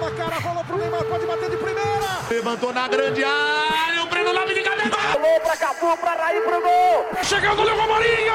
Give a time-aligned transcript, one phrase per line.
[0.00, 2.18] Na cara, rolou pro Neymar, pode bater de primeira.
[2.28, 4.96] Levantou na grande área, o Breno Lopes de cabeça.
[5.12, 7.06] Alô pra Cafu, pra Raí, pro gol.
[7.22, 8.34] Chegou o goleiro Romarinho.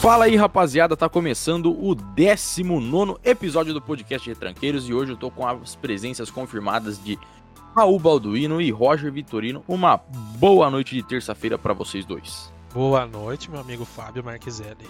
[0.00, 5.30] Fala aí, rapaziada, tá começando o 19 episódio do podcast Retranqueiros e hoje eu tô
[5.30, 7.18] com as presenças confirmadas de
[7.74, 9.64] Raul Balduino e Roger Vitorino.
[9.66, 9.98] Uma
[10.38, 12.52] boa noite de terça-feira pra vocês dois.
[12.74, 14.88] Boa noite, meu amigo Fábio Marquiselli.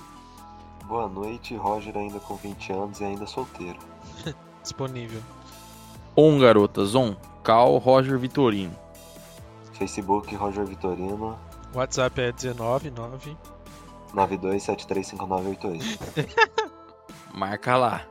[0.85, 3.79] Boa noite, Roger ainda com 20 anos e ainda solteiro.
[4.63, 5.21] Disponível.
[6.17, 7.15] On, garotas, on.
[7.43, 8.77] Cal Roger Vitorino.
[9.73, 11.39] Facebook, Roger Vitorino,
[11.75, 13.37] WhatsApp é 199.
[14.15, 16.29] 92735988.
[17.35, 18.03] Marca lá.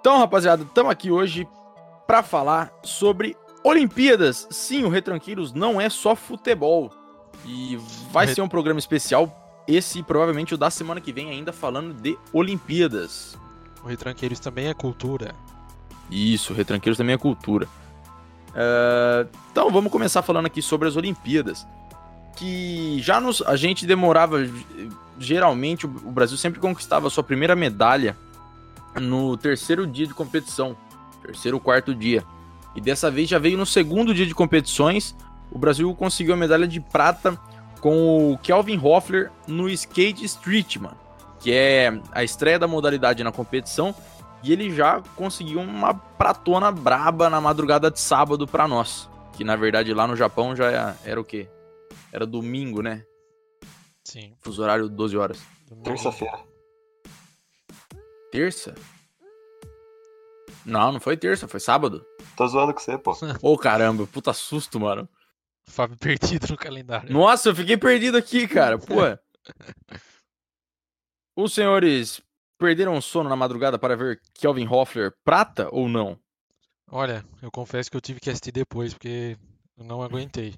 [0.00, 1.46] Então, rapaziada, estamos aqui hoje
[2.08, 4.48] pra falar sobre Olimpíadas.
[4.50, 6.90] Sim, o Retranqueiros não é só futebol.
[7.44, 7.78] E
[8.10, 9.62] vai Re- ser um programa especial.
[9.68, 13.36] Esse provavelmente o da semana que vem, ainda falando de Olimpíadas.
[13.84, 15.34] O Retranqueiros também é cultura.
[16.10, 17.68] Isso, Retranqueiros também é cultura.
[18.54, 21.66] É, Então, vamos começar falando aqui sobre as Olimpíadas.
[22.36, 24.38] Que já nos, a gente demorava.
[25.18, 28.16] Geralmente, o o Brasil sempre conquistava a sua primeira medalha
[28.98, 30.74] no terceiro dia de competição.
[31.28, 32.24] Terceiro ou quarto dia.
[32.74, 35.14] E dessa vez já veio no segundo dia de competições.
[35.50, 37.38] O Brasil conseguiu a medalha de prata
[37.82, 40.96] com o Kelvin Hoffler no skate street, mano.
[41.38, 43.94] Que é a estreia da modalidade na competição
[44.42, 49.08] e ele já conseguiu uma pratona braba na madrugada de sábado pra nós.
[49.34, 51.46] Que na verdade lá no Japão já era, era o quê?
[52.10, 53.04] Era domingo, né?
[54.02, 54.32] Sim.
[54.40, 55.38] Fuso horário 12 horas.
[55.84, 56.38] Terça-feira.
[58.32, 58.74] Terça?
[60.68, 62.04] Não, não foi terça, foi sábado.
[62.36, 63.16] Tô zoando com você, pô.
[63.42, 65.08] Ô caramba, puta susto, mano.
[65.66, 67.10] Fábio perdido no calendário.
[67.10, 68.78] Nossa, eu fiquei perdido aqui, cara.
[68.78, 68.96] Pô.
[71.34, 72.20] Os senhores
[72.58, 76.18] perderam o sono na madrugada para ver Kelvin Hoffler prata ou não?
[76.90, 79.38] Olha, eu confesso que eu tive que assistir depois, porque
[79.76, 80.54] eu não aguentei.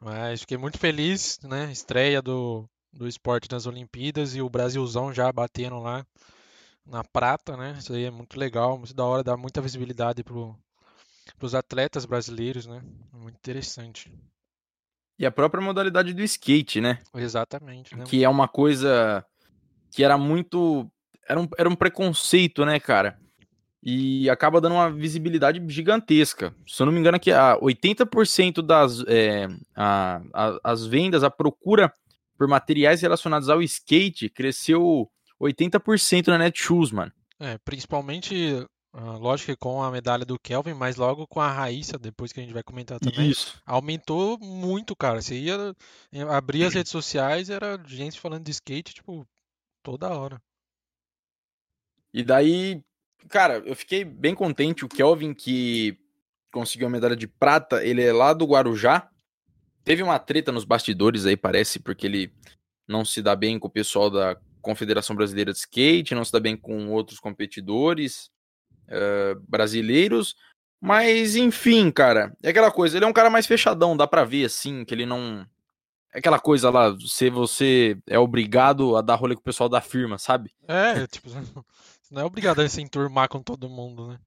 [0.00, 1.70] Mas fiquei muito feliz, né?
[1.70, 6.04] Estreia do, do esporte nas Olimpíadas e o Brasilzão já batendo lá
[6.86, 7.76] na prata, né?
[7.78, 10.56] Isso aí é muito legal, muito da hora, dá muita visibilidade pro,
[11.38, 12.82] pros atletas brasileiros, né?
[13.12, 14.12] Muito interessante.
[15.18, 16.98] E a própria modalidade do skate, né?
[17.14, 18.04] Exatamente, né?
[18.04, 19.24] que é uma coisa
[19.90, 20.90] que era muito.
[21.28, 23.18] Era um, era um preconceito, né, cara?
[23.84, 26.54] E acaba dando uma visibilidade gigantesca.
[26.66, 31.30] Se eu não me engano, aqui a 80% das é, a- a- as vendas, a
[31.30, 31.92] procura
[32.38, 35.08] por materiais relacionados ao skate cresceu
[35.42, 37.12] 80% na Netshoes, mano.
[37.40, 41.98] É, principalmente, ah, lógico que com a medalha do Kelvin, mas logo com a Raíssa,
[41.98, 43.60] depois que a gente vai comentar também, Isso.
[43.66, 45.20] aumentou muito, cara.
[45.20, 45.74] Você ia
[46.12, 49.26] eh, abrir as redes sociais, era gente falando de skate, tipo,
[49.82, 50.40] toda hora.
[52.14, 52.84] E daí,
[53.28, 54.84] cara, eu fiquei bem contente.
[54.84, 55.98] O Kelvin, que
[56.52, 59.10] conseguiu a medalha de prata, ele é lá do Guarujá.
[59.82, 62.32] Teve uma treta nos bastidores aí, parece, porque ele
[62.86, 66.40] não se dá bem com o pessoal da Confederação Brasileira de Skate, não se dá
[66.40, 68.30] bem com outros competidores
[68.88, 70.34] eh, brasileiros.
[70.80, 72.96] Mas, enfim, cara, é aquela coisa.
[72.96, 75.46] Ele é um cara mais fechadão, dá pra ver, assim, que ele não.
[76.12, 79.80] É aquela coisa lá, se você é obrigado a dar rolê com o pessoal da
[79.80, 80.50] firma, sabe?
[80.68, 81.38] É, tipo, você
[82.10, 84.18] não é obrigado a se enturmar com todo mundo, né?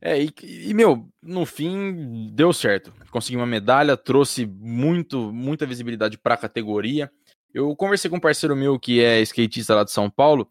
[0.00, 2.92] É, e, e, meu, no fim deu certo.
[3.10, 7.10] Consegui uma medalha, trouxe muito, muita visibilidade pra categoria.
[7.54, 10.48] Eu conversei com um parceiro meu que é skatista lá de São Paulo,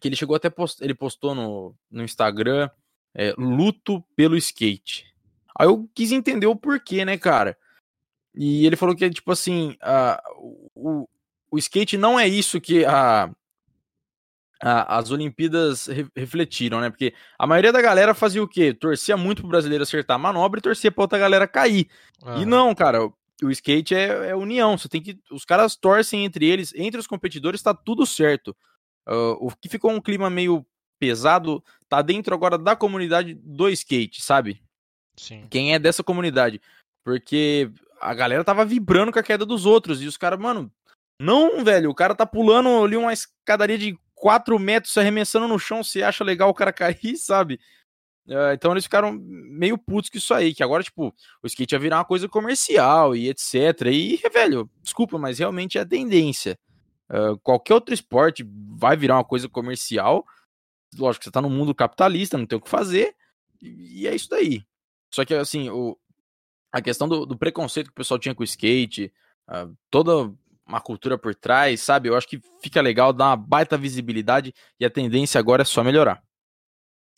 [0.00, 0.82] que ele chegou até post...
[0.82, 2.68] ele postou no, no Instagram
[3.14, 5.06] é, luto pelo skate.
[5.58, 7.56] Aí eu quis entender o porquê, né, cara?
[8.34, 10.22] E ele falou que, tipo assim, a,
[10.74, 11.08] o,
[11.50, 13.30] o skate não é isso que a,
[14.62, 16.90] a- as Olimpíadas re- refletiram, né?
[16.90, 18.74] Porque a maioria da galera fazia o quê?
[18.74, 21.88] Torcia muito pro brasileiro acertar a manobra e torcia pra outra galera cair.
[22.20, 22.44] E Aham.
[22.44, 22.98] não, cara,
[23.42, 24.76] o skate é, é união.
[24.76, 25.18] Você tem que.
[25.30, 28.56] Os caras torcem entre eles, entre os competidores, tá tudo certo.
[29.06, 30.66] Ah, o que ficou um clima meio
[30.98, 34.62] pesado tá dentro agora da comunidade do skate, sabe?
[35.18, 35.46] Sim.
[35.50, 36.60] Quem é dessa comunidade.
[37.04, 40.02] Porque a galera tava vibrando com a queda dos outros.
[40.02, 40.70] E os caras, mano,
[41.20, 41.90] não, velho.
[41.90, 45.82] O cara tá pulando ali uma escadaria de 4 metros, se arremessando no chão.
[45.84, 47.60] Você acha legal o cara cair, sabe?
[48.28, 50.54] Ah, então eles ficaram meio putos com isso aí.
[50.54, 53.54] Que agora, tipo, o skate ia virar uma coisa comercial e etc.
[53.92, 56.58] E, velho, desculpa, mas realmente é a tendência.
[57.08, 58.44] Ah, qualquer outro esporte
[58.76, 60.24] vai virar uma coisa comercial.
[60.98, 63.14] Lógico você tá no mundo capitalista, não tem o que fazer.
[63.62, 64.64] E, e é isso daí.
[65.12, 65.96] Só que, assim, o,
[66.72, 69.12] a questão do, do preconceito que o pessoal tinha com o skate,
[69.48, 70.32] uh, toda
[70.66, 72.08] uma cultura por trás, sabe?
[72.08, 75.84] Eu acho que fica legal, dá uma baita visibilidade e a tendência agora é só
[75.84, 76.25] melhorar.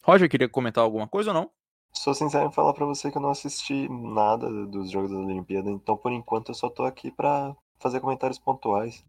[0.09, 1.51] Roger, queria comentar alguma coisa ou não?
[1.93, 5.69] Sou sincero em falar pra você que eu não assisti nada dos Jogos da Olimpíada,
[5.69, 9.05] então por enquanto eu só tô aqui pra fazer comentários pontuais.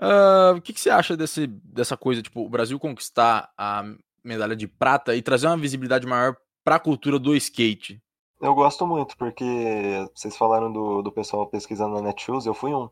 [0.00, 3.82] Uh, o que, que, você acha desse, dessa coisa, tipo, o Brasil conquistar a
[4.22, 8.00] medalha de prata e trazer uma visibilidade maior pra cultura do skate?
[8.40, 12.88] Eu gosto muito, porque vocês falaram do, do pessoal pesquisando na Netshoes, eu fui um.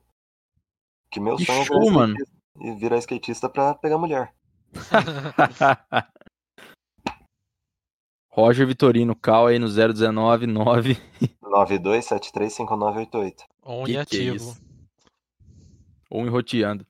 [1.13, 2.99] Que meu Que sonho show, é virar mano.
[2.99, 4.35] skatista pra pegar mulher.
[8.37, 10.99] Roger Vitorino, cal aí no 0199.
[11.43, 13.35] 92735988.
[13.65, 14.55] On e que é ativo.
[16.11, 16.87] Ou enroteando.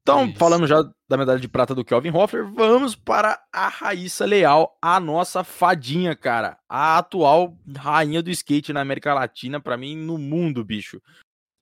[0.00, 0.38] Então, Isso.
[0.38, 4.98] falando já da medalha de prata do Kelvin Hoffler, vamos para a Raíssa Leal, a
[4.98, 6.56] nossa fadinha, cara.
[6.66, 10.98] A atual rainha do skate na América Latina, pra mim, no mundo, bicho.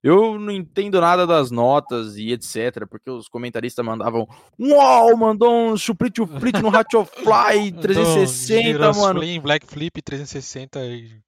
[0.01, 4.25] Eu não entendo nada das notas e etc, porque os comentaristas mandavam
[4.57, 9.21] Uau, mandou um chuprite chuprite no Ratio Fly 360, Então, mano.
[9.21, 11.19] Slim, Black Flip 360 e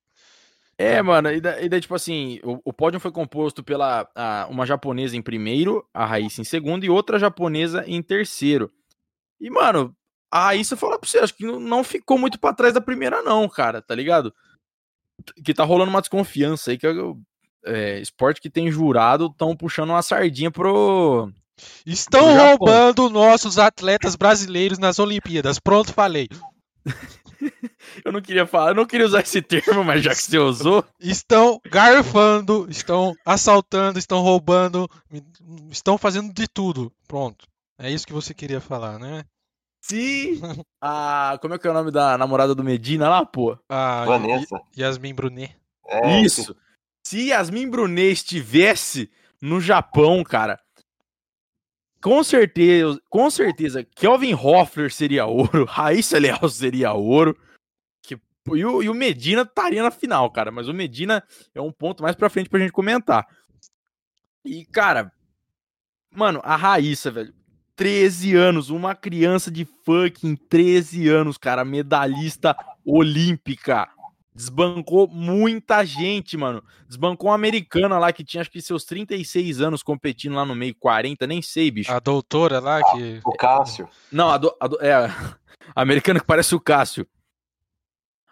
[0.77, 4.47] É, mano, e da- e daí, tipo assim, o, o pódio foi composto pela a-
[4.49, 8.71] uma japonesa em primeiro, a Raíssa em segundo, e outra japonesa em terceiro.
[9.39, 9.93] E, mano,
[10.31, 13.49] a Raíssa, falar pra você, acho que não- ficou muito pra trás da primeira, não,
[13.49, 14.33] cara, tá ligado?
[15.43, 17.19] Que tá rolando uma desconfiança aí, que é o
[17.65, 21.31] é, esporte que tem jurado estão puxando uma sardinha pro.
[21.85, 22.47] Estão Japão.
[22.47, 25.59] roubando nossos atletas brasileiros nas Olimpíadas.
[25.59, 26.27] Pronto, falei.
[28.05, 30.85] Eu não queria falar, eu não queria usar esse termo, mas já que você usou.
[30.99, 34.87] Estão garfando, estão assaltando, estão roubando,
[35.71, 36.91] estão fazendo de tudo.
[37.07, 37.47] Pronto.
[37.79, 39.23] É isso que você queria falar, né?
[39.81, 40.39] Se
[40.79, 41.37] a.
[41.41, 43.57] Como é que é o nome da namorada do Medina lá, pô?
[43.67, 44.61] A Vanessa.
[44.77, 45.55] Yasmin Brunet.
[45.87, 46.55] É, Isso.
[47.11, 49.11] Se Yasmin Brunet estivesse
[49.41, 50.57] no Japão, cara,
[52.01, 57.37] com certeza, com certeza, Kelvin Hoffler seria ouro, Raíssa Leal seria ouro,
[58.01, 58.17] que,
[58.55, 61.21] e, o, e o Medina estaria na final, cara, mas o Medina
[61.53, 63.27] é um ponto mais pra frente pra gente comentar.
[64.45, 65.11] E, cara,
[66.15, 67.33] mano, a Raíssa, velho,
[67.75, 72.55] 13 anos, uma criança de fucking 13 anos, cara, medalhista
[72.85, 73.89] olímpica.
[74.33, 76.63] Desbancou muita gente, mano.
[76.87, 80.73] Desbancou uma americana lá que tinha acho que seus 36 anos competindo lá no meio,
[80.75, 81.91] 40, nem sei, bicho.
[81.91, 83.19] A doutora lá que.
[83.25, 83.89] O Cássio.
[84.11, 84.93] Não, a, do, a do- é,
[85.75, 87.05] a americana que parece o Cássio.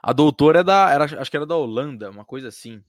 [0.01, 2.81] A doutora é da, era, acho que era da Holanda, uma coisa assim.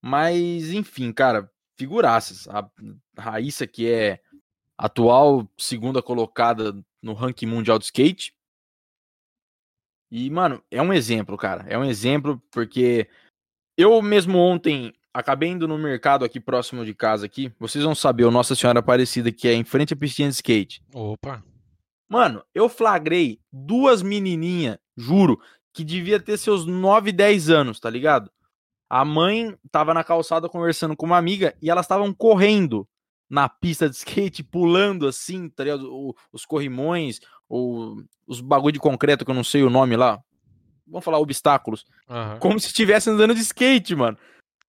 [0.00, 2.48] Mas, enfim, cara, figuraças.
[2.48, 2.68] A
[3.16, 4.20] Raíssa, que é
[4.76, 8.34] atual segunda colocada no ranking mundial de skate.
[10.12, 11.64] E, mano, é um exemplo, cara.
[11.66, 13.08] É um exemplo porque
[13.78, 17.50] eu mesmo ontem acabei indo no mercado aqui próximo de casa aqui.
[17.58, 20.82] Vocês vão saber, o Nossa Senhora Aparecida, que é em frente à piscina de skate.
[20.92, 21.42] Opa.
[22.10, 25.40] Mano, eu flagrei duas menininhas, juro,
[25.72, 28.30] que devia ter seus 9, 10 anos, tá ligado?
[28.90, 32.86] A mãe tava na calçada conversando com uma amiga e elas estavam correndo
[33.30, 36.14] na pista de skate, pulando assim, tá ligado?
[36.30, 37.18] Os corrimões,
[37.52, 40.18] ou os bagulho de concreto que eu não sei o nome lá.
[40.86, 41.84] Vamos falar obstáculos.
[42.08, 42.38] Aham.
[42.38, 44.16] Como se estivesse andando de skate, mano.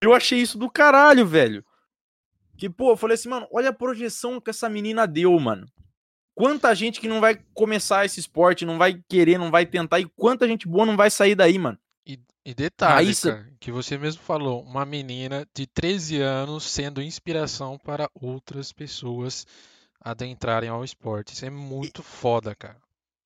[0.02, 1.64] Eu achei isso do caralho, velho.
[2.58, 5.66] Que, pô, eu falei assim, mano, olha a projeção que essa menina deu, mano.
[6.34, 10.04] Quanta gente que não vai começar esse esporte, não vai querer, não vai tentar, e
[10.16, 11.78] quanta gente boa não vai sair daí, mano.
[12.46, 17.78] E detalhe, Raíssa- cara, que você mesmo falou, uma menina de 13 anos sendo inspiração
[17.78, 19.46] para outras pessoas
[20.04, 21.32] adentrarem ao esporte.
[21.32, 22.76] Isso é muito foda, cara.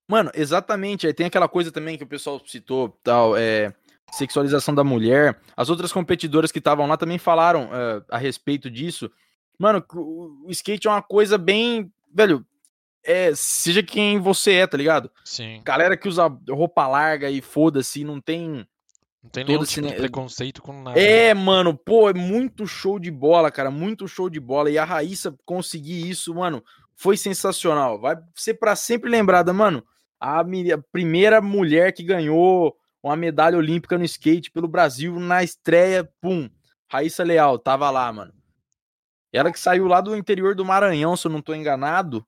[0.09, 1.07] Mano, exatamente.
[1.07, 3.75] Aí tem aquela coisa também que o pessoal citou, tal, é.
[4.11, 5.39] Sexualização da mulher.
[5.55, 9.11] As outras competidoras que estavam lá também falaram é, a respeito disso.
[9.59, 11.93] Mano, o, o skate é uma coisa bem.
[12.15, 12.47] Velho,
[13.05, 15.11] é, seja quem você é, tá ligado?
[15.25, 15.61] Sim.
[15.63, 18.67] Galera que usa roupa larga e foda-se, não tem.
[19.23, 20.99] Não tem todo tipo de preconceito com nada.
[20.99, 24.71] É, mano, pô, é muito show de bola, cara, muito show de bola.
[24.71, 26.63] E a Raíssa conseguir isso, mano,
[26.95, 28.01] foi sensacional.
[28.01, 29.85] Vai ser pra sempre lembrada, mano.
[30.21, 30.45] A, a
[30.93, 36.49] primeira mulher que ganhou uma medalha olímpica no skate pelo Brasil na estreia, pum.
[36.91, 38.33] Raíssa Leal, tava lá, mano.
[39.33, 42.27] Ela que saiu lá do interior do Maranhão, se eu não tô enganado,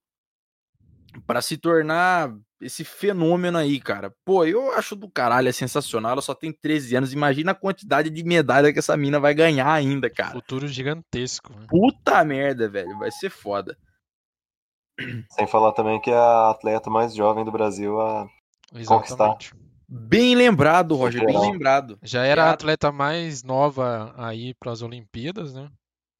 [1.26, 4.12] pra se tornar esse fenômeno aí, cara.
[4.24, 6.12] Pô, eu acho do caralho, é sensacional.
[6.12, 7.12] Ela só tem 13 anos.
[7.12, 10.32] Imagina a quantidade de medalha que essa mina vai ganhar ainda, cara.
[10.32, 11.52] Futuro gigantesco.
[11.52, 11.66] né?
[11.68, 12.98] Puta merda, velho.
[12.98, 13.76] Vai ser foda.
[15.30, 18.28] Sem falar também que é a atleta mais jovem do Brasil a.
[18.86, 19.24] Conquistar.
[19.24, 19.54] Exatamente.
[19.92, 21.98] Bem lembrado, Roger, bem lembrado.
[22.00, 25.68] Já era a atleta mais nova aí para as Olimpíadas, né?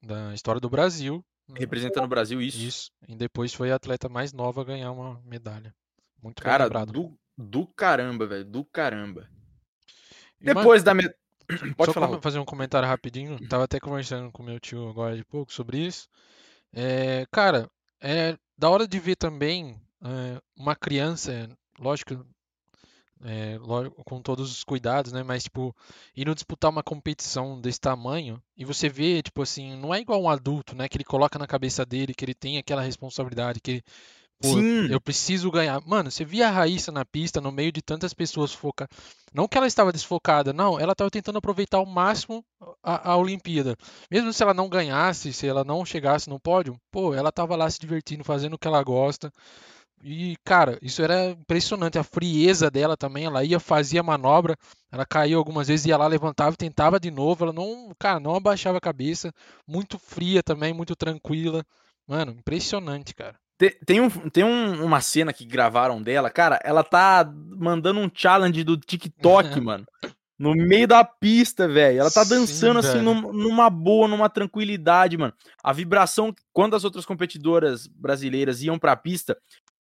[0.03, 1.23] Da história do Brasil.
[1.55, 2.57] Representando o Brasil, isso.
[2.57, 2.91] Isso.
[3.07, 5.73] E depois foi a atleta mais nova a ganhar uma medalha.
[6.21, 9.27] Muito Cara, do, do caramba, velho, do caramba.
[10.39, 10.93] E, mano, Depois da.
[10.93, 11.03] Me...
[11.75, 12.21] Pode falar.
[12.21, 13.37] fazer um comentário rapidinho.
[13.47, 16.07] Tava até conversando com meu tio agora de pouco sobre isso.
[16.73, 21.49] É, cara, é da hora de ver também é, uma criança,
[21.79, 22.25] lógico,
[23.23, 25.23] é, lógico, com todos os cuidados, né?
[25.23, 25.75] Mas, tipo,
[26.15, 30.29] indo disputar uma competição desse tamanho e você vê, tipo assim, não é igual um
[30.29, 30.87] adulto, né?
[30.87, 33.83] Que ele coloca na cabeça dele que ele tem aquela responsabilidade, que ele,
[34.41, 34.87] pô, Sim.
[34.91, 35.81] eu preciso ganhar.
[35.85, 38.95] Mano, você via a Raíssa na pista, no meio de tantas pessoas focadas.
[39.33, 42.43] Não que ela estava desfocada, não, ela estava tentando aproveitar ao máximo
[42.83, 43.77] a, a Olimpíada.
[44.09, 47.69] Mesmo se ela não ganhasse, se ela não chegasse no pódio, pô, ela estava lá
[47.69, 49.31] se divertindo, fazendo o que ela gosta.
[50.03, 51.97] E, cara, isso era impressionante.
[51.99, 53.25] A frieza dela também.
[53.25, 54.57] Ela ia, fazia manobra,
[54.91, 57.43] ela caiu algumas vezes, ia lá, levantava e tentava de novo.
[57.45, 59.31] Ela não, cara, não abaixava a cabeça.
[59.67, 61.63] Muito fria também, muito tranquila.
[62.07, 63.39] Mano, impressionante, cara.
[63.61, 67.23] Te- Tem, um, tem um- uma cena que gravaram dela, cara, ela tá
[67.55, 69.85] mandando um challenge do TikTok, mano.
[70.39, 71.99] No meio da pista, velho.
[71.99, 75.31] Ela tá Sim, dançando assim, num- numa boa, numa tranquilidade, mano.
[75.63, 79.37] A vibração, quando as outras competidoras brasileiras iam pra pista,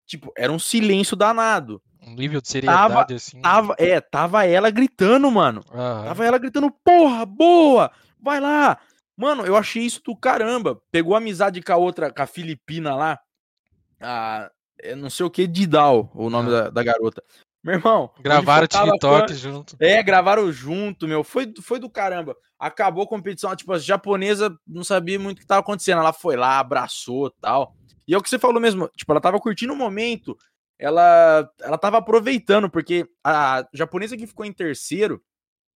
[0.07, 1.83] tipo, era um silêncio danado.
[2.07, 3.43] Um nível de seriedade, assim.
[3.43, 5.63] Tava, é, tava ela gritando, mano.
[5.71, 6.05] Aham.
[6.07, 8.79] Tava ela gritando, porra, boa, vai lá.
[9.15, 10.81] Mano, eu achei isso do caramba.
[10.91, 13.19] Pegou amizade com a outra, com a Filipina lá.
[14.01, 14.51] A,
[14.81, 16.63] é não sei o que, Didal, o nome Ah.
[16.63, 17.23] da, da garota.
[17.65, 18.13] Meu irmão.
[18.21, 19.77] Gravaram TikTok fã- junto.
[19.81, 21.25] É, gravaram junto, meu.
[21.25, 22.37] Foi, foi do caramba.
[22.59, 25.99] Acabou a competição, tipo, a japonesa não sabia muito o que tava acontecendo.
[25.99, 27.75] Ela foi lá, abraçou tal.
[28.07, 30.39] E é o que você falou mesmo, tipo, ela tava curtindo o momento.
[30.79, 35.21] Ela, ela tava aproveitando, porque a japonesa que ficou em terceiro,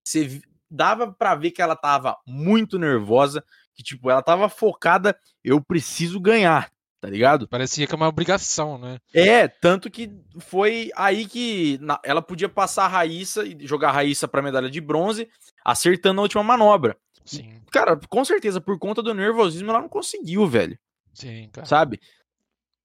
[0.05, 3.43] você dava pra ver que ela tava muito nervosa,
[3.75, 6.71] que, tipo, ela tava focada, eu preciso ganhar,
[7.01, 7.49] tá ligado?
[7.49, 8.99] Parecia que é uma obrigação, né?
[9.15, 13.93] É, tanto que foi aí que na- ela podia passar a Raíssa e jogar a
[13.93, 15.29] Raíssa pra medalha de bronze,
[15.65, 16.97] acertando a última manobra.
[17.25, 20.77] Sim, Cara, com certeza, por conta do nervosismo, ela não conseguiu, velho.
[21.15, 21.67] sim, cara.
[21.67, 22.01] Sabe?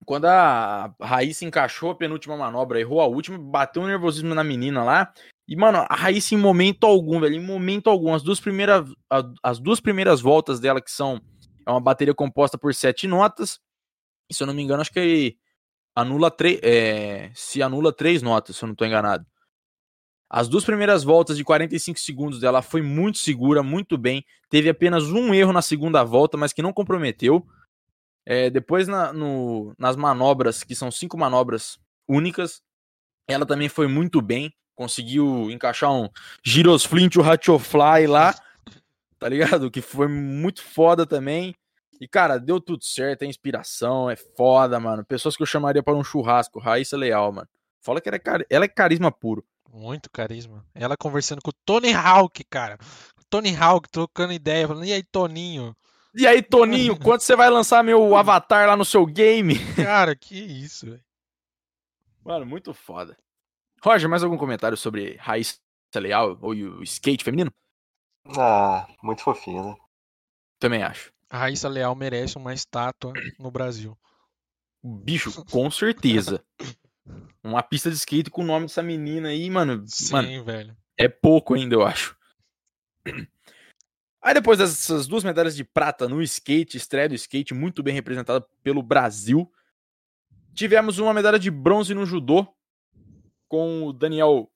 [0.05, 4.83] Quando a Raíssa encaixou a penúltima manobra, errou a última, bateu um nervosismo na menina
[4.83, 5.11] lá.
[5.47, 8.85] E, mano, a Raíssa, em momento algum, velho, em momento algum, as duas primeiras,
[9.41, 11.19] as duas primeiras voltas dela, que são
[11.67, 13.59] é uma bateria composta por sete notas,
[14.33, 15.37] se eu não me engano, acho que
[15.95, 16.59] anula três.
[16.63, 19.25] É, se anula três notas, se eu não tô enganado.
[20.29, 24.25] As duas primeiras voltas de 45 segundos dela foi muito segura, muito bem.
[24.49, 27.45] Teve apenas um erro na segunda volta, mas que não comprometeu.
[28.25, 31.77] É, depois na- no- nas manobras, que são cinco manobras
[32.07, 32.61] únicas,
[33.27, 34.51] ela também foi muito bem.
[34.75, 36.09] Conseguiu encaixar um
[36.43, 38.33] Girosflint, o Ratchofly lá,
[39.19, 39.69] tá ligado?
[39.71, 41.55] Que foi muito foda também.
[41.99, 45.05] E, cara, deu tudo certo, é inspiração, é foda, mano.
[45.05, 47.47] Pessoas que eu chamaria para um churrasco, Raíssa Leal, mano.
[47.81, 49.45] Fala que ela é, cari- ela é carisma puro.
[49.71, 50.65] Muito carisma.
[50.73, 52.77] Ela conversando com o Tony Hawk, cara.
[53.29, 55.75] Tony Hawk trocando ideia, falando, e aí, Toninho?
[56.13, 59.55] E aí, Toninho, quando você vai lançar meu avatar lá no seu game?
[59.75, 61.03] Cara, que isso, velho.
[62.23, 63.17] Mano, muito foda.
[63.83, 65.59] Roger, mais algum comentário sobre Raíssa
[65.95, 67.51] Leal ou o skate feminino?
[68.37, 69.75] Ah, muito fofinho, né?
[70.59, 71.13] Também acho.
[71.29, 73.97] A Raíssa Leal merece uma estátua no Brasil.
[74.83, 76.43] Bicho, com certeza.
[77.43, 79.83] Uma pista de skate com o nome dessa menina aí, mano.
[79.87, 80.77] Sim, Mano, velho.
[80.97, 82.15] é pouco ainda, eu acho.
[84.21, 88.41] Aí depois dessas duas medalhas de prata no skate, estreia do skate, muito bem representada
[88.63, 89.51] pelo Brasil.
[90.53, 92.47] Tivemos uma medalha de bronze no judô,
[93.47, 94.51] com o Daniel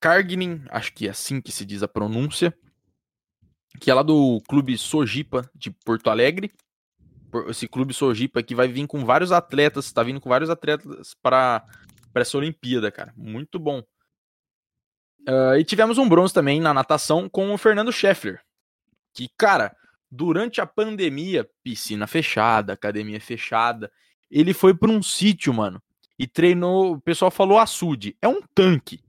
[0.00, 2.56] Kargnin, acho que é assim que se diz a pronúncia,
[3.78, 6.50] que é lá do clube Sojipa de Porto Alegre.
[7.48, 11.64] Esse clube Sojipa que vai vir com vários atletas, tá vindo com vários atletas para
[12.14, 13.12] essa Olimpíada, cara.
[13.16, 13.82] Muito bom.
[15.26, 18.40] Ah, e tivemos um bronze também na natação com o Fernando Scheffler.
[19.12, 19.76] Que, cara,
[20.10, 23.92] durante a pandemia, piscina fechada, academia fechada,
[24.30, 25.82] ele foi para um sítio, mano,
[26.18, 26.94] e treinou.
[26.94, 28.16] O pessoal falou açude.
[28.22, 29.00] É um tanque.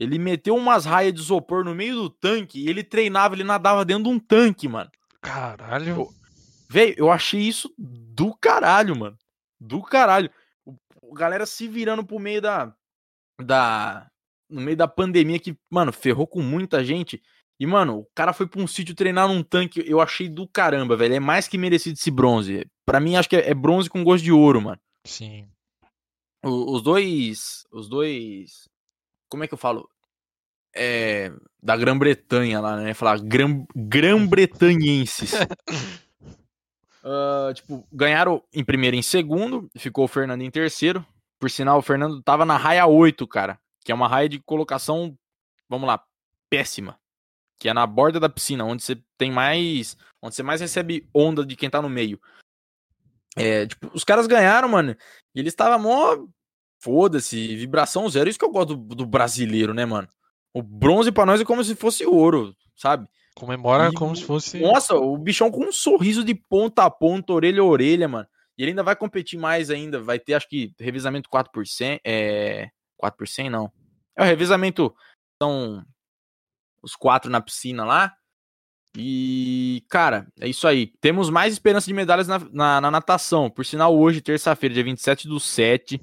[0.00, 3.84] Ele meteu umas raias de isopor no meio do tanque e ele treinava, ele nadava
[3.84, 4.90] dentro de um tanque, mano.
[5.20, 6.08] Caralho.
[6.70, 9.16] Velho, eu achei isso do caralho, mano.
[9.60, 10.30] Do caralho.
[10.64, 12.72] O, o galera se virando pro meio da.
[13.42, 14.08] da
[14.50, 17.20] no meio da pandemia que, mano, ferrou com muita gente.
[17.60, 19.82] E, mano, o cara foi pra um sítio treinar num tanque.
[19.84, 21.14] Eu achei do caramba, velho.
[21.14, 22.64] É mais que merecido esse bronze.
[22.86, 24.80] Pra mim, acho que é, é bronze com gosto de ouro, mano.
[25.04, 25.48] Sim.
[26.44, 27.64] O- os dois.
[27.72, 28.68] Os dois.
[29.28, 29.88] Como é que eu falo?
[30.74, 31.32] é,
[31.62, 32.94] da Grã-Bretanha lá, né?
[32.94, 35.32] Falar Grã- Grã-Bretanhenses.
[37.02, 41.04] Ah, tipo, ganharam em primeiro e em segundo, ficou o Fernando em terceiro.
[41.38, 45.16] Por sinal, o Fernando tava na raia 8, cara, que é uma raia de colocação,
[45.68, 46.04] vamos lá,
[46.50, 46.98] péssima.
[47.58, 49.96] Que é na borda da piscina, onde você tem mais.
[50.22, 52.20] Onde você mais recebe onda de quem tá no meio.
[53.36, 54.94] É, tipo, os caras ganharam, mano.
[55.34, 56.26] E eles estavam mó.
[56.80, 58.28] Foda-se, vibração zero.
[58.28, 60.08] Isso que eu gosto do, do brasileiro, né, mano?
[60.54, 63.08] O bronze pra nós é como se fosse ouro, sabe?
[63.34, 64.60] Comemora E como se fosse.
[64.60, 68.26] Nossa, o bichão com um sorriso de ponta a ponta, orelha a orelha, mano.
[68.56, 70.00] E ele ainda vai competir mais ainda.
[70.00, 72.00] Vai ter, acho que, revezamento 4%.
[72.04, 72.68] É.
[73.00, 73.72] 4% não.
[74.16, 74.92] É o revezamento.
[75.40, 75.84] São
[76.82, 78.12] os quatro na piscina lá.
[78.96, 80.92] E, cara, é isso aí.
[81.00, 83.48] Temos mais esperança de medalhas na, na, na natação.
[83.48, 86.00] Por sinal, hoje, terça-feira, dia 27 do 7,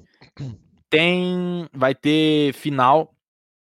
[0.90, 1.68] tem.
[1.72, 3.14] Vai ter final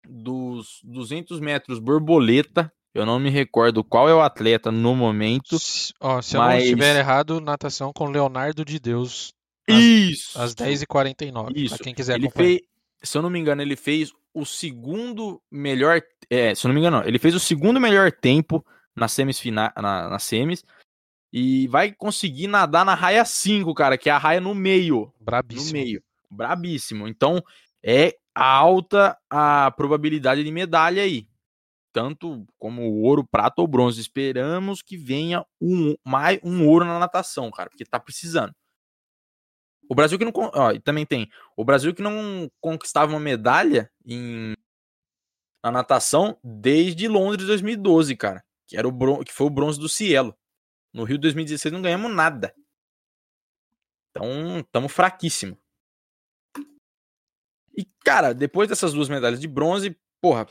[0.07, 2.71] dos 200 metros borboleta.
[2.93, 5.57] Eu não me recordo qual é o atleta no momento.
[5.57, 9.33] Se, ó, se eu não Mas- estiver errado, natação com Leonardo de Deus,
[9.69, 10.41] Às- Isso!
[10.41, 11.53] às 10h49.
[11.55, 11.75] Isso.
[11.75, 12.47] Pra quem quiser ele acompanhar.
[12.49, 12.61] fez,
[13.03, 16.01] se eu não me engano, ele fez o segundo melhor.
[16.29, 18.65] É, se eu não me engano, não, ele fez o segundo melhor tempo
[18.95, 20.65] na semis, fina, na, na semis.
[21.31, 25.13] E vai conseguir nadar na raia 5, cara, que é a raia no meio.
[25.19, 25.73] No Brabíssimo.
[25.73, 26.03] meio.
[26.31, 27.07] Brabíssimo.
[27.07, 27.43] Então,
[27.83, 31.27] é alta a probabilidade de medalha aí.
[31.93, 34.00] Tanto como ouro, prata ou bronze.
[34.00, 38.53] Esperamos que venha um, mais um ouro na natação, cara, porque tá precisando.
[39.89, 40.31] O Brasil que não.
[40.35, 41.29] Ó, também tem.
[41.57, 44.53] O Brasil que não conquistava uma medalha em,
[45.61, 48.41] na natação desde Londres 2012, cara.
[48.67, 49.21] Que, era o bron...
[49.21, 50.33] que foi o bronze do Cielo.
[50.93, 52.55] No Rio 2016 não ganhamos nada.
[54.11, 55.57] Então, estamos fraquíssimo.
[57.81, 60.47] E, cara, depois dessas duas medalhas de bronze, porra,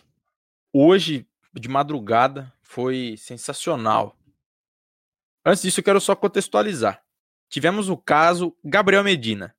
[0.72, 4.16] hoje, de madrugada, foi sensacional.
[5.47, 7.04] Antes disso, eu quero só contextualizar.
[7.49, 9.54] Tivemos o caso Gabriel Medina.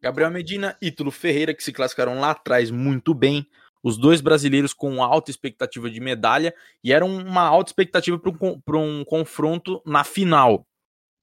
[0.00, 3.44] Gabriel Medina e Ítalo Ferreira, que se classificaram lá atrás muito bem.
[3.82, 8.60] Os dois brasileiros com alta expectativa de medalha e era uma alta expectativa para um,
[8.60, 10.64] pra um confronto na final.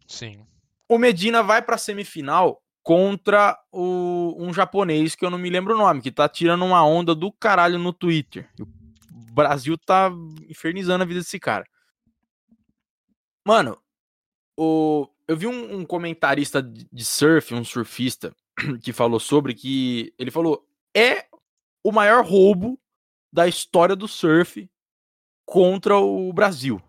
[0.05, 0.45] Sim.
[0.89, 5.77] O Medina vai pra semifinal contra o, um japonês que eu não me lembro o
[5.77, 8.47] nome, que tá tirando uma onda do caralho no Twitter.
[8.59, 10.11] O Brasil tá
[10.47, 11.65] infernizando a vida desse cara.
[13.43, 13.75] Mano,
[14.55, 18.35] o, eu vi um, um comentarista de surf, um surfista,
[18.83, 20.13] que falou sobre que.
[20.19, 20.63] Ele falou:
[20.95, 21.25] é
[21.83, 22.79] o maior roubo
[23.33, 24.69] da história do surf
[25.43, 26.79] contra o Brasil.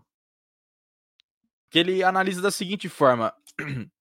[1.70, 3.32] Que ele analisa da seguinte forma: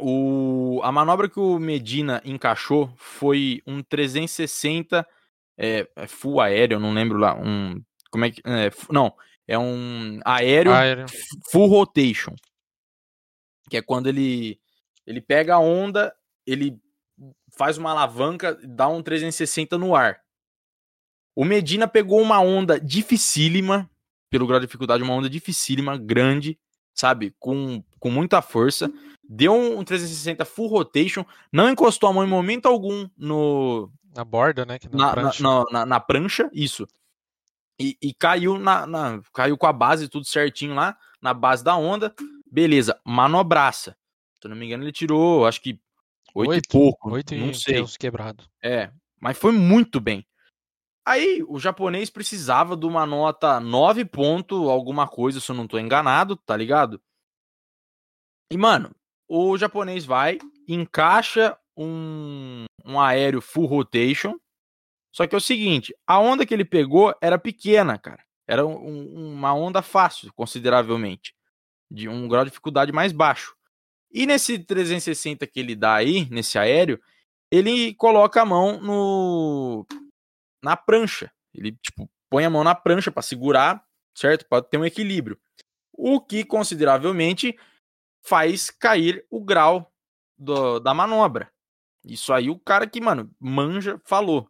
[0.00, 5.06] o, a manobra que o Medina encaixou foi um 360
[5.58, 9.14] é, é full aéreo, não lembro lá, um como é que é, não,
[9.46, 11.06] é um aéreo Aéreo.
[11.50, 12.34] full rotation.
[13.70, 14.58] Que é quando ele
[15.06, 16.14] ele pega a onda,
[16.46, 16.78] ele
[17.56, 20.20] faz uma alavanca, dá um 360 no ar.
[21.34, 23.90] O Medina pegou uma onda dificílima,
[24.30, 26.58] pelo grau de dificuldade, uma onda dificílima, grande,
[26.94, 27.34] sabe?
[27.38, 28.92] Com, com muita força.
[29.28, 34.64] Deu um 360 full rotation, não encostou a mão em momento algum no, Na borda,
[34.64, 34.78] né?
[34.90, 35.42] na na, prancha.
[35.42, 36.86] na- na- na prancha, isso.
[37.78, 42.14] E, e caiu na, caiu com a base tudo certinho lá, na base da onda.
[42.50, 43.96] Beleza, manobraça.
[44.40, 45.78] Se eu não me engano, ele tirou, acho que
[46.34, 47.10] oito, e Oito, pouco.
[47.10, 47.84] Oito não e sei.
[47.98, 48.44] Quebrado.
[48.62, 50.26] É, mas foi muito bem.
[51.04, 55.78] Aí o japonês precisava de uma nota 9 ponto alguma coisa, se eu não tô
[55.78, 57.00] enganado, tá ligado?
[58.50, 58.94] E mano,
[59.28, 64.38] o japonês vai, encaixa um, um aéreo full rotation.
[65.14, 68.22] Só que é o seguinte, a onda que ele pegou era pequena, cara.
[68.46, 71.34] Era um- um- uma onda fácil, consideravelmente.
[71.90, 73.54] De um grau de dificuldade mais baixo.
[74.12, 77.00] E nesse 360 que ele dá aí, nesse aéreo,
[77.50, 79.86] ele coloca a mão no
[80.62, 81.30] na prancha.
[81.54, 83.82] Ele tipo põe a mão na prancha para segurar,
[84.14, 84.46] certo?
[84.46, 85.38] Para ter um equilíbrio.
[85.92, 87.56] O que consideravelmente
[88.28, 89.90] faz cair o grau
[90.36, 91.50] do- da manobra.
[92.04, 94.48] Isso aí o cara que, mano, manja falou.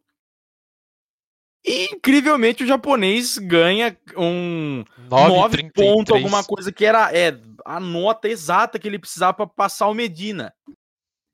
[1.64, 5.72] E, incrivelmente o japonês ganha um 9 9,33.
[5.72, 9.94] pontos, alguma coisa que era é, a nota exata que ele precisava para passar o
[9.94, 10.54] Medina.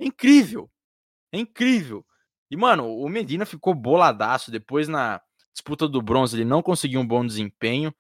[0.00, 0.70] É incrível.
[1.32, 2.04] É incrível.
[2.50, 4.50] E, mano, o Medina ficou boladaço.
[4.50, 5.20] Depois, na
[5.52, 7.94] disputa do bronze, ele não conseguiu um bom desempenho.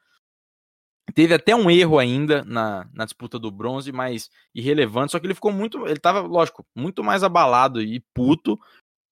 [1.12, 5.12] Teve até um erro ainda na, na disputa do bronze, mas irrelevante.
[5.12, 5.86] Só que ele ficou muito.
[5.86, 8.58] Ele tava, lógico, muito mais abalado e puto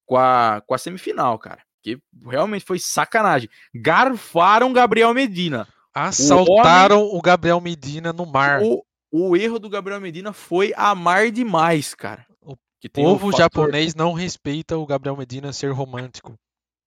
[0.07, 1.62] com a, com a semifinal, cara.
[1.76, 3.48] Porque realmente foi sacanagem.
[3.74, 5.68] Garfaram Gabriel Medina.
[5.94, 8.62] Assaltaram o, o Gabriel Medina no mar.
[8.62, 12.26] O, o, erro do Gabriel Medina foi amar demais, cara.
[12.40, 12.57] O
[12.92, 16.35] povo um japonês não respeita o Gabriel Medina ser romântico.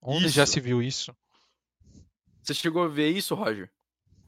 [0.02, 0.36] Onde isso.
[0.36, 1.16] já se viu isso?
[2.42, 3.72] Você chegou a ver isso, Roger?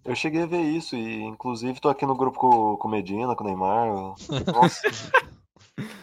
[0.08, 3.36] Eu cheguei a ver isso e, inclusive, tô aqui no grupo com, com o Medina,
[3.36, 3.88] com o Neymar.
[4.56, 4.82] Nossa.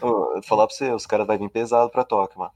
[0.03, 2.53] oh, falar pra você, os caras vão vir pesado pra Tóquio, mano.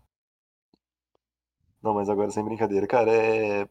[1.82, 3.66] Não, mas agora sem brincadeira, cara, é.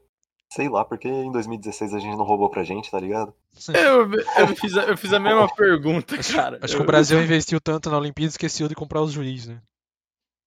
[0.49, 3.31] Sei lá, porque em 2016 a gente não roubou pra gente, tá ligado?
[3.67, 6.57] Eu, eu, fiz, a, eu fiz a mesma pergunta, cara.
[6.63, 9.61] Acho que o Brasil investiu tanto na Olimpíada e esqueceu de comprar os juízes, né?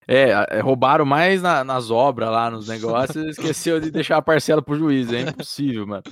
[0.09, 4.63] É, é, roubaram mais na, nas obras lá, nos negócios, esqueceu de deixar a parcela
[4.63, 5.13] pro juiz.
[5.13, 6.03] É impossível, mano.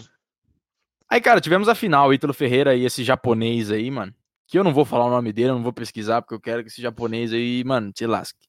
[1.11, 4.15] Aí, cara, tivemos a final, Ítalo Ferreira e esse japonês aí, mano.
[4.47, 6.63] Que eu não vou falar o nome dele, eu não vou pesquisar, porque eu quero
[6.63, 8.49] que esse japonês aí, mano, te lasque.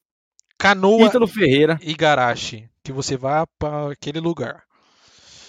[0.57, 1.79] Canoa Ítalo Ferreira.
[1.81, 2.69] Igarashi.
[2.83, 4.63] Que você vá para aquele lugar.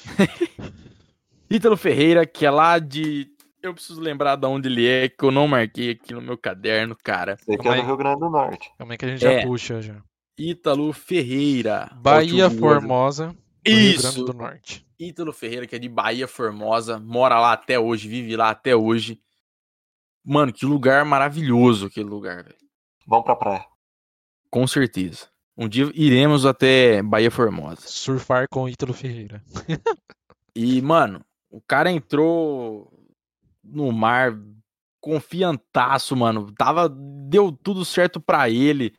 [1.50, 3.28] Ítalo Ferreira, que é lá de.
[3.60, 6.96] Eu preciso lembrar de onde ele é, que eu não marquei aqui no meu caderno,
[7.02, 7.36] cara.
[7.36, 8.70] Você que é do Rio Grande do Norte.
[8.78, 9.40] Como é que a gente é.
[9.40, 9.96] já puxa já?
[10.38, 11.90] Ítalo Ferreira.
[11.96, 13.36] Bahia Formosa.
[13.70, 14.06] Isso.
[14.06, 14.86] Rio Grande do Norte.
[14.98, 19.20] Ítalo Ferreira, que é de Bahia Formosa, mora lá até hoje, vive lá até hoje.
[20.24, 22.56] Mano, que lugar maravilhoso aquele lugar, velho.
[23.06, 23.66] Vamos pra praia.
[24.50, 25.28] Com certeza.
[25.56, 27.82] Um dia iremos até Bahia Formosa.
[27.82, 29.42] Surfar com Ítalo Ferreira.
[30.54, 32.92] e, mano, o cara entrou
[33.62, 34.38] no mar
[35.00, 36.52] confiantaço, mano.
[36.52, 38.94] Tava, deu tudo certo para ele.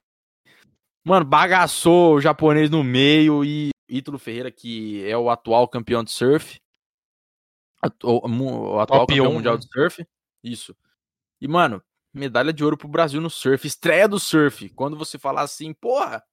[1.03, 6.11] Mano, bagaçou o japonês no meio e Ítalo Ferreira, que é o atual campeão de
[6.11, 6.61] surf.
[8.03, 9.59] O, o atual Top campeão 1, mundial né?
[9.59, 10.07] de surf.
[10.43, 10.75] Isso.
[11.41, 13.67] E, mano, medalha de ouro pro Brasil no surf.
[13.67, 14.69] Estreia do surf.
[14.69, 16.23] Quando você falar assim, porra,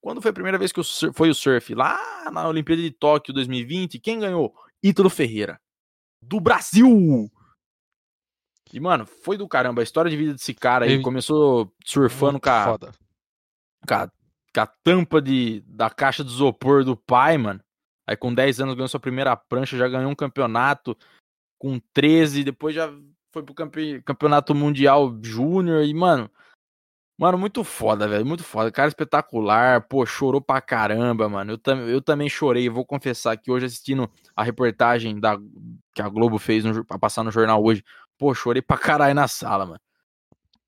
[0.00, 0.80] quando foi a primeira vez que
[1.14, 1.74] foi o surf?
[1.74, 4.54] Lá na Olimpíada de Tóquio 2020, quem ganhou?
[4.82, 5.60] Ítalo Ferreira.
[6.20, 7.30] Do Brasil!
[8.72, 9.80] E, mano, foi do caramba.
[9.80, 14.10] A história de vida desse cara aí começou surfando com a, com a,
[14.58, 17.60] a, tampa de, da caixa de isopor do pai, mano.
[18.06, 20.96] Aí com 10 anos ganhou sua primeira prancha, já ganhou um campeonato.
[21.58, 22.92] Com 13, depois já
[23.32, 23.54] foi pro
[24.04, 25.84] campeonato mundial júnior.
[25.84, 26.30] E, mano,
[27.18, 28.26] Mano, muito foda, velho.
[28.26, 28.70] Muito foda.
[28.70, 29.80] Cara espetacular.
[29.88, 31.52] Pô, chorou pra caramba, mano.
[31.52, 32.68] Eu, tam, eu também chorei.
[32.68, 35.38] Vou confessar que hoje, assistindo a reportagem da,
[35.94, 37.82] que a Globo fez no, pra passar no jornal hoje,
[38.18, 39.80] pô, chorei pra caralho na sala, mano.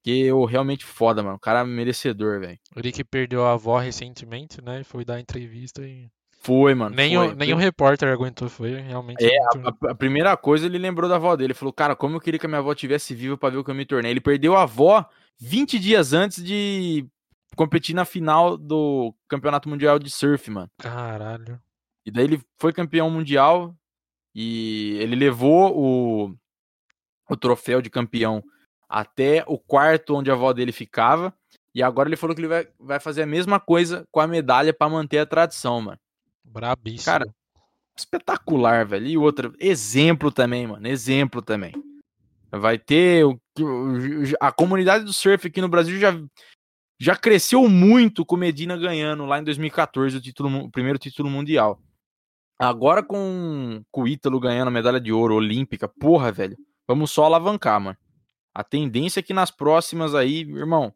[0.03, 1.37] Que eu realmente foda, mano.
[1.37, 2.59] O cara é merecedor, velho.
[2.77, 4.85] O Rick perdeu a avó recentemente, né?
[4.85, 6.09] Foi dar entrevista e.
[6.41, 6.95] Foi, mano.
[6.95, 7.29] Nem, foi.
[7.29, 9.25] O, nem o repórter aguentou, foi realmente.
[9.25, 9.87] É, muito...
[9.87, 11.49] a, a, primeira coisa ele lembrou da avó dele.
[11.49, 13.65] Ele falou, cara, como eu queria que a minha avó tivesse viva para ver o
[13.65, 14.13] que eu me tornei.
[14.13, 15.05] Ele perdeu a avó
[15.41, 17.07] 20 dias antes de
[17.57, 20.71] competir na final do Campeonato Mundial de Surf, mano.
[20.79, 21.61] Caralho.
[22.07, 23.75] E daí ele foi campeão mundial
[24.35, 26.35] e ele levou o,
[27.29, 28.43] o troféu de campeão
[28.89, 31.35] até o quarto onde a avó dele ficava.
[31.75, 34.73] E agora ele falou que ele vai, vai fazer a mesma coisa com a medalha
[34.73, 35.99] para manter a tradição, mano.
[36.43, 37.05] Brabíssimo.
[37.05, 37.27] Cara,
[37.97, 39.07] espetacular, velho.
[39.07, 40.87] E outra, exemplo também, mano.
[40.89, 41.73] Exemplo também.
[42.51, 43.25] Vai ter.
[44.41, 46.19] A comunidade do surf aqui no Brasil já,
[46.99, 51.79] já cresceu muito com Medina ganhando lá em 2014 o, título, o primeiro título mundial.
[52.59, 56.57] Agora com, com o Ítalo ganhando a medalha de ouro olímpica, porra, velho.
[56.89, 57.97] Vamos só alavancar, mano.
[58.59, 60.93] A tendência é que nas próximas aí, irmão,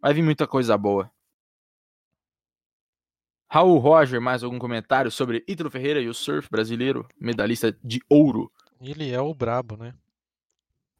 [0.00, 1.12] vai vir muita coisa boa.
[3.46, 8.50] Raul Roger, mais algum comentário sobre Ítalo Ferreira e o surf brasileiro, medalhista de ouro?
[8.80, 9.94] Ele é o brabo, né?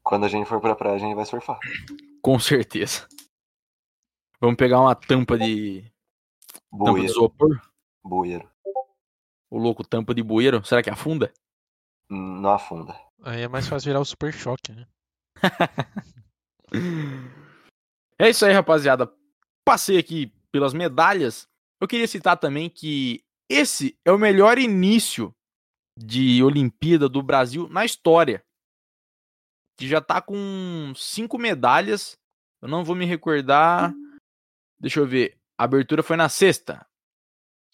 [0.03, 1.59] Quando a gente for pra praia, a gente vai surfar.
[2.21, 3.09] Com certeza.
[4.39, 5.91] Vamos pegar uma tampa de.
[6.71, 6.85] Bueiro.
[6.85, 7.63] Tampa de isopor?
[8.05, 8.51] Bueiro.
[9.49, 10.63] O louco, tampa de bueiro.
[10.63, 11.33] Será que afunda?
[12.07, 12.95] Não afunda.
[13.23, 14.87] Aí é mais fácil virar o super choque, né?
[18.19, 19.13] É isso aí, rapaziada.
[19.65, 21.49] Passei aqui pelas medalhas.
[21.81, 25.35] Eu queria citar também que esse é o melhor início
[25.99, 28.43] de Olimpíada do Brasil na história
[29.77, 32.17] que já tá com cinco medalhas.
[32.61, 33.93] Eu não vou me recordar.
[34.79, 35.37] Deixa eu ver.
[35.59, 36.87] A abertura foi na sexta.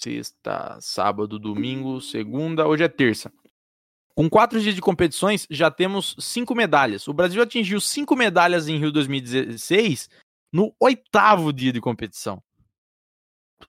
[0.01, 3.33] Sexta, sábado, domingo, segunda, hoje é terça.
[4.19, 7.07] Com quatro dias de competições, já temos cinco medalhas.
[7.07, 10.11] O Brasil atingiu cinco medalhas em Rio 2016
[10.53, 12.43] no oitavo dia de competição.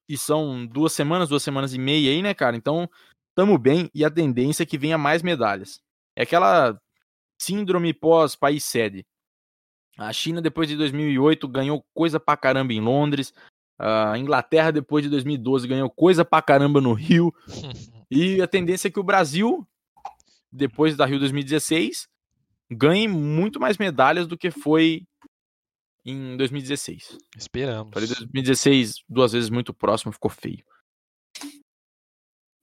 [0.09, 2.55] E são duas semanas, duas semanas e meia aí, né, cara?
[2.55, 2.89] Então,
[3.35, 5.81] tamo bem e a tendência é que venha mais medalhas.
[6.15, 6.81] É aquela
[7.39, 9.05] síndrome pós-país sede.
[9.99, 13.35] A China, depois de 2008, ganhou coisa pra caramba em Londres.
[13.77, 17.31] A Inglaterra, depois de 2012, ganhou coisa pra caramba no Rio.
[18.11, 19.67] E a tendência é que o Brasil,
[20.51, 22.07] depois da Rio 2016,
[22.71, 25.05] ganhe muito mais medalhas do que foi
[26.05, 27.17] em 2016.
[27.37, 27.93] Esperamos.
[27.93, 30.63] Falei 2016 duas vezes muito próximo, ficou feio.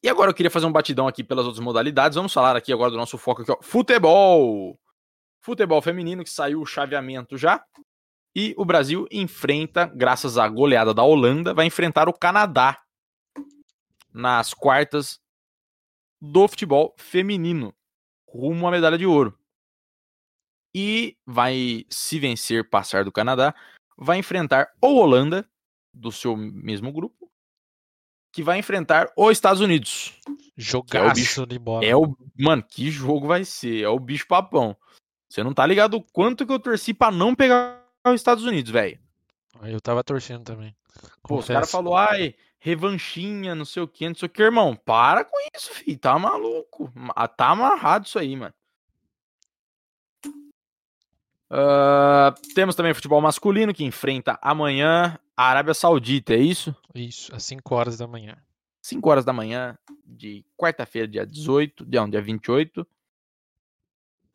[0.02, 2.16] E agora eu queria fazer um batidão aqui pelas outras modalidades.
[2.16, 3.58] Vamos falar aqui agora do nosso foco aqui, ó.
[3.60, 4.78] Futebol!
[5.42, 7.64] Futebol feminino que saiu o chaveamento já.
[8.34, 12.78] E o Brasil enfrenta, graças à goleada da Holanda, vai enfrentar o Canadá
[14.12, 15.18] nas quartas
[16.20, 17.74] do futebol feminino,
[18.36, 19.36] rumo à medalha de ouro.
[20.74, 23.54] E vai, se vencer, passar do Canadá,
[23.96, 25.48] vai enfrentar ou Holanda,
[25.92, 27.30] do seu mesmo grupo,
[28.32, 30.12] que vai enfrentar os Estados Unidos.
[30.56, 31.84] Jogaço bicho- de bola.
[31.84, 32.14] É o.
[32.38, 33.82] Mano, que jogo vai ser?
[33.84, 34.76] É o bicho papão.
[35.28, 38.70] Você não tá ligado o quanto que eu torci pra não pegar os Estados Unidos,
[38.70, 38.98] velho.
[39.62, 40.76] Eu tava torcendo também.
[41.22, 41.72] Pô, caras Confesso.
[41.72, 44.74] falaram, ai, revanchinha, não sei o que, não sei o que, irmão.
[44.76, 45.98] Para com isso, filho.
[45.98, 46.90] Tá maluco.
[46.94, 48.54] Ma- Tá amarrado isso aí, mano.
[51.48, 56.74] Ah, temos também o futebol masculino que enfrenta amanhã a Arábia Saudita, é isso?
[56.94, 58.36] Isso, às 5 horas da manhã.
[58.82, 62.86] 5 horas da manhã de quarta-feira, dia 18, não, dia 28.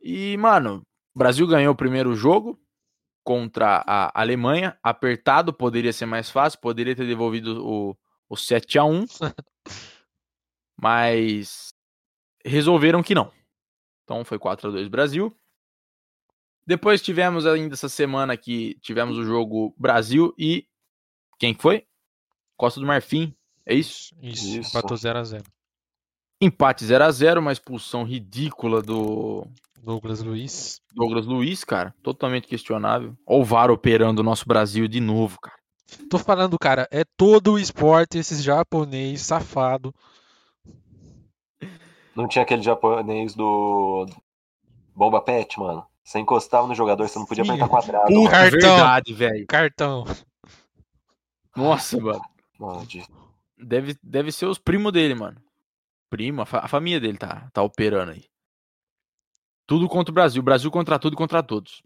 [0.02, 2.60] E, mano, o Brasil ganhou o primeiro jogo
[3.24, 7.96] contra a Alemanha, apertado, poderia ser mais fácil, poderia ter devolvido o,
[8.32, 9.06] o 7 a 1
[10.80, 11.74] mas
[12.46, 13.30] resolveram que não.
[14.06, 15.36] Então foi 4 a 2 Brasil.
[16.66, 20.66] Depois tivemos ainda essa semana que tivemos o jogo Brasil e
[21.38, 21.86] quem que foi?
[22.56, 24.16] Costa do Marfim, é isso?
[24.22, 24.70] Isso, Isso.
[24.70, 25.44] empatou 0x0.
[26.40, 29.46] Empate 0 a 0 uma expulsão ridícula do
[29.78, 30.82] Douglas Luiz.
[30.94, 31.94] Douglas Luiz, cara.
[32.02, 33.16] Totalmente questionável.
[33.26, 35.61] Olha o VAR operando o nosso Brasil de novo, cara.
[36.10, 39.94] Tô falando, cara, é todo o esporte esses japonês safado.
[42.16, 44.06] Não tinha aquele japonês do
[44.96, 45.86] Bomba Pet, mano.
[46.04, 47.52] Você encostava no jogador, você não podia Sim.
[47.52, 48.06] apertar quadrado.
[48.08, 48.30] Puta, mano.
[48.30, 48.60] Cartão.
[48.60, 49.48] verdade, velho.
[49.48, 50.06] Cartão.
[51.56, 52.22] Nossa, mano.
[52.60, 53.12] Maldito.
[53.58, 55.42] Deve, deve ser os primos dele, mano.
[56.10, 58.26] Primo, a, fa- a família dele tá, tá operando aí.
[59.66, 60.42] Tudo contra o Brasil.
[60.42, 61.82] Brasil contra tudo e contra todos.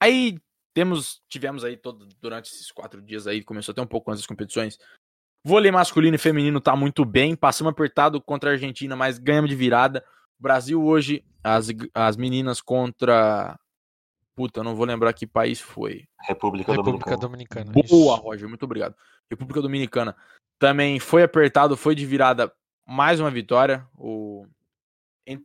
[0.00, 0.38] Aí
[0.74, 4.26] temos, tivemos aí todo, durante esses quatro dias aí, começou até um pouco antes das
[4.26, 4.78] competições.
[5.44, 7.34] Vôlei masculino e feminino tá muito bem.
[7.34, 10.04] Passamos apertado contra a Argentina, mas ganhamos de virada.
[10.38, 13.58] Brasil hoje, as, as meninas contra.
[14.34, 16.04] Puta, não vou lembrar que país foi.
[16.20, 17.64] República, República Dominicana.
[17.64, 17.72] Dominicana.
[17.72, 18.22] Boa, isso.
[18.22, 18.96] Roger, muito obrigado.
[19.30, 20.16] República Dominicana
[20.58, 22.52] também foi apertado, foi de virada,
[22.86, 23.86] mais uma vitória.
[23.96, 24.46] O...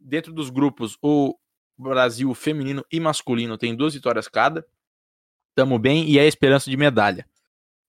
[0.02, 1.36] Dentro dos grupos, o
[1.78, 4.66] Brasil feminino e masculino tem duas vitórias cada.
[5.58, 7.28] Tamo bem e é esperança de medalha.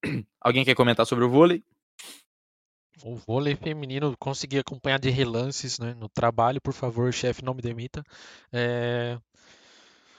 [0.40, 1.62] Alguém quer comentar sobre o vôlei?
[3.04, 7.60] O vôlei feminino consegui acompanhar de relances né, no trabalho, por favor, chefe, não me
[7.60, 8.02] demita.
[8.50, 9.18] É,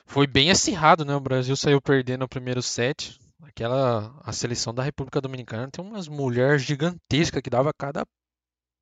[0.05, 1.15] Foi bem acirrado, né?
[1.15, 3.19] O Brasil saiu perdendo o primeiro set.
[3.41, 8.05] Aquela a seleção da República Dominicana tem umas mulheres gigantescas que dava cada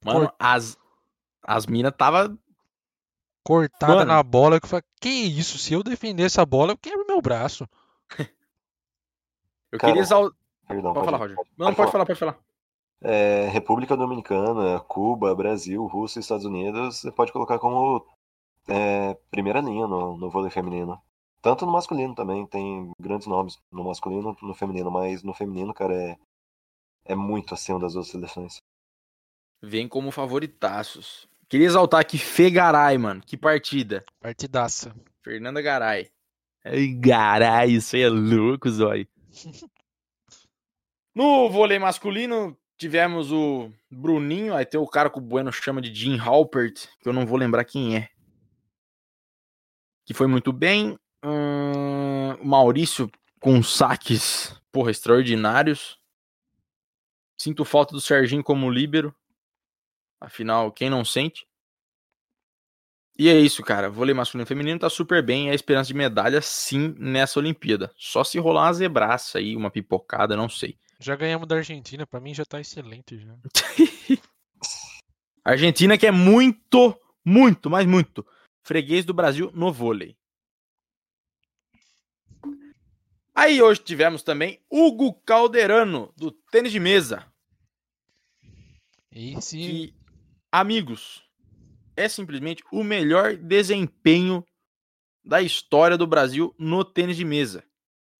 [0.03, 0.77] Mano, as,
[1.43, 2.37] as minas tava.
[3.43, 4.05] cortada Mano.
[4.05, 5.57] na bola que eu falei, que isso?
[5.57, 7.67] Se eu defender essa bola, eu quebro meu braço.
[9.77, 10.37] Eu Cara, queria exaltar.
[10.67, 11.51] Perdão, Pode falar, pode- Roger.
[11.57, 12.37] Não, pode falar, pode falar.
[13.01, 18.05] É, República Dominicana, Cuba, Brasil, Rússia e Estados Unidos, você pode colocar como
[18.67, 20.99] é, primeira linha no, no vôlei feminino.
[21.41, 25.93] Tanto no masculino também, tem grandes nomes no masculino no feminino, mas no feminino, cara,
[25.93, 26.17] é,
[27.05, 28.57] é muito acima das outras seleções.
[29.61, 31.27] Vem como favoritaços.
[31.47, 33.21] Queria exaltar aqui Fegaray, mano.
[33.25, 34.03] Que partida.
[34.19, 34.93] Partidaça.
[35.23, 36.09] Fernanda Garay.
[36.65, 39.07] Ai, Garay, isso aí é louco, zói.
[41.13, 45.93] No vôlei masculino, tivemos o Bruninho, aí tem o cara que o Bueno chama de
[45.93, 48.09] Jim Halpert, que eu não vou lembrar quem é.
[50.05, 50.97] Que foi muito bem.
[51.23, 55.99] Hum, Maurício com saques, porra, extraordinários.
[57.37, 59.13] Sinto falta do Serginho como líbero.
[60.19, 61.47] Afinal, quem não sente?
[63.17, 63.89] E é isso, cara.
[63.89, 65.49] Vôlei masculino e feminino tá super bem.
[65.49, 67.91] É a esperança de medalha, sim, nessa Olimpíada.
[67.97, 70.77] Só se rolar uma zebraça aí, uma pipocada, não sei.
[70.99, 73.35] Já ganhamos da Argentina, pra mim já tá excelente já.
[75.43, 78.25] Argentina que é muito, muito, mas muito
[78.67, 80.17] freguês do Brasil no vôlei.
[83.33, 87.25] Aí hoje tivemos também Hugo Calderano, do tênis de mesa.
[89.09, 89.95] Esse que,
[90.51, 91.23] amigos,
[91.97, 94.45] é simplesmente o melhor desempenho
[95.25, 97.63] da história do Brasil no tênis de mesa.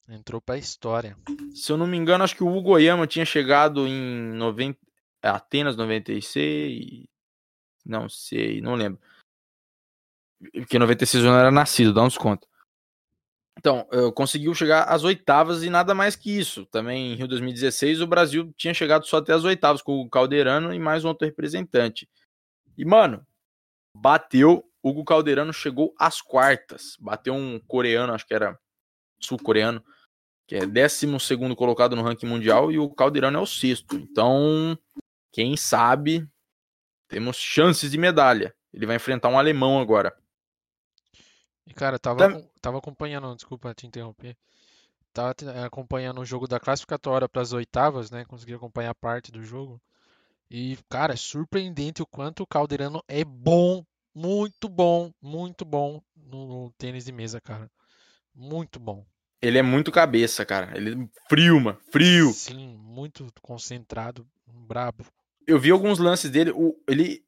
[0.10, 1.18] Entrou pra história.
[1.54, 4.80] Se eu não me engano, acho que o Hugo Oyama tinha chegado em 90,
[5.22, 7.06] Atenas 96.
[7.86, 9.00] Não sei, não lembro.
[10.54, 12.48] Porque 96 eu não era nascido, dá um desconto.
[13.58, 16.66] Então, eu conseguiu chegar às oitavas e nada mais que isso.
[16.68, 20.74] Também em Rio 2016, o Brasil tinha chegado só até as oitavas com o Calderano
[20.74, 22.08] e mais um outro representante.
[22.78, 23.26] E, mano,
[24.02, 24.64] bateu.
[24.82, 26.96] Hugo Calderano chegou às quartas.
[27.00, 28.58] Bateu um coreano, acho que era
[29.20, 29.84] sul-coreano,
[30.48, 31.08] que é 12
[31.56, 33.96] colocado no ranking mundial, e o Calderano é o sexto.
[33.96, 34.78] Então,
[35.32, 36.28] quem sabe,
[37.08, 38.56] temos chances de medalha.
[38.72, 40.16] Ele vai enfrentar um alemão agora.
[41.66, 44.38] E, cara, tava, tava acompanhando, desculpa te interromper.
[45.12, 45.34] Tava
[45.66, 48.24] acompanhando o jogo da classificatória para as oitavas, né?
[48.24, 49.82] Consegui acompanhar parte do jogo.
[50.50, 53.84] E, cara, é surpreendente o quanto o Calderano é bom,
[54.16, 57.70] muito bom, muito bom no tênis de mesa, cara.
[58.34, 59.06] Muito bom.
[59.42, 60.76] Ele é muito cabeça, cara.
[60.76, 61.78] Ele é frio, mano.
[61.92, 62.32] Frio.
[62.32, 65.06] Sim, muito concentrado, brabo.
[65.46, 66.52] Eu vi alguns lances dele.
[66.52, 67.24] O, ele.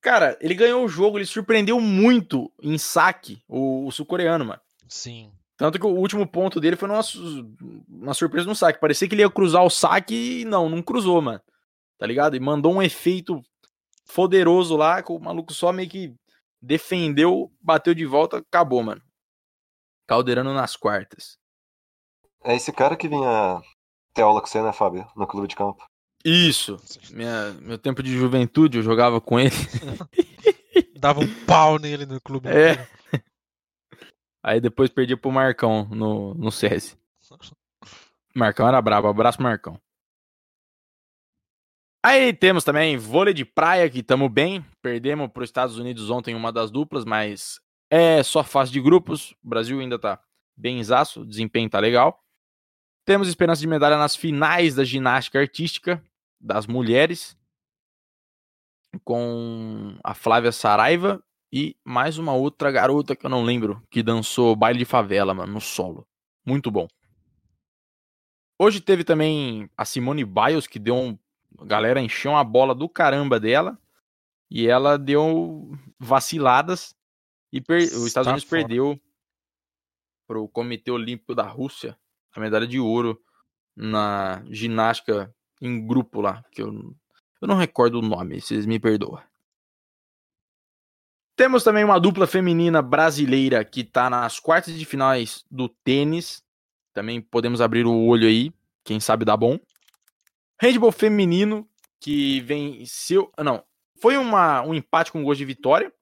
[0.00, 4.60] Cara, ele ganhou o jogo, ele surpreendeu muito em saque, o, o sul-coreano, mano.
[4.88, 5.30] Sim.
[5.58, 7.02] Tanto que o último ponto dele foi uma,
[7.86, 8.80] uma surpresa no saque.
[8.80, 11.40] Parecia que ele ia cruzar o saque e não, não cruzou, mano.
[12.00, 12.34] Tá ligado?
[12.34, 13.42] E mandou um efeito
[14.14, 16.14] poderoso lá, que o maluco só meio que
[16.60, 19.02] defendeu, bateu de volta, acabou, mano.
[20.08, 21.36] Calderano nas quartas.
[22.42, 23.60] É esse cara que vinha
[24.14, 25.06] ter aula com você, né, Fábio?
[25.14, 25.86] No clube de campo.
[26.24, 26.78] Isso.
[27.10, 29.50] Minha, meu tempo de juventude, eu jogava com ele.
[30.98, 32.48] Dava um pau nele no clube.
[32.48, 32.88] É.
[34.42, 36.98] Aí depois perdi pro Marcão no, no SESI.
[38.34, 39.06] Marcão era brabo.
[39.06, 39.78] Abraço, Marcão.
[42.02, 44.64] Aí temos também vôlei de praia, que estamos bem.
[44.80, 47.60] Perdemos para os Estados Unidos ontem uma das duplas, mas
[47.90, 49.32] é só fase de grupos.
[49.44, 50.18] O Brasil ainda tá
[50.56, 52.22] bem exaço, o desempenho tá legal.
[53.04, 56.02] Temos esperança de medalha nas finais da ginástica artística
[56.40, 57.36] das mulheres,
[59.04, 64.54] com a Flávia Saraiva e mais uma outra garota que eu não lembro, que dançou
[64.54, 66.06] baile de favela, mano, no solo.
[66.46, 66.88] Muito bom.
[68.58, 71.18] Hoje teve também a Simone Biles, que deu um.
[71.58, 73.78] A galera encheu uma bola do caramba dela.
[74.50, 76.94] E ela deu vaciladas
[77.52, 77.82] e per...
[77.82, 78.62] os Estados Unidos fora.
[78.62, 79.00] perdeu
[80.26, 81.96] para o Comitê Olímpico da Rússia
[82.32, 83.20] a medalha de ouro
[83.76, 86.94] na ginástica em grupo lá, que eu,
[87.40, 89.22] eu não recordo o nome, vocês me perdoam.
[91.36, 96.44] Temos também uma dupla feminina brasileira que está nas quartas de finais do tênis.
[96.92, 98.52] Também podemos abrir o olho aí,
[98.84, 99.58] quem sabe dá bom.
[100.60, 101.68] Handball feminino
[101.98, 103.64] que venceu, não,
[104.00, 105.92] foi uma, um empate com gosto de vitória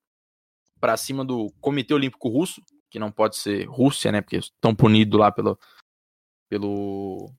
[0.80, 4.20] para cima do Comitê Olímpico Russo, que não pode ser Rússia, né?
[4.20, 5.58] Porque estão punidos lá pelo,
[6.48, 7.32] pelo.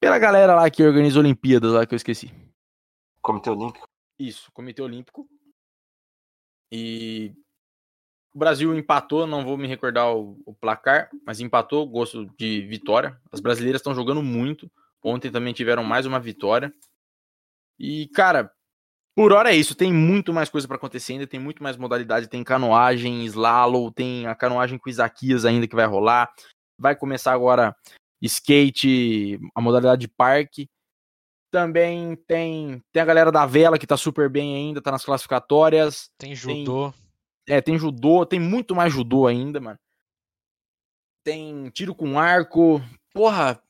[0.00, 2.32] pela galera lá que organiza Olimpíadas lá que eu esqueci.
[3.22, 3.86] Comitê Olímpico?
[4.18, 5.28] Isso, Comitê Olímpico.
[6.72, 7.34] E
[8.34, 13.20] o Brasil empatou, não vou me recordar o, o placar, mas empatou, gosto de vitória.
[13.30, 14.70] As brasileiras estão jogando muito.
[15.02, 16.72] Ontem também tiveram mais uma vitória.
[17.78, 18.52] E, cara,
[19.14, 19.74] por hora é isso.
[19.74, 21.26] Tem muito mais coisa para acontecer ainda.
[21.26, 22.28] Tem muito mais modalidade.
[22.28, 26.30] Tem canoagem, slalom, tem a canoagem com Isaquias ainda que vai rolar.
[26.78, 27.74] Vai começar agora
[28.20, 30.68] skate, a modalidade de parque.
[31.50, 36.10] Também tem, tem a galera da vela que tá super bem ainda, tá nas classificatórias.
[36.16, 36.92] Tem judô.
[37.44, 39.78] Tem, é, tem judô, tem muito mais judô ainda, mano.
[41.24, 42.80] Tem tiro com arco,
[43.12, 43.60] porra,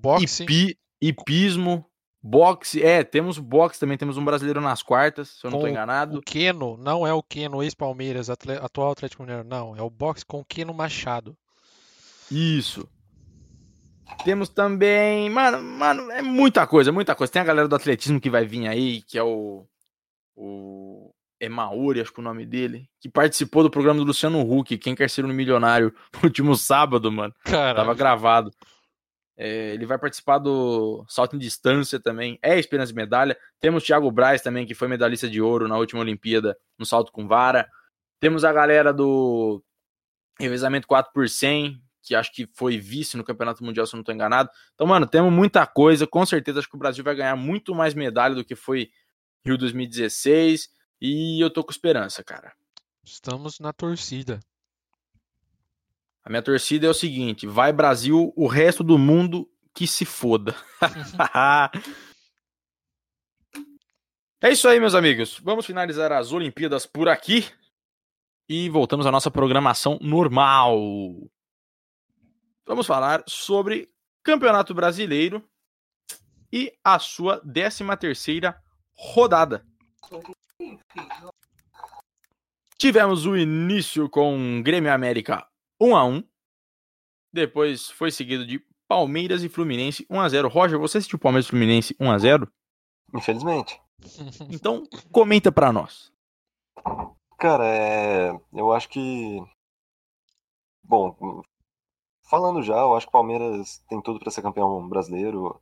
[0.00, 1.84] boxe, hipi, hipismo,
[2.22, 2.82] boxe.
[2.82, 6.18] É, temos boxe também, temos um brasileiro nas quartas, se eu não tô enganado.
[6.18, 10.40] O Keno, não é o Keno ex-Palmeiras, atual Atlético Mineiro, não, é o boxe com
[10.40, 11.36] o Keno Machado.
[12.30, 12.88] Isso.
[14.24, 15.30] Temos também.
[15.30, 17.32] Mano, mano, é muita coisa, muita coisa.
[17.32, 19.66] Tem a galera do atletismo que vai vir aí, que é o.
[20.36, 21.12] O.
[21.40, 24.94] Emauri, acho que é o nome dele, que participou do programa do Luciano Huck, Quem
[24.94, 27.34] Quer Ser um Milionário, no último sábado, mano.
[27.44, 27.76] Caralho.
[27.76, 28.50] Tava gravado.
[29.42, 32.38] É, ele vai participar do salto em distância também.
[32.42, 33.34] É esperança de medalha.
[33.58, 37.26] Temos Thiago Braz também, que foi medalhista de ouro na última Olimpíada no salto com
[37.26, 37.66] vara.
[38.20, 39.64] Temos a galera do
[40.38, 44.02] revezamento 4 por 100, que acho que foi vice no Campeonato Mundial, se eu não
[44.02, 44.50] estou enganado.
[44.74, 46.06] Então, mano, temos muita coisa.
[46.06, 48.90] Com certeza, acho que o Brasil vai ganhar muito mais medalha do que foi
[49.42, 50.68] Rio 2016.
[51.00, 52.52] E eu tô com esperança, cara.
[53.02, 54.38] Estamos na torcida.
[56.30, 60.54] Minha torcida é o seguinte: vai Brasil, o resto do mundo que se foda.
[64.40, 65.40] é isso aí, meus amigos.
[65.42, 67.50] Vamos finalizar as Olimpíadas por aqui.
[68.48, 70.78] E voltamos à nossa programação normal.
[72.64, 73.90] vamos falar sobre
[74.22, 75.44] Campeonato Brasileiro
[76.52, 78.62] e a sua 13 terceira
[78.94, 79.66] rodada.
[82.78, 85.49] Tivemos o início com Grêmio América
[85.80, 86.22] 1 a 1
[87.32, 91.50] depois foi seguido de Palmeiras e Fluminense 1 a 0 Roger, você assistiu Palmeiras e
[91.50, 92.52] Fluminense 1 a 0
[93.14, 93.80] Infelizmente.
[94.50, 96.10] Então, comenta para nós.
[97.38, 98.32] Cara, é...
[98.52, 99.38] eu acho que.
[100.82, 101.42] Bom,
[102.28, 105.60] falando já, eu acho que o Palmeiras tem tudo para ser campeão brasileiro.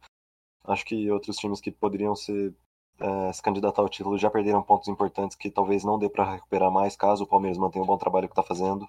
[0.65, 2.55] Acho que outros times que poderiam ser
[3.01, 6.71] é, se candidatar ao título já perderam pontos importantes que talvez não dê para recuperar
[6.71, 8.89] mais caso o Palmeiras mantenha o bom trabalho que está fazendo.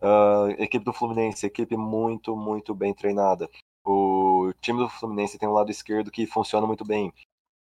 [0.00, 3.48] Uh, equipe do Fluminense, equipe muito, muito bem treinada.
[3.84, 7.12] O time do Fluminense tem um lado esquerdo que funciona muito bem.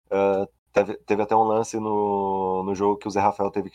[0.07, 3.72] Uh, teve, teve, até um lance no, no jogo que o Zé Rafael teve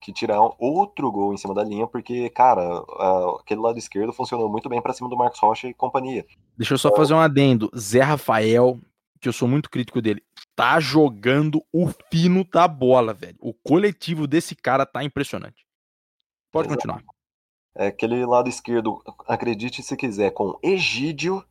[0.00, 4.48] que tirar outro gol em cima da linha, porque, cara, uh, aquele lado esquerdo funcionou
[4.48, 6.24] muito bem para cima do Marcos Rocha e companhia.
[6.56, 7.68] Deixa eu só fazer um adendo.
[7.76, 8.78] Zé Rafael,
[9.20, 10.22] que eu sou muito crítico dele,
[10.54, 13.36] tá jogando o fino da bola, velho.
[13.40, 15.66] O coletivo desse cara tá impressionante.
[16.52, 17.02] Pode continuar.
[17.78, 21.44] É aquele lado esquerdo, acredite se quiser, com Egídio,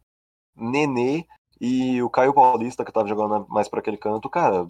[0.54, 1.26] Nenê
[1.60, 4.68] e o Caio Paulista, que tava jogando mais para aquele canto, cara,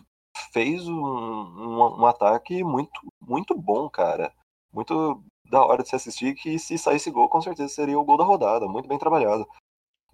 [0.53, 4.31] fez um, um, um, ataque muito, muito bom, cara.
[4.71, 8.17] Muito da hora de se assistir, que se saísse gol, com certeza seria o gol
[8.17, 8.67] da rodada.
[8.67, 9.47] Muito bem trabalhado.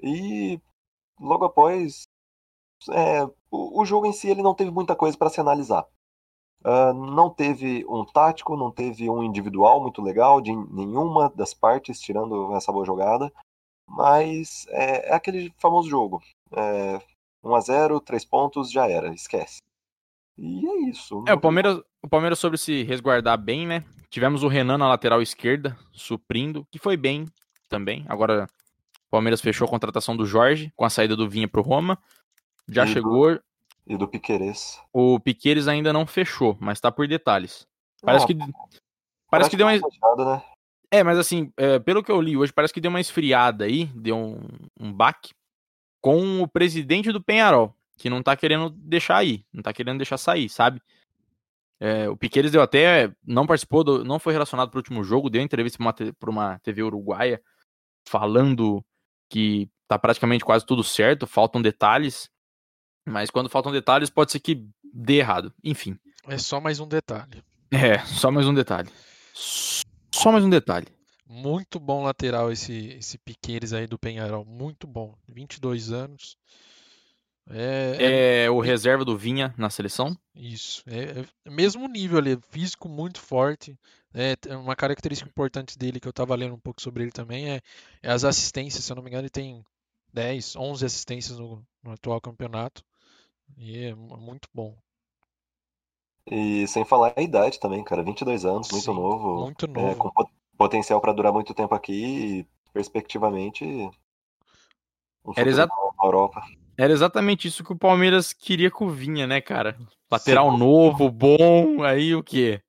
[0.02, 0.62] E
[1.20, 2.04] logo após,
[2.92, 5.86] é, o, o, jogo em si ele não teve muita coisa para se analisar.
[6.66, 12.00] Uh, não teve um tático, não teve um individual muito legal de nenhuma das partes,
[12.00, 13.32] tirando essa boa jogada.
[13.88, 16.22] Mas é, é aquele famoso jogo.
[16.52, 17.02] É,
[17.44, 19.58] 1 a 0 3 pontos, já era, esquece.
[20.38, 21.24] E é isso.
[21.28, 23.84] É, o Palmeiras, o Palmeiras soube se resguardar bem, né?
[24.10, 27.26] Tivemos o Renan na lateral esquerda, suprindo, que foi bem
[27.68, 28.06] também.
[28.08, 28.48] Agora,
[29.08, 32.00] o Palmeiras fechou a contratação do Jorge, com a saída do Vinha pro Roma.
[32.68, 33.36] Já e chegou.
[33.36, 33.44] Do,
[33.86, 34.80] e do Piqueires.
[34.92, 37.68] O Piqueires ainda não fechou, mas tá por detalhes.
[38.02, 38.36] Parece ah, que.
[38.36, 38.54] Parece,
[39.30, 39.80] parece que deu uma.
[39.80, 40.44] Fechado, né?
[40.92, 43.86] É, mas assim, é, pelo que eu li hoje, parece que deu uma esfriada aí,
[43.96, 44.40] deu um,
[44.80, 45.32] um baque
[46.00, 50.18] com o presidente do Penharol, que não tá querendo deixar aí, não tá querendo deixar
[50.18, 50.82] sair, sabe?
[51.80, 53.12] É, o Piqueires deu até.
[53.26, 56.60] Não participou, do, não foi relacionado pro último jogo, deu entrevista pra uma, pra uma
[56.60, 57.42] TV uruguaia
[58.08, 58.84] falando
[59.30, 62.30] que tá praticamente quase tudo certo, faltam detalhes.
[63.06, 65.54] Mas quando faltam detalhes, pode ser que dê errado.
[65.64, 65.98] Enfim.
[66.28, 67.44] É só mais um detalhe.
[67.72, 68.90] É, só mais um detalhe.
[69.34, 70.88] Só mais um detalhe.
[71.28, 74.46] Muito bom lateral esse, esse Piqueires aí do Penharol.
[74.46, 75.16] Muito bom.
[75.28, 76.38] 22 anos.
[77.50, 80.18] É, é, é o reserva do Vinha na seleção?
[80.36, 80.84] Isso.
[80.88, 83.78] É, é mesmo nível ali, físico muito forte.
[84.14, 87.62] É, uma característica importante dele que eu estava lendo um pouco sobre ele também é,
[88.02, 88.86] é, as assistências.
[88.86, 89.64] Se eu não me engano, ele tem
[90.14, 92.84] 10, 11 assistências no, no atual campeonato.
[93.58, 94.76] E é muito bom.
[96.26, 98.04] E sem falar a idade também, cara.
[98.04, 99.42] 22 anos, muito Sim, novo.
[99.42, 99.88] Muito novo.
[99.88, 100.12] É, com
[100.58, 103.66] potencial para durar muito tempo aqui e perspectivamente.
[105.26, 105.68] Um Era, exa
[106.02, 106.42] Europa.
[106.78, 109.78] Era exatamente isso que o Palmeiras queria com o Vinha, né, cara?
[110.10, 110.58] Lateral Sim.
[110.58, 112.62] novo, bom, aí o quê?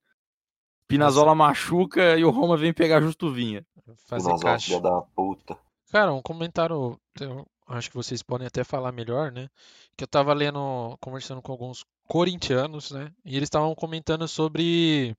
[0.86, 3.64] Pinazola machuca e o Roma vem pegar justo o Vinha.
[4.06, 4.80] Fazer Pinazola, caixa.
[4.80, 5.56] da puta.
[5.90, 6.98] Cara, um comentário
[7.66, 9.48] acho que vocês podem até falar melhor, né?
[9.96, 13.12] Que eu tava lendo, conversando com alguns corintianos, né?
[13.24, 15.16] E eles estavam comentando sobre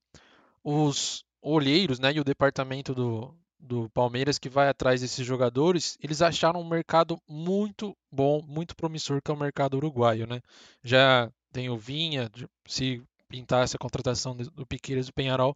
[0.63, 2.13] os olheiros, né?
[2.13, 7.17] E o departamento do, do Palmeiras que vai atrás desses jogadores, eles acharam um mercado
[7.27, 10.41] muito bom, muito promissor, que é o mercado uruguaio, né?
[10.83, 12.29] Já tem o Vinha,
[12.67, 15.55] se pintar essa contratação do Piqueiras do Penharol,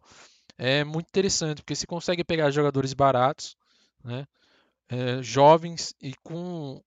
[0.58, 3.56] é muito interessante, porque se consegue pegar jogadores baratos,
[4.04, 4.26] né?
[4.90, 6.82] é, jovens e com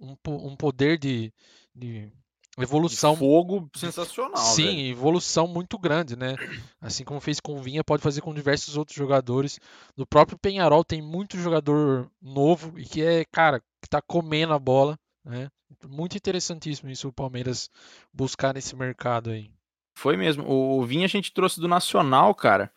[0.00, 1.32] um, um poder de,
[1.74, 2.10] de
[2.58, 3.12] evolução.
[3.12, 4.36] De fogo sensacional.
[4.36, 4.90] Sim, velho.
[4.90, 6.36] evolução muito grande, né?
[6.80, 9.58] Assim como fez com o Vinha, pode fazer com diversos outros jogadores.
[9.96, 14.58] No próprio Penharol tem muito jogador novo e que é, cara, que tá comendo a
[14.58, 15.48] bola, né?
[15.88, 17.70] Muito interessantíssimo isso o Palmeiras
[18.12, 19.50] buscar nesse mercado aí.
[19.94, 20.44] Foi mesmo.
[20.48, 22.70] O Vinha a gente trouxe do Nacional, cara.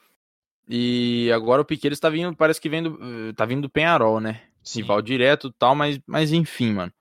[0.67, 4.41] E agora o Piqueires tá vindo, parece que vem do, tá vindo do Penharol, né?
[4.63, 4.81] Sim.
[4.81, 6.91] rival direto tal, mas, mas enfim, mano.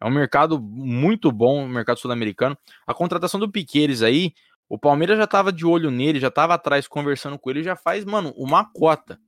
[0.00, 2.56] É um mercado muito bom, o mercado sul-americano.
[2.86, 4.32] A contratação do Piqueires aí,
[4.68, 8.04] o Palmeiras já tava de olho nele, já tava atrás conversando com ele, já faz,
[8.04, 9.18] mano, uma cota.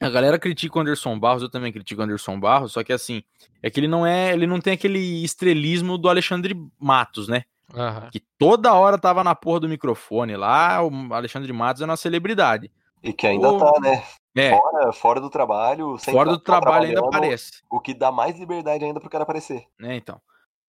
[0.00, 3.22] A galera critica o Anderson Barros, eu também critico o Anderson Barros, só que assim,
[3.62, 7.44] é que ele não é, ele não tem aquele estrelismo do Alexandre Matos, né?
[7.72, 8.10] Uhum.
[8.10, 12.70] Que toda hora tava na porra do microfone lá, o Alexandre Matos é uma celebridade.
[13.02, 14.02] E que ainda Ô, tá, né?
[14.34, 15.98] É, Fora, fora do trabalho.
[15.98, 17.50] sem fora do tá- tá trabalho ainda aparece.
[17.70, 19.64] O que dá mais liberdade ainda pro cara aparecer.
[19.78, 20.20] né, então.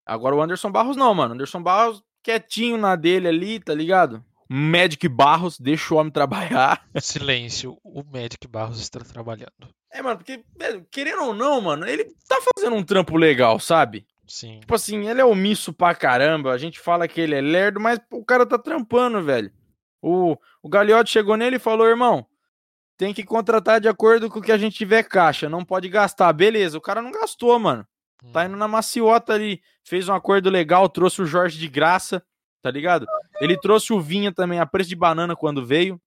[0.05, 1.33] Agora o Anderson Barros não, mano.
[1.33, 4.23] Anderson Barros quietinho na dele ali, tá ligado?
[4.49, 6.83] Magic Barros, deixa o homem trabalhar.
[6.99, 9.69] Silêncio, o Magic Barros está trabalhando.
[9.91, 14.05] É, mano, porque, velho, querendo ou não, mano, ele tá fazendo um trampo legal, sabe?
[14.27, 14.59] Sim.
[14.59, 16.51] Tipo assim, ele é omisso pra caramba.
[16.51, 19.51] A gente fala que ele é lerdo, mas o cara tá trampando, velho.
[20.05, 22.25] O, o Gagliotti chegou nele e falou: irmão,
[22.97, 26.31] tem que contratar de acordo com o que a gente tiver caixa, não pode gastar.
[26.33, 27.87] Beleza, o cara não gastou, mano.
[28.31, 32.23] Tá indo na maciota ali, fez um acordo legal, trouxe o Jorge de graça,
[32.61, 33.05] tá ligado?
[33.41, 35.99] Ele trouxe o Vinha também a preço de banana quando veio.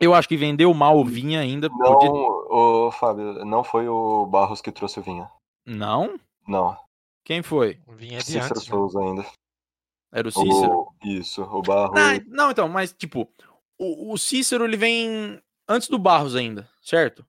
[0.00, 1.68] Eu acho que vendeu mal o Vinha ainda.
[1.70, 5.30] Não, podia- ô, Fábio, não foi o Barros que trouxe o Vinha.
[5.64, 6.18] Não?
[6.46, 6.76] Não,
[7.24, 7.78] Quem foi?
[7.88, 8.64] Vinha de Cícero antes.
[8.68, 8.70] né?
[8.70, 9.24] Souza ainda.
[10.12, 10.72] Era o Cícero?
[10.72, 11.94] O- isso, o Barros.
[11.94, 13.28] Não, não, então, mas tipo,
[13.78, 17.24] o, o Cícero ele vem antes do Barros ainda, certo?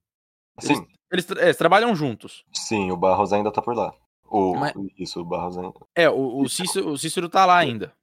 [0.59, 2.43] Sim, Eles, tra- é, eles trabalham juntos.
[2.53, 3.93] sim, o Barros ainda tá por lá.
[4.29, 5.73] O, Mas- Isso, o Barros ainda.
[5.95, 7.93] É, o, o, Cícero, o Cícero tá lá ainda.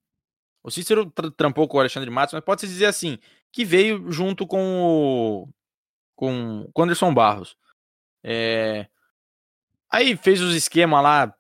[0.62, 3.18] O Cícero tra- trampou com o Alexandre Matos, mas pode-se dizer assim,
[3.53, 5.49] que veio junto com o.
[6.14, 7.57] com, com o Anderson Barros.
[8.22, 8.87] É,
[9.91, 11.35] aí fez os esquemas lá,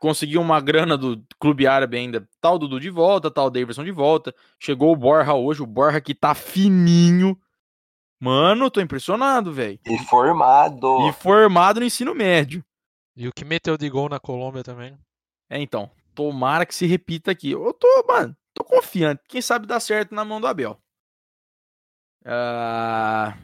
[0.00, 2.28] conseguiu uma grana do clube árabe ainda.
[2.40, 4.34] Tal Dudu de volta, tal Davidson de volta.
[4.58, 7.38] Chegou o Borja hoje, o Borja que tá fininho.
[8.20, 9.78] Mano, tô impressionado, velho.
[9.86, 11.08] E formado.
[11.08, 12.64] E formado no ensino médio.
[13.16, 14.96] E o que meteu de gol na Colômbia também.
[15.48, 17.52] É, então, tomara que se repita aqui.
[17.52, 19.22] Eu tô, mano, tô confiante.
[19.28, 20.78] Quem sabe dá certo na mão do Abel.
[22.24, 23.36] Ah,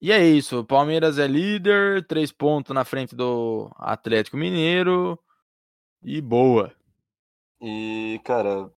[0.00, 0.60] e é isso.
[0.60, 5.18] O Palmeiras é líder, três pontos na frente do Atlético Mineiro.
[6.04, 6.72] E boa.
[7.60, 8.70] E, cara,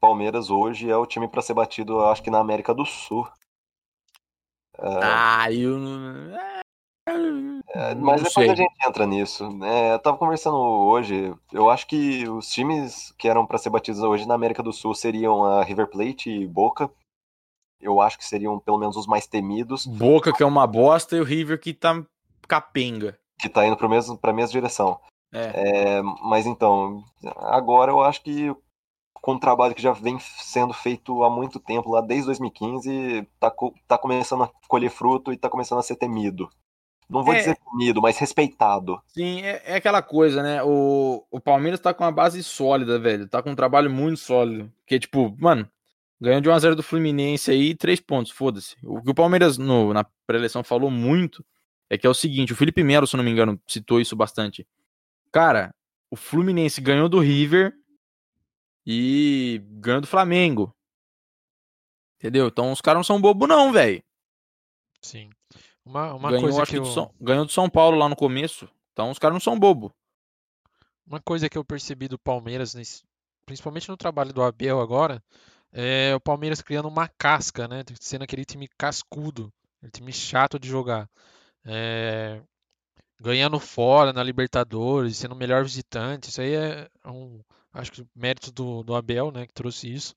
[0.00, 3.28] Palmeiras hoje é o time pra ser batido, eu acho que na América do Sul.
[4.78, 6.34] Ah, eu não.
[7.74, 8.50] É, não Mas depois sei.
[8.50, 9.44] a gente entra nisso.
[9.64, 14.02] É, eu tava conversando hoje, eu acho que os times que eram pra ser batidos
[14.02, 16.90] hoje na América do Sul seriam a River Plate e Boca.
[17.80, 21.20] Eu acho que seriam pelo menos os mais temidos, Boca que é uma bosta e
[21.20, 22.04] o River que tá
[22.46, 23.18] capenga.
[23.40, 25.00] que tá indo pro mesmo, pra mesma direção.
[25.32, 25.96] É.
[25.98, 27.02] É, mas então,
[27.38, 28.54] agora eu acho que
[29.14, 33.52] com um trabalho que já vem sendo feito há muito tempo, lá desde 2015, tá,
[33.86, 36.48] tá começando a colher fruto e tá começando a ser temido.
[37.08, 37.38] Não vou É.
[37.38, 39.00] dizer temido, mas respeitado.
[39.08, 40.62] Sim, é, é aquela coisa, né?
[40.64, 43.28] O, o Palmeiras tá com uma base sólida, velho.
[43.28, 44.72] Tá com um trabalho muito sólido.
[44.78, 45.68] Porque, tipo, mano,
[46.20, 48.76] ganhou de 1x0 do Fluminense aí, três pontos, foda-se.
[48.82, 51.44] O que o Palmeiras no, na pré-eleição falou muito
[51.90, 54.66] é que é o seguinte: o Felipe Melo, se não me engano, citou isso bastante.
[55.32, 55.74] Cara,
[56.10, 57.72] o Fluminense ganhou do River
[58.86, 60.74] e ganhou do Flamengo.
[62.18, 62.48] Entendeu?
[62.48, 64.02] Então os caras não são bobo, não, velho.
[65.00, 65.30] Sim.
[65.84, 68.68] Uma, uma Ganhou, coisa que eu, do São, ganhou do São Paulo lá no começo.
[68.92, 69.92] Então os caras não são bobo.
[71.06, 73.02] uma coisa que eu percebi do Palmeiras, nesse-
[73.44, 75.22] principalmente no trabalho do Abel agora,
[75.72, 77.82] é o Palmeiras criando uma casca, né?
[78.00, 81.08] Sendo aquele time cascudo, aquele time chato de jogar.
[81.64, 82.40] É,
[83.22, 86.28] ganhando fora na Libertadores, sendo o melhor visitante.
[86.28, 87.40] Isso aí é um,
[87.72, 89.46] acho que mérito do, do Abel, né?
[89.46, 90.14] Que trouxe isso.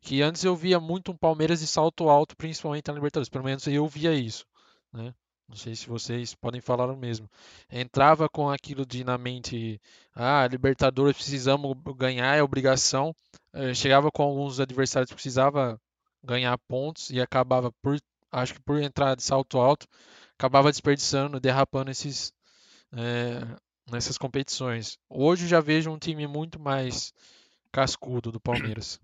[0.00, 3.28] Que antes eu via muito um Palmeiras de salto alto, principalmente na Libertadores.
[3.28, 4.44] Pelo menos eu via isso,
[4.92, 5.14] né?
[5.48, 7.28] Não sei se vocês podem falar o mesmo.
[7.70, 9.80] Entrava com aquilo de na mente,
[10.14, 13.14] ah, Libertadores precisamos ganhar, é obrigação.
[13.52, 15.80] Eh, chegava com alguns adversários que precisava
[16.22, 17.98] ganhar pontos e acabava por,
[18.30, 19.86] acho que por entrar de salto alto,
[20.38, 22.32] acabava desperdiçando, derrapando esses
[22.92, 23.40] eh,
[23.90, 24.98] nessas competições.
[25.08, 27.12] Hoje já vejo um time muito mais
[27.72, 29.00] cascudo do Palmeiras.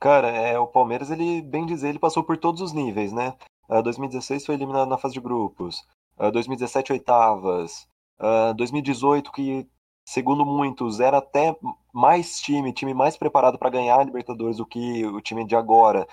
[0.00, 3.34] Cara, é, o Palmeiras, ele, bem dizer, ele passou por todos os níveis, né?
[3.68, 5.86] Ah, 2016 foi eliminado na fase de grupos.
[6.18, 7.88] Ah, 2017, oitavas.
[8.18, 9.66] Ah, 2018, que,
[10.06, 11.56] segundo muitos, era até
[11.92, 16.06] mais time, time mais preparado para ganhar a Libertadores do que o time de agora.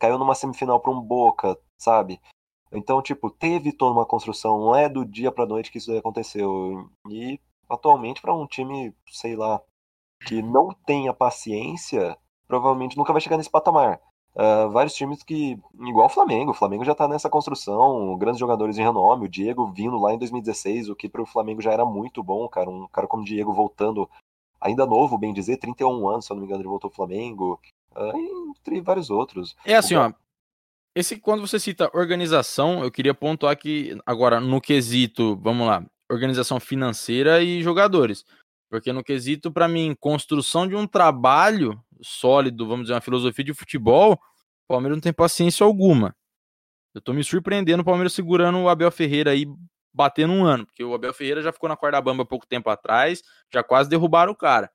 [0.00, 2.20] Caiu numa semifinal para um Boca, sabe?
[2.72, 5.98] Então, tipo, teve toda uma construção, não é do dia pra noite que isso aí
[5.98, 6.88] aconteceu.
[7.08, 9.60] E atualmente, para um time, sei lá,
[10.26, 12.16] que não tenha paciência,
[12.48, 14.00] provavelmente nunca vai chegar nesse patamar.
[14.38, 18.76] Ah, vários times que, igual o Flamengo, o Flamengo já tá nessa construção, grandes jogadores
[18.76, 22.22] de renome, o Diego vindo lá em 2016, o que pro Flamengo já era muito
[22.22, 24.08] bom, cara, um cara como o Diego voltando,
[24.60, 27.58] ainda novo, bem dizer, 31 anos, se eu não me engano, ele voltou ao Flamengo,
[27.94, 28.12] ah,
[28.50, 29.56] entre vários outros.
[29.64, 30.12] É assim, ó.
[30.96, 36.58] Esse, quando você cita organização, eu queria pontuar que, agora, no quesito, vamos lá, organização
[36.58, 38.24] financeira e jogadores.
[38.70, 43.52] Porque no quesito, para mim, construção de um trabalho sólido, vamos dizer, uma filosofia de
[43.52, 44.18] futebol, o
[44.66, 46.16] Palmeiras não tem paciência alguma.
[46.94, 49.44] Eu tô me surpreendendo o Palmeiras segurando o Abel Ferreira aí,
[49.92, 53.22] batendo um ano, porque o Abel Ferreira já ficou na corda bamba pouco tempo atrás,
[53.52, 54.70] já quase derrubaram o cara.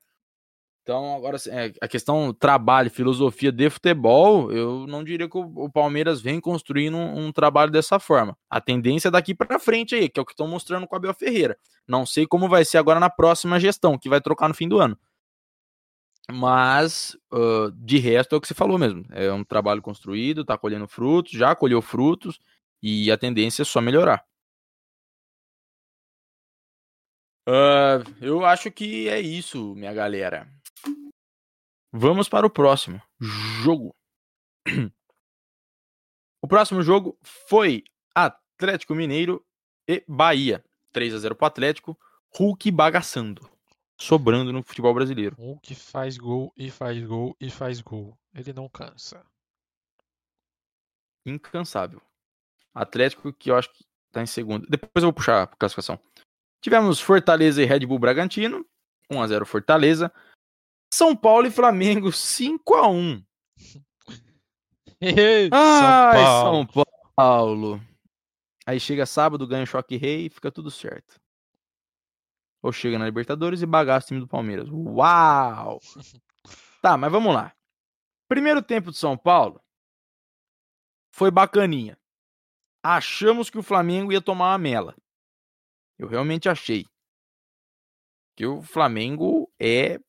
[0.84, 5.69] Então, agora, assim, é, a questão trabalho, filosofia de futebol, eu não diria que o,
[5.69, 8.36] Palmeiras vem construindo um, um, trabalho dessa forma.
[8.49, 10.97] A tendência é daqui para frente aí, que é o que estão mostrando com o
[10.97, 11.55] Abel Ferreira.
[11.88, 14.79] Não sei como vai ser agora na próxima gestão, que vai trocar no fim do
[14.79, 14.97] ano.
[16.32, 19.05] Mas, uh, de resto, é o que você falou mesmo.
[19.11, 22.39] É um trabalho construído, tá colhendo frutos, já colheu frutos,
[22.82, 24.25] e a tendência é só melhorar.
[27.47, 30.47] Uh, eu acho que é isso, minha galera.
[31.92, 33.94] Vamos para o próximo jogo.
[36.42, 37.84] O próximo jogo foi
[38.16, 39.46] Atlético Mineiro
[39.88, 40.64] e Bahia.
[40.94, 42.00] 3 a 0 para o Atlético.
[42.36, 43.50] Hulk bagaçando.
[44.00, 45.36] Sobrando no futebol brasileiro.
[45.36, 48.18] Hulk faz gol e faz gol e faz gol.
[48.34, 49.24] Ele não cansa.
[51.26, 52.02] Incansável.
[52.74, 54.66] Atlético que eu acho que tá em segundo.
[54.68, 56.00] Depois eu vou puxar a classificação.
[56.62, 58.66] Tivemos Fortaleza e Red Bull Bragantino.
[59.10, 60.12] 1 a 0 Fortaleza.
[60.94, 63.24] São Paulo e Flamengo 5 a 1
[65.52, 66.92] Ai, São Paulo.
[66.92, 67.82] São Paulo.
[68.66, 71.20] Aí chega sábado, ganha o choque rei e fica tudo certo.
[72.62, 74.70] Ou chega na Libertadores e bagaça o time do Palmeiras.
[74.70, 75.80] Uau!
[76.82, 77.56] Tá, mas vamos lá.
[78.28, 79.62] Primeiro tempo de São Paulo
[81.12, 81.98] foi bacaninha.
[82.84, 84.96] Achamos que o Flamengo ia tomar uma mela.
[85.98, 86.86] Eu realmente achei.
[88.36, 90.00] Que o Flamengo é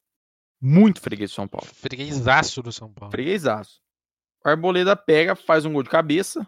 [0.63, 1.67] muito freguês do São Paulo.
[1.67, 3.11] Freguesaço do São Paulo.
[3.11, 3.83] Freguesaço.
[4.45, 6.47] O Arboleda pega, faz um gol de cabeça.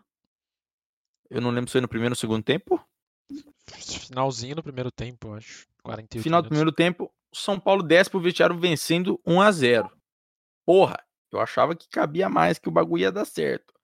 [1.28, 2.80] Eu não lembro se foi no primeiro ou segundo tempo.
[3.66, 5.66] Finalzinho do primeiro tempo, acho.
[5.82, 6.48] 48 Final minutos.
[6.48, 9.90] do primeiro tempo, o São Paulo desce pro vestiário vencendo 1 a 0
[10.64, 13.74] Porra, eu achava que cabia mais, que o bagulho ia dar certo.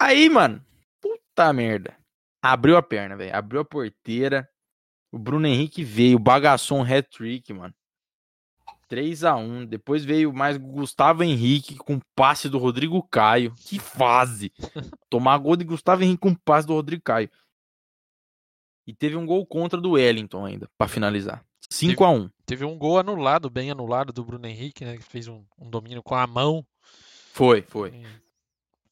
[0.00, 0.64] Aí, mano,
[1.00, 1.96] puta merda.
[2.40, 3.34] Abriu a perna, velho.
[3.34, 4.48] Abriu a porteira.
[5.10, 7.74] O Bruno Henrique veio, bagaçou um hat-trick, mano.
[8.88, 13.54] 3 a 1 Depois veio mais Gustavo Henrique com passe do Rodrigo Caio.
[13.56, 14.52] Que fase!
[15.10, 17.30] Tomar gol de Gustavo Henrique com passe do Rodrigo Caio.
[18.86, 21.44] E teve um gol contra do Wellington ainda, para finalizar.
[21.68, 24.96] 5 a 1 Teve um gol anulado, bem anulado do Bruno Henrique, né?
[24.96, 26.64] Que fez um, um domínio com a mão.
[27.32, 27.92] Foi, foi.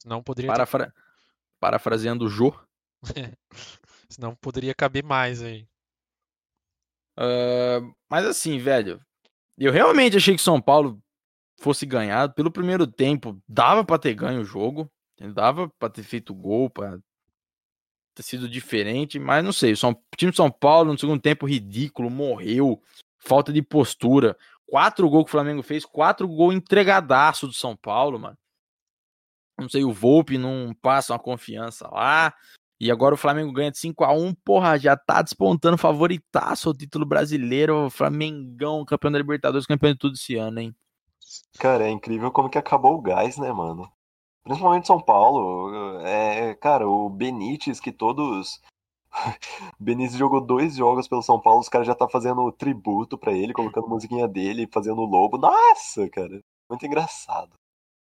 [0.05, 0.51] Não poderia.
[0.51, 0.87] Parafra...
[0.87, 0.95] Ter...
[1.61, 2.53] Parafraseando o Jô.
[4.11, 5.67] Senão poderia caber mais aí.
[7.17, 9.01] Uh, mas assim, velho,
[9.59, 11.01] eu realmente achei que São Paulo
[11.61, 12.35] fosse ganhado.
[12.35, 14.91] Pelo primeiro tempo, dava para ter ganho o jogo.
[15.33, 16.99] Dava para ter feito gol, para
[18.15, 19.73] ter sido diferente, mas não sei.
[19.73, 19.77] O
[20.17, 22.83] time de São Paulo, no segundo tempo, ridículo, morreu.
[23.19, 24.37] Falta de postura.
[24.67, 28.37] Quatro gols que o Flamengo fez, quatro gols entregadaço do São Paulo, mano.
[29.59, 32.35] Não sei, o Volpe não passa uma confiança lá.
[32.81, 36.75] E agora o Flamengo ganha de 5 a 1 porra, já tá despontando favoritaço o
[36.75, 40.75] título brasileiro, Flamengão, campeão da Libertadores, campeão de tudo esse ano, hein?
[41.59, 43.91] Cara, é incrível como que acabou o gás, né, mano?
[44.43, 46.01] Principalmente São Paulo.
[46.01, 48.61] É, cara, o Benítez, que todos.
[49.79, 53.55] Benítez jogou dois jogos pelo São Paulo, os caras já tá fazendo tributo para ele,
[53.55, 55.39] colocando musiquinha dele, fazendo o lobo.
[55.39, 57.53] Nossa, cara, muito engraçado.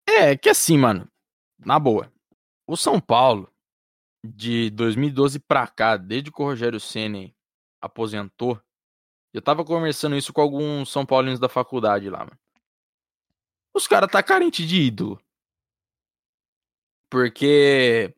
[0.07, 1.07] É, que assim, mano,
[1.57, 2.11] na boa.
[2.68, 3.47] O São Paulo,
[4.26, 7.36] de 2012 pra cá, desde que o Rogério Ceni
[7.82, 8.59] aposentou,
[9.34, 12.39] eu tava conversando isso com alguns São Paulinos da faculdade lá, mano.
[13.73, 15.21] Os caras tá carente de ídolo.
[17.09, 18.15] Porque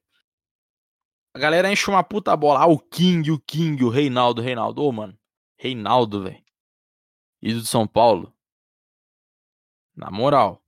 [1.34, 2.62] a galera enche uma puta bola.
[2.62, 4.84] Ah, o King, o King, o Reinaldo, Reinaldo.
[4.84, 5.18] Ô, mano.
[5.58, 6.44] Reinaldo, velho.
[7.42, 8.34] Ídolo de São Paulo.
[9.96, 10.64] Na moral.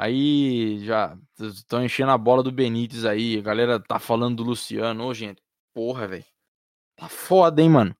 [0.00, 3.36] Aí já estão enchendo a bola do Benítez aí.
[3.36, 5.04] A galera tá falando do Luciano.
[5.04, 5.42] Ô, gente,
[5.74, 6.24] porra, velho.
[6.94, 7.96] Tá foda, hein, mano.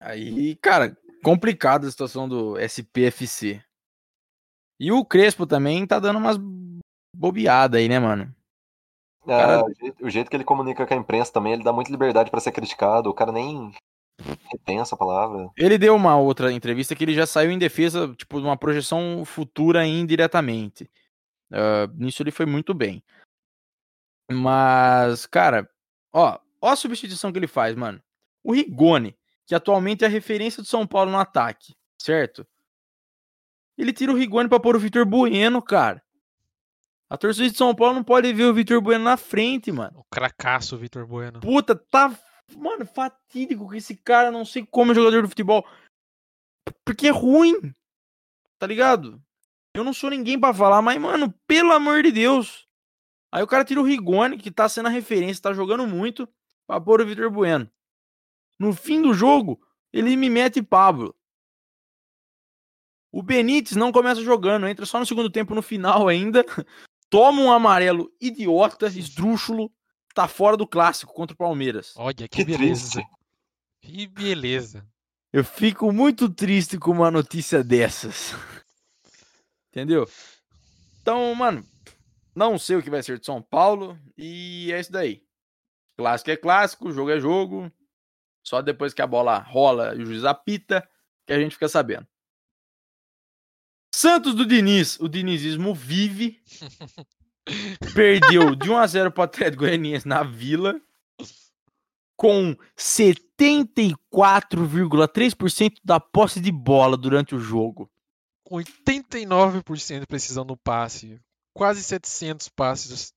[0.00, 3.62] Aí, cara, complicada a situação do SPFC.
[4.80, 6.38] E o Crespo também tá dando umas
[7.14, 8.34] bobeadas aí, né, mano?
[9.26, 9.64] É, cara...
[9.64, 12.32] o, jeito, o, jeito, que ele comunica com a imprensa também, ele dá muita liberdade
[12.32, 13.08] para ser criticado.
[13.10, 13.72] O cara nem
[14.50, 15.50] repensa a palavra.
[15.56, 19.24] Ele deu uma outra entrevista que ele já saiu em defesa, tipo, de uma projeção
[19.24, 20.90] futura indiretamente.
[21.50, 23.02] Uh, nisso ele foi muito bem.
[24.30, 25.68] Mas, cara,
[26.12, 28.02] ó, ó a substituição que ele faz, mano.
[28.42, 32.46] O Rigoni, que atualmente é a referência do São Paulo no ataque, certo?
[33.76, 36.02] Ele tira o Rigoni pra pôr o Vitor Bueno, cara.
[37.10, 40.00] A torcida de São Paulo não pode ver o Vitor Bueno na frente, mano.
[40.00, 41.40] O cracaço Vitor Bueno.
[41.40, 42.16] Puta, tá
[42.56, 45.66] Mano, fatídico que esse cara não sei como é jogador de futebol.
[46.84, 47.74] Porque é ruim.
[48.58, 49.22] Tá ligado?
[49.74, 52.68] Eu não sou ninguém para falar, mas, mano, pelo amor de Deus.
[53.32, 56.28] Aí o cara tira o Rigoni, que tá sendo a referência, tá jogando muito,
[56.66, 57.68] pra pôr o Vitor Bueno.
[58.58, 59.60] No fim do jogo,
[59.92, 61.14] ele me mete Pablo.
[63.10, 66.44] O Benítez não começa jogando, entra só no segundo tempo, no final ainda.
[67.10, 69.72] Toma um amarelo idiota, esdrúxulo,
[70.14, 71.92] tá fora do clássico contra o Palmeiras.
[71.96, 72.90] Olha, que, Que beleza.
[72.92, 73.08] triste.
[73.82, 74.86] Que beleza.
[75.32, 78.32] Eu fico muito triste com uma notícia dessas.
[79.70, 80.08] Entendeu?
[81.02, 81.66] Então, mano,
[82.34, 85.22] não sei o que vai ser de São Paulo e é isso daí.
[85.98, 87.70] Clássico é clássico, jogo é jogo.
[88.42, 90.88] Só depois que a bola rola e o juiz apita
[91.26, 92.06] que a gente fica sabendo.
[93.94, 96.42] Santos do Diniz, o dinizismo vive.
[97.94, 100.80] Perdeu de 1 a 0 para o Atlético Goianiense na Vila
[102.16, 107.90] com 74,3% da posse de bola durante o jogo.
[108.44, 111.20] Com 89% de precisão no passe.
[111.52, 113.12] Quase 700 passes.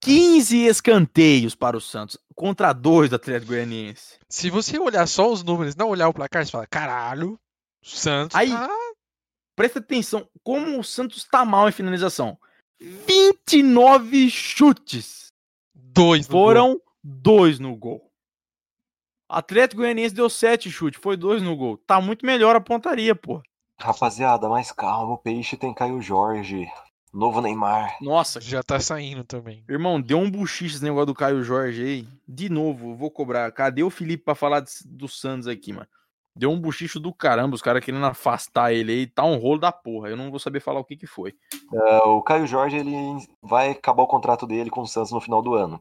[0.00, 4.18] 15 escanteios para o Santos contra dois do Atlético Goianiense.
[4.28, 7.38] Se você olhar só os números, não olhar o placar, você fala, caralho,
[7.82, 8.68] Santos Aí- tá
[9.54, 12.38] Presta atenção como o Santos tá mal em finalização.
[12.80, 15.32] 29 chutes.
[15.74, 16.42] dois no gol.
[16.46, 18.10] Foram dois no gol.
[19.28, 21.78] Atlético Goianiense deu sete chutes, foi dois no gol.
[21.78, 23.40] Tá muito melhor a pontaria, pô.
[23.80, 25.14] Rapaziada, mais calma.
[25.14, 26.70] O peixe tem Caio Jorge.
[27.12, 27.98] Novo Neymar.
[28.00, 29.62] Nossa, Já tá saindo também.
[29.68, 32.08] irmão, deu um buchiche esse negócio do Caio Jorge aí.
[32.26, 33.52] De novo, vou cobrar.
[33.52, 35.86] Cadê o Felipe pra falar de- do Santos aqui, mano?
[36.34, 39.06] Deu um buchicho do caramba, os caras querendo afastar ele aí.
[39.06, 40.08] Tá um rolo da porra.
[40.08, 41.34] Eu não vou saber falar o que que foi.
[41.72, 42.94] É, o Caio Jorge ele
[43.42, 45.80] vai acabar o contrato dele com o Santos no final do ano.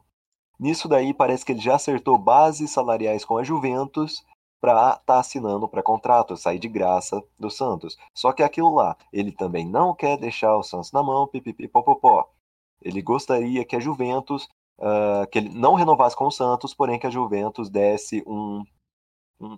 [0.60, 4.24] Nisso daí parece que ele já acertou bases salariais com a Juventus
[4.60, 7.98] para estar assinando para contrato, sair de graça do Santos.
[8.14, 11.68] Só que é aquilo lá, ele também não quer deixar o Santos na mão, pipipi
[11.68, 12.30] popopó.
[12.80, 14.48] Ele gostaria que a Juventus,
[14.80, 18.64] ah, que ele não renovasse com o Santos, porém que a Juventus desse um
[19.40, 19.58] um,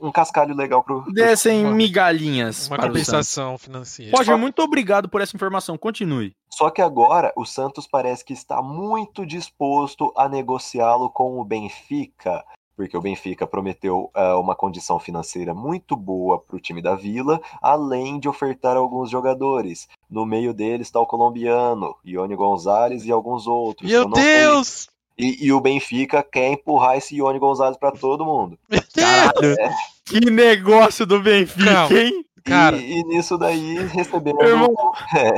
[0.00, 3.06] um cascalho legal pro, Dessem Uma- migalhinhas Uma para o Santos.
[3.06, 4.16] compensação financeira.
[4.16, 5.78] Roger, muito obrigado por essa informação.
[5.78, 6.34] Continue.
[6.50, 12.44] Só que agora o Santos parece que está muito disposto a negociá-lo com o Benfica,
[12.76, 17.40] porque o Benfica prometeu ah, uma condição financeira muito boa para o time da Vila,
[17.62, 19.86] além de ofertar alguns jogadores.
[20.10, 23.88] No meio deles está o colombiano, Ione Gonzalez e alguns outros.
[23.90, 24.88] Meu Eu não sei- Deus!
[25.16, 28.58] E, e o Benfica quer empurrar esse Ione Gonzalez para todo mundo.
[28.94, 29.56] Caralho,
[30.04, 31.98] que negócio do Benfica, Calma.
[31.98, 32.24] hein?
[32.44, 34.42] Cara, E, e nisso daí recebendo.
[34.42, 34.74] Irmão,
[35.16, 35.32] É,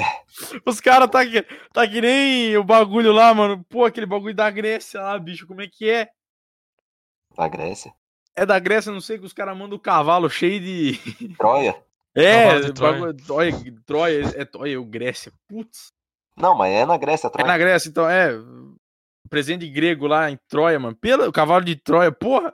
[0.67, 3.65] os caras tá que, tá que nem o bagulho lá, mano.
[3.69, 6.09] Pô, aquele bagulho da Grécia lá, bicho, como é que é?
[7.37, 7.93] da Grécia.
[8.35, 10.99] É da Grécia, não sei, que os caras mandam o cavalo cheio de.
[11.39, 11.77] Troia?
[12.15, 12.93] É, de Troia.
[12.95, 13.53] bagulho- Troia,
[13.87, 15.31] Troia, é Troia, o Grécia.
[15.47, 15.93] Putz.
[16.37, 17.47] Não, mas é na Grécia, É Troia.
[17.47, 18.31] na Grécia, então, é.
[19.29, 20.97] Presente grego lá em Troia, mano.
[20.97, 22.53] Pelo o cavalo de Troia, porra.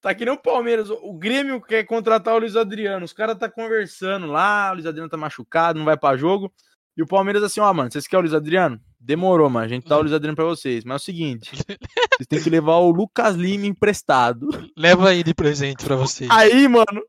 [0.00, 0.90] Tá que nem o Palmeiras.
[0.90, 3.04] O Grêmio quer contratar o Luiz Adriano.
[3.04, 4.70] Os caras tá conversando lá.
[4.70, 6.52] O Luiz Adriano tá machucado, não vai pra jogo.
[6.96, 8.80] E o Palmeiras assim, ó, mano, vocês querem o Luiz Adriano?
[8.98, 9.64] Demorou, mano.
[9.64, 10.84] A gente dá o Luiz Adriano pra vocês.
[10.84, 14.48] Mas é o seguinte: vocês têm que levar o Lucas Lima emprestado.
[14.76, 16.30] leva aí de presente pra vocês.
[16.30, 17.02] Aí, mano,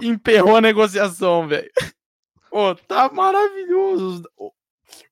[0.00, 1.70] emperrou a negociação, velho.
[2.52, 4.24] Ô, tá maravilhoso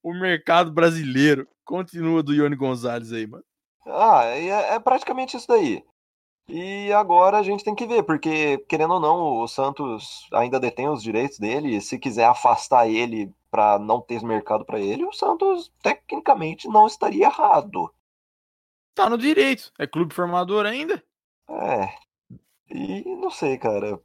[0.02, 1.46] o mercado brasileiro.
[1.68, 3.44] Continua do Ione Gonzalez aí, mano.
[3.86, 5.84] Ah, é, é praticamente isso daí.
[6.48, 10.88] E agora a gente tem que ver, porque, querendo ou não, o Santos ainda detém
[10.88, 11.76] os direitos dele.
[11.76, 16.86] E se quiser afastar ele pra não ter mercado pra ele, o Santos tecnicamente não
[16.86, 17.92] estaria errado.
[18.94, 19.70] Tá no direito.
[19.78, 21.04] É clube formador ainda?
[21.50, 21.94] É.
[22.70, 24.00] E não sei, cara.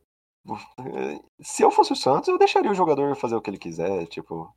[1.39, 4.05] Se eu fosse o Santos, eu deixaria o jogador fazer o que ele quiser.
[4.07, 4.53] Tipo,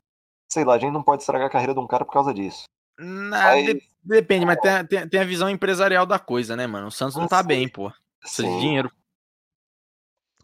[0.51, 2.65] sei lá, a gente não pode estragar a carreira de um cara por causa disso.
[2.97, 6.65] Na- Aí- de- depende, mas tem, a- tem, tem a visão empresarial da coisa, né,
[6.67, 6.87] mano?
[6.87, 7.91] O Santos não tá bem, pô.
[8.19, 8.91] Precisa de dinheiro.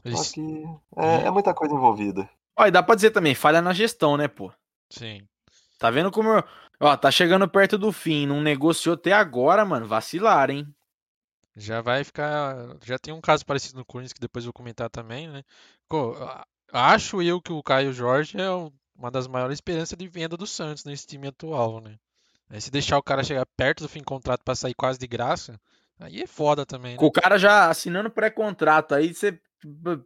[0.06, 0.64] só Isso, que
[0.98, 2.30] é, é muita coisa envolvida.
[2.58, 4.52] Ó, e dá pra dizer também, falha na gestão, né, pô?
[4.90, 5.28] Sim.
[5.80, 6.30] Tá vendo como.
[6.80, 8.28] Ó, tá chegando perto do fim.
[8.28, 9.88] Não negociou até agora, mano.
[9.88, 10.68] Vacilar, hein?
[11.56, 12.56] Já vai ficar.
[12.84, 15.44] Já tem um caso parecido no Corinthians que depois eu vou comentar também, né?
[16.22, 16.46] A-
[16.76, 18.50] Acho eu que o Caio Jorge é
[18.96, 21.98] uma das maiores esperanças de venda do Santos nesse time atual, né?
[22.54, 25.08] Aí se deixar o cara chegar perto do fim do contrato pra sair quase de
[25.08, 25.60] graça,
[26.00, 26.98] aí é foda também, né?
[27.00, 28.94] Com o cara já assinando pré-contrato.
[28.94, 30.06] Aí você tipo,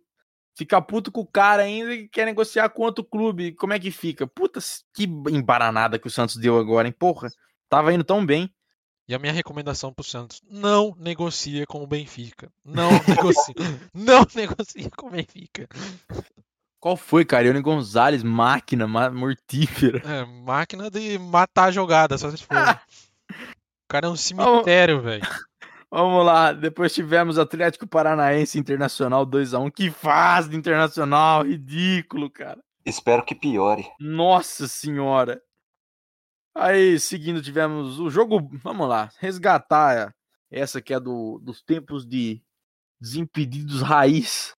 [0.56, 3.52] fica puto com o cara ainda e quer negociar com outro clube.
[3.52, 4.26] Como é que fica?
[4.26, 4.62] Puta,
[4.94, 6.96] que embaranada que o Santos deu agora, hein?
[6.98, 7.28] Porra,
[7.68, 8.50] tava indo tão bem.
[9.10, 12.50] E a minha recomendação pro Santos, não negocie com o Benfica.
[12.64, 13.56] Não negocie.
[13.94, 15.68] não negocie com o Benfica.
[16.80, 17.48] Qual foi, cara?
[17.48, 20.02] Ione Gonzalez, máquina mortífera.
[20.06, 22.56] É, máquina de matar a jogada, só se for.
[23.90, 25.24] cara é um cemitério, velho.
[25.90, 29.72] Vamos lá, depois tivemos Atlético Paranaense Internacional 2x1.
[29.72, 32.62] Que fase do Internacional, ridículo, cara.
[32.86, 33.90] Espero que piore.
[34.00, 35.42] Nossa senhora.
[36.54, 38.50] Aí, seguindo, tivemos o jogo.
[38.64, 40.14] Vamos lá, resgatar
[40.52, 42.42] essa que é do, dos tempos de
[43.00, 44.57] Desimpedidos Raiz.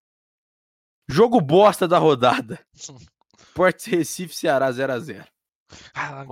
[1.10, 2.60] Jogo bosta da rodada.
[3.56, 5.26] Portes Recife, Ceará 0x0.
[5.94, 6.24] Ah,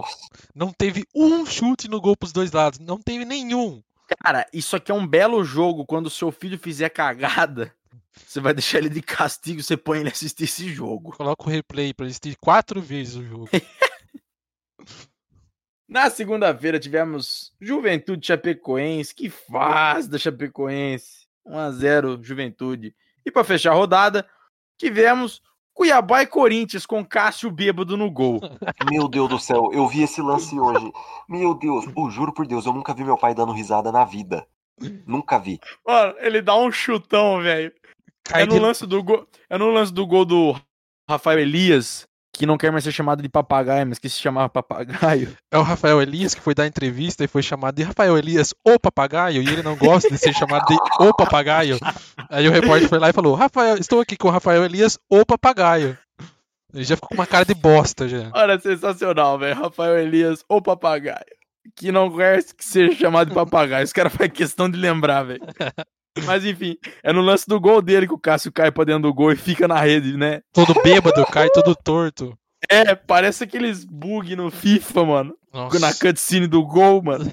[0.54, 2.78] não teve um chute no gol pros dois lados.
[2.78, 3.82] Não teve nenhum.
[4.24, 5.84] Cara, isso aqui é um belo jogo.
[5.84, 7.74] Quando o seu filho fizer cagada,
[8.26, 11.12] você vai deixar ele de castigo, você põe ele assistir esse jogo.
[11.12, 13.50] Coloca o replay pra assistir quatro vezes o jogo.
[15.90, 19.16] Na segunda-feira tivemos Juventude Chapecoense.
[19.16, 21.26] Que fase da Chapecoense.
[21.48, 22.96] 1x0 Juventude.
[23.26, 24.28] E para fechar a rodada,
[24.78, 25.42] tivemos
[25.74, 28.40] Cuiabá e Corinthians com Cássio bêbado no gol.
[28.92, 30.92] Meu Deus do céu, eu vi esse lance hoje.
[31.30, 34.48] Meu Deus, eu juro por Deus, eu nunca vi meu pai dando risada na vida.
[35.06, 35.60] Nunca vi.
[35.86, 37.72] Mano, ele dá um chutão, velho.
[38.34, 40.56] É no de- lance do gol, é no lance do gol do
[41.10, 42.08] Rafael Elias,
[42.38, 45.36] que não quer mais ser chamado de papagaio, mas que se chamava papagaio.
[45.50, 48.78] É o Rafael Elias que foi dar entrevista e foi chamado de Rafael Elias, o
[48.80, 51.80] papagaio, e ele não gosta de ser chamado de o papagaio.
[52.30, 55.26] Aí o repórter foi lá e falou: Rafael, estou aqui com o Rafael Elias, o
[55.26, 55.98] papagaio.
[56.74, 58.30] Ele já ficou com uma cara de bosta já.
[58.34, 59.60] Olha, sensacional, velho.
[59.60, 61.26] Rafael Elias, o papagaio.
[61.76, 63.84] Que não quer que seja chamado de papagaio.
[63.84, 65.42] Esse cara faz questão de lembrar, velho.
[66.26, 69.14] Mas enfim, é no lance do gol dele que o Cássio cai pra dentro do
[69.14, 70.42] gol e fica na rede, né?
[70.54, 72.38] Todo bêbado, cai todo torto.
[72.70, 75.36] É, parece aqueles bug no FIFA, mano.
[75.54, 75.80] Nossa.
[75.80, 77.32] Na cutscene do gol, mano.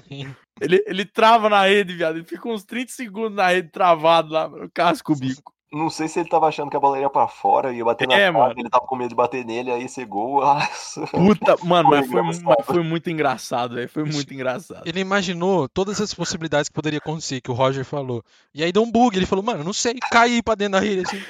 [0.61, 2.17] Ele, ele trava na rede, viado.
[2.17, 4.69] Ele fica uns 30 segundos na rede travado lá, mano.
[4.73, 5.53] Casco o bico.
[5.75, 8.07] Não sei se ele tava achando que a bola ia pra fora e ia bater
[8.07, 8.53] na É, trave, mano.
[8.57, 10.39] ele tava com medo de bater nele, aí ser gol.
[10.39, 11.05] Nossa.
[11.07, 13.89] Puta, mano, mas foi, mas foi muito engraçado, velho.
[13.89, 14.87] Foi muito engraçado.
[14.87, 18.23] Ele imaginou todas as possibilidades que poderia acontecer, que o Roger falou.
[18.53, 21.01] E aí deu um bug, ele falou, mano, não sei, caí pra dentro da rede
[21.05, 21.21] assim.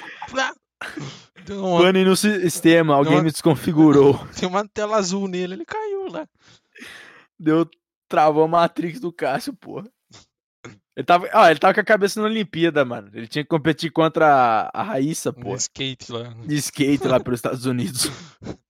[1.44, 3.24] Deu uma, Pane no sistema, alguém Não.
[3.24, 4.14] me desconfigurou.
[4.38, 6.26] tem uma tela azul nele, ele caiu lá.
[7.38, 7.68] Deu,
[8.08, 9.88] travou a Matrix do Cássio, porra.
[10.96, 13.10] Ele tava, ó, ele tava com a cabeça na Olimpíada, mano.
[13.12, 14.26] Ele tinha que competir contra
[14.72, 15.56] a, a Raíssa, No porra.
[15.56, 16.22] skate lá.
[16.46, 18.10] De skate lá pelos Estados Unidos.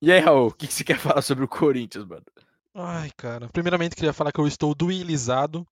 [0.00, 2.22] E aí, Raul, o que, que você quer falar sobre o Corinthians, mano?
[2.72, 3.48] Ai, cara.
[3.48, 5.66] Primeiramente, queria falar que eu estou duelizado.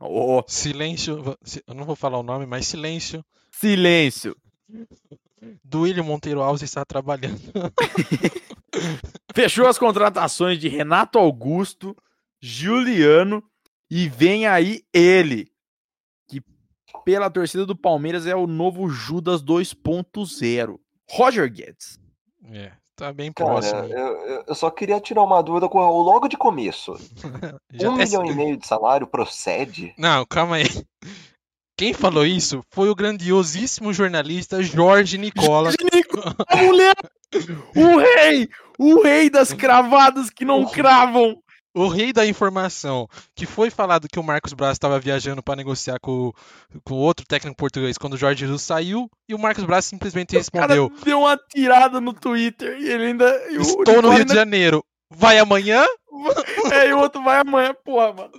[0.00, 1.36] Ô, Silêncio.
[1.66, 3.24] Eu não vou falar o nome, mas silêncio.
[3.50, 4.36] silêncio.
[5.64, 7.40] Duílio Monteiro Alves está trabalhando.
[9.34, 11.96] Fechou as contratações de Renato Augusto,
[12.40, 13.42] Juliano
[13.90, 15.50] e vem aí ele,
[16.28, 16.42] que
[17.04, 20.78] pela torcida do Palmeiras é o novo Judas 2.0.
[21.10, 21.98] Roger Guedes.
[22.50, 23.78] É, tá bem Cara, próximo.
[23.80, 23.88] eu,
[24.22, 26.94] eu- eu só queria tirar uma dúvida com o Raul logo de começo.
[27.72, 29.94] Já um até- milhão e meio de salário procede?
[29.98, 30.64] Não, calma aí.
[31.78, 35.70] Quem falou isso foi o grandiosíssimo jornalista Jorge Nicola.
[36.48, 36.94] A mulher,
[37.76, 41.36] o rei, o rei das cravadas que não cravam.
[41.76, 45.98] O rei da informação, que foi falado que o Marcos Braz estava viajando para negociar
[46.00, 46.32] com,
[46.84, 50.32] com outro técnico português quando o Jorge Jesus saiu, e o Marcos Braz simplesmente O
[50.50, 53.30] cara respondeu: deu uma tirada no Twitter e ele ainda.
[53.52, 54.84] Estou no Rio de ainda- Janeiro.
[55.10, 55.84] Vai amanhã?
[56.72, 58.32] É, e o outro vai amanhã, porra, mano.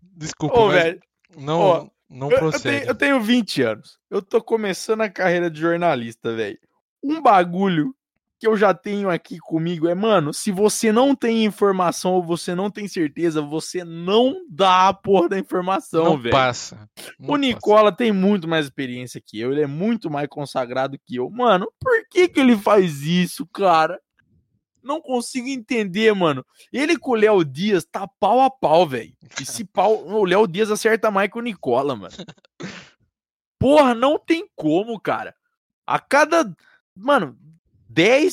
[0.00, 1.00] Desculpa, Ô, velho.
[1.36, 2.62] não, ó, não Eu, eu procede.
[2.80, 3.98] tenho, eu tenho 20 anos.
[4.10, 6.58] Eu tô começando a carreira de jornalista, velho.
[7.02, 7.94] Um bagulho
[8.42, 12.56] que eu já tenho aqui comigo é, mano, se você não tem informação ou você
[12.56, 16.32] não tem certeza, você não dá a porra da informação, velho.
[16.32, 16.90] passa.
[17.20, 17.38] não O passa.
[17.38, 21.30] Nicola tem muito mais experiência que eu, ele é muito mais consagrado que eu.
[21.30, 24.00] Mano, por que que ele faz isso, cara?
[24.82, 26.44] Não consigo entender, mano.
[26.72, 29.14] Ele com o Léo Dias tá pau a pau, velho.
[29.40, 32.14] E se pau, o Léo Dias acerta mais que o Nicola, mano.
[33.56, 35.32] Porra, não tem como, cara.
[35.86, 36.52] A cada,
[36.96, 37.51] mano, 10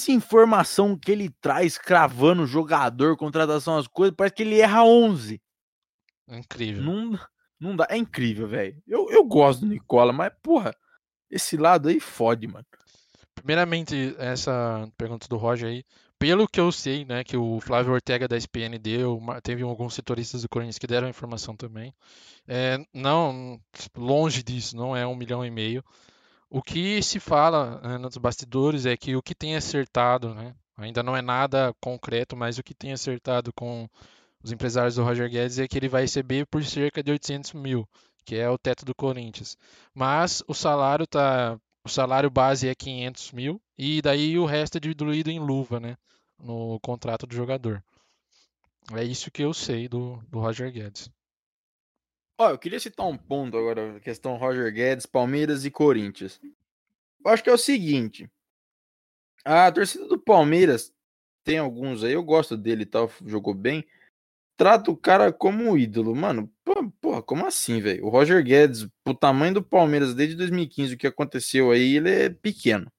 [0.08, 5.42] informação que ele traz cravando jogador, contratação, as coisas, parece que ele erra 11.
[6.28, 6.84] É Incrível.
[6.84, 7.20] Não,
[7.60, 7.88] não dá.
[7.90, 8.82] É incrível, velho.
[8.88, 10.74] Eu, eu gosto do Nicola, mas, porra,
[11.30, 12.66] esse lado aí fode, mano.
[13.36, 15.84] Primeiramente, essa pergunta do Roger aí,
[16.20, 20.42] pelo que eu sei, né, que o Flávio Ortega da SPN deu, teve alguns setoristas
[20.42, 21.94] do Corinthians que deram informação também.
[22.46, 23.60] É, não,
[23.96, 25.84] longe disso, não é um milhão e meio.
[26.50, 31.04] O que se fala né, nos bastidores é que o que tem acertado, né, ainda
[31.04, 33.88] não é nada concreto, mas o que tem acertado com
[34.44, 37.88] os empresários do Roger Guedes é que ele vai receber por cerca de 800 mil,
[38.26, 39.58] que é o teto do Corinthians.
[39.94, 44.80] Mas o salário tá o salário base é 500 mil e daí o resto é
[44.80, 45.98] diluído em luva, né?
[46.38, 47.84] No contrato do jogador.
[48.94, 51.10] É isso que eu sei do, do Roger Guedes.
[52.42, 56.40] Ó, eu queria citar um ponto agora, questão Roger Guedes, Palmeiras e Corinthians.
[56.42, 58.32] Eu acho que é o seguinte.
[59.44, 60.94] A torcida do Palmeiras
[61.44, 63.86] tem alguns aí, eu gosto dele e tal, jogou bem.
[64.56, 66.16] Trata o cara como um ídolo.
[66.16, 66.50] Mano,
[67.02, 68.06] porra, como assim, velho?
[68.06, 72.30] O Roger Guedes, pro tamanho do Palmeiras desde 2015, o que aconteceu aí, ele é
[72.30, 72.90] pequeno.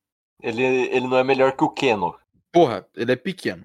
[0.42, 2.14] Ele, ele não é melhor que o Keno.
[2.52, 3.64] Porra, ele é pequeno.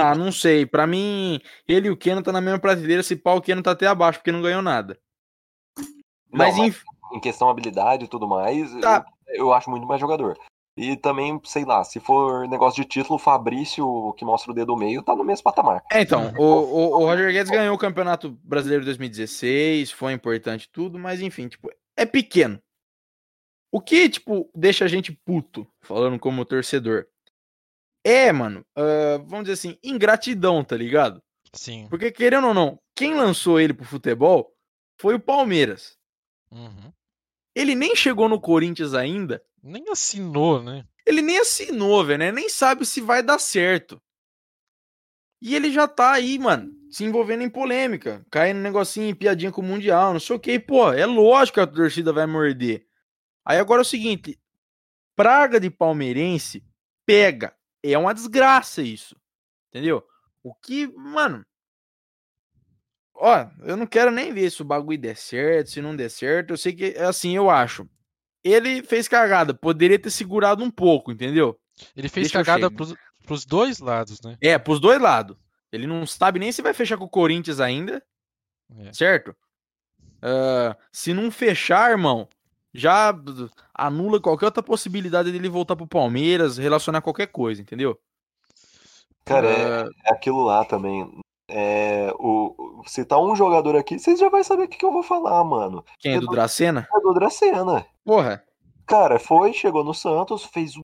[0.00, 0.64] Ah, não sei.
[0.66, 3.02] Pra mim, ele e o Keno tá na mesma prateleira.
[3.02, 4.98] Se pau, o Keno tá até abaixo, porque não ganhou nada.
[6.30, 6.84] Mas, Não, enfim.
[7.12, 9.04] em questão habilidade e tudo mais, Tá.
[9.28, 10.36] eu, eu acho muito mais jogador.
[10.76, 14.74] E também, sei lá, se for negócio de título, o Fabrício, que mostra o dedo
[14.74, 15.84] do meio, tá no mesmo patamar.
[15.92, 20.68] É, então, o, o, o Roger Guedes ganhou o Campeonato Brasileiro de 2016, foi importante
[20.72, 22.58] tudo, mas enfim, tipo, é pequeno.
[23.72, 27.06] O que, tipo, deixa a gente puto, falando como torcedor,
[28.04, 31.22] é, mano, ah, vamos dizer assim, ingratidão, tá ligado?
[31.52, 31.86] Sim.
[31.88, 34.52] Porque, querendo ou não, quem lançou ele pro futebol
[35.00, 35.96] foi o Palmeiras.
[36.50, 36.92] Uhum.
[37.54, 40.84] Ele nem chegou no Corinthians ainda, Nem assinou, né?
[41.06, 42.32] ele nem assinou, velho, né?
[42.32, 44.00] Nem sabe se vai dar certo.
[45.40, 49.52] E ele já tá aí, mano, se envolvendo em polêmica, caindo no negocinho, em piadinha
[49.52, 50.58] com o Mundial, não sei o que.
[50.58, 52.86] Pô, é lógico que a torcida vai morder.
[53.44, 54.40] Aí agora é o seguinte:
[55.14, 56.64] praga de palmeirense
[57.04, 57.54] pega.
[57.92, 59.16] É uma desgraça isso.
[59.68, 60.02] Entendeu?
[60.42, 61.44] O que, mano.
[63.14, 66.52] Ó, eu não quero nem ver se o bagulho der certo, se não der certo.
[66.52, 67.88] Eu sei que, assim, eu acho.
[68.42, 71.58] Ele fez cagada, poderia ter segurado um pouco, entendeu?
[71.96, 74.36] Ele fez Deixa cagada pros, pros dois lados, né?
[74.40, 75.36] É, pros dois lados.
[75.72, 78.02] Ele não sabe nem se vai fechar com o Corinthians ainda,
[78.78, 78.92] É.
[78.92, 79.34] certo?
[80.22, 82.28] Ah, se não fechar, irmão,
[82.74, 83.14] já
[83.72, 87.98] anula qualquer outra possibilidade dele voltar pro Palmeiras, relacionar qualquer coisa, entendeu?
[89.24, 91.10] Cara, é, Ah, é aquilo lá também.
[91.48, 95.02] É, o, citar um jogador aqui, vocês já vão saber o que, que eu vou
[95.02, 95.84] falar, mano.
[95.98, 96.88] quem é do Dracena?
[96.94, 97.86] É do Dracena.
[98.04, 98.42] Porra,
[98.86, 100.74] Cara, foi, chegou no Santos, fez,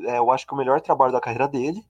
[0.00, 1.82] é, eu acho que o melhor trabalho da carreira dele.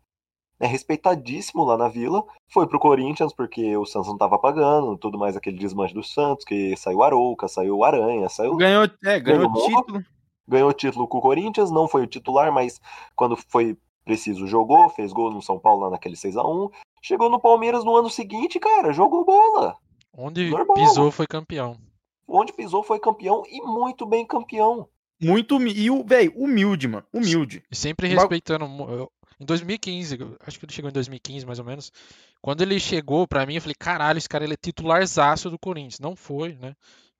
[0.61, 2.25] É respeitadíssimo lá na Vila.
[2.53, 6.45] Foi pro Corinthians, porque o Santos não tava pagando, tudo mais aquele desmanche do Santos,
[6.45, 9.69] que saiu Arouca, saiu Aranha, saiu ganhou, é, ganhou Ganhou.
[9.69, 10.05] título.
[10.49, 12.81] ganhou o título com o Corinthians, não foi o titular, mas
[13.15, 16.71] quando foi preciso jogou, fez gol no São Paulo lá naquele 6 a 1
[17.03, 19.77] Chegou no Palmeiras no ano seguinte, cara, jogou bola.
[20.17, 20.75] Onde Normal.
[20.75, 21.77] pisou foi campeão.
[22.27, 24.89] Onde pisou foi campeão e muito bem campeão.
[25.21, 27.63] Muito e o velho, humilde, mano, humilde.
[27.73, 28.67] Sempre respeitando.
[29.41, 31.93] Em 2015, eu acho que ele chegou em 2015 mais ou menos.
[32.41, 36.01] Quando ele chegou pra mim, eu falei: caralho, esse cara ele é titularzaço do Corinthians.
[36.01, 36.75] Não foi, né?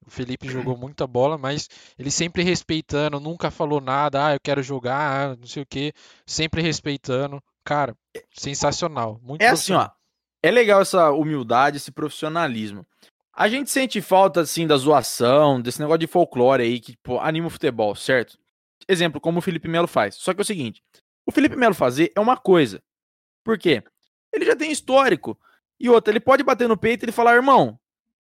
[0.07, 4.27] O Felipe jogou muita bola, mas ele sempre respeitando, nunca falou nada.
[4.27, 5.93] Ah, eu quero jogar, ah, não sei o quê.
[6.25, 7.43] Sempre respeitando.
[7.65, 7.95] Cara,
[8.33, 9.21] sensacional.
[9.23, 9.91] Muito É assim, ó.
[10.43, 12.87] É legal essa humildade, esse profissionalismo.
[13.35, 17.49] A gente sente falta, assim, da zoação, desse negócio de folclore aí que, pô, anima
[17.49, 18.39] o futebol, certo?
[18.89, 20.15] Exemplo, como o Felipe Melo faz.
[20.15, 20.83] Só que é o seguinte:
[21.29, 22.83] o Felipe Melo fazer é uma coisa.
[23.45, 23.83] Por quê?
[24.33, 25.39] Ele já tem histórico.
[25.79, 27.79] E outra, ele pode bater no peito e falar, irmão,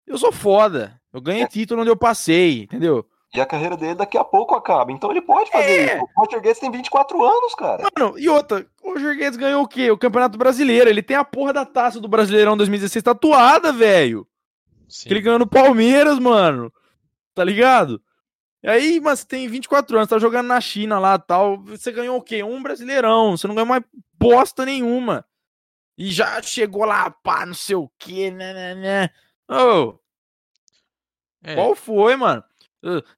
[0.06, 1.00] eu sou foda.
[1.12, 3.04] Eu ganhei título onde eu passei, entendeu?
[3.34, 4.92] E a carreira dele daqui a pouco acaba.
[4.92, 5.96] Então ele pode fazer É.
[5.96, 6.04] isso.
[6.16, 7.82] O Roger Guedes tem 24 anos, cara.
[7.98, 9.90] Mano, e outra, o Roger Guedes ganhou o quê?
[9.90, 10.88] O Campeonato Brasileiro.
[10.88, 14.24] Ele tem a porra da taça do Brasileirão 2016 tatuada, velho.
[15.06, 16.72] Ele ganhou no Palmeiras, mano.
[17.34, 18.00] Tá ligado?
[18.64, 21.62] E aí, mas você tem 24 anos, tá jogando na China lá tal.
[21.64, 22.42] Você ganhou o quê?
[22.42, 23.36] Um brasileirão.
[23.36, 23.84] Você não ganhou mais
[24.18, 25.26] bosta nenhuma.
[25.98, 29.10] E já chegou lá, pá, não sei o quê, né, né, né.
[29.50, 29.98] Ô,
[31.42, 32.42] É, qual foi, mano?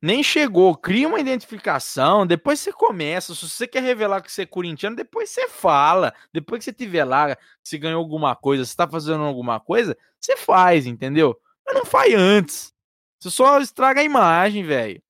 [0.03, 3.35] Nem chegou, cria uma identificação, depois você começa.
[3.35, 6.13] Se você quer revelar que você é corintiano, depois você fala.
[6.33, 10.37] Depois que você tiver lá, se ganhou alguma coisa, se tá fazendo alguma coisa, você
[10.37, 11.41] faz, entendeu?
[11.65, 12.75] Mas não faz antes.
[13.21, 15.03] Você só estraga a imagem, velho.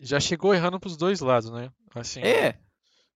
[0.00, 1.70] Já chegou errando pros dois lados, né?
[1.94, 2.54] Assim, É.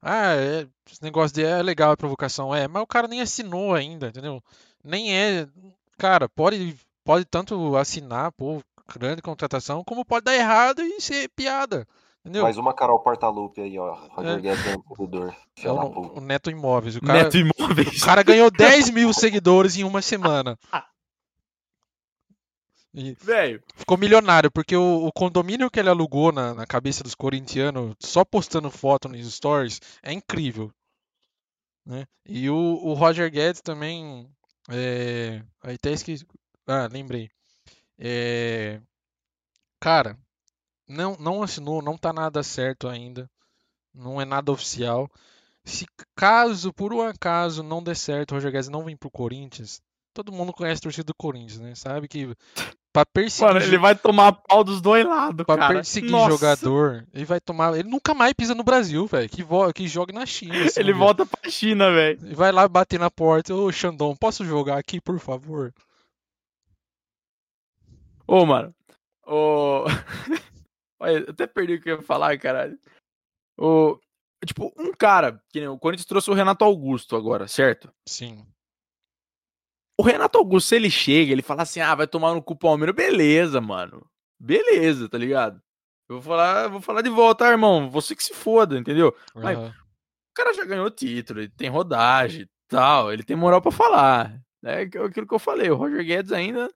[0.02, 3.74] Ah, é, esse negócio de é legal a provocação, é, mas o cara nem assinou
[3.74, 4.42] ainda, entendeu?
[4.82, 5.46] Nem é,
[5.98, 6.74] cara, pode
[7.04, 8.62] pode tanto assinar, pô,
[8.96, 11.86] grande contratação, como pode dar errado e ser piada,
[12.20, 12.42] entendeu?
[12.42, 13.92] Mais uma Carol Portalupe aí, ó.
[14.10, 14.40] Roger É.
[14.40, 14.66] Guedes.
[14.66, 18.02] É Filho da o, o Neto Imóveis, o cara, Neto Imóveis.
[18.02, 20.58] o cara ganhou 10 mil seguidores em uma semana.
[22.92, 23.62] Velho.
[23.76, 28.24] ficou milionário, porque o, o condomínio que ele alugou na, na cabeça dos corintianos, só
[28.24, 30.72] postando foto nos stories, é incrível.
[31.86, 32.04] Né?
[32.26, 34.28] E o, o Roger Guedes também.
[34.68, 36.26] É, até esqueci.
[36.66, 37.30] Ah, lembrei.
[37.98, 38.80] É,
[39.80, 40.18] cara,
[40.88, 43.30] não, não assinou, não tá nada certo ainda.
[43.94, 45.08] Não é nada oficial.
[45.64, 45.86] Se
[46.16, 49.82] caso, por um acaso, não der certo, o Roger Guedes não vem pro Corinthians,
[50.12, 51.74] todo mundo conhece a torcida do Corinthians, né?
[51.74, 52.34] Sabe que
[52.92, 55.74] pra perseguir, Mano, ele vai tomar pau dos dois lados, pra cara.
[55.74, 56.30] perseguir Nossa.
[56.30, 57.78] jogador, ele vai tomar.
[57.78, 59.28] Ele nunca mais pisa no Brasil, velho.
[59.28, 59.72] Que, vo...
[59.72, 60.56] que joga na China.
[60.64, 61.22] esse Ele moleque.
[61.22, 62.18] volta pra China, velho.
[62.30, 63.54] E vai lá bater na porta.
[63.54, 65.72] Ô, Xandão, posso jogar aqui, por favor?
[68.26, 68.74] Ô, mano.
[69.26, 69.84] Ô.
[71.00, 72.78] Olha, até perdi o que eu ia falar, caralho.
[73.58, 73.98] Ô.
[74.44, 77.92] Tipo, um cara, que nem o Corinthians trouxe o Renato Augusto agora, certo?
[78.08, 78.46] Sim.
[80.00, 82.94] O Renato Augusto, se ele chega, ele fala assim: ah, vai tomar no cu Palmeiras,
[82.96, 84.06] beleza, mano.
[84.38, 85.60] Beleza, tá ligado?
[86.08, 87.90] Eu vou falar, vou falar de volta, ah, irmão.
[87.90, 89.14] Você que se foda, entendeu?
[89.34, 89.68] Mas- Aham.
[89.68, 94.40] O cara já ganhou título, ele tem rodagem e tal, ele tem moral pra falar.
[94.64, 96.70] É aquilo que eu falei, o Roger Guedes ainda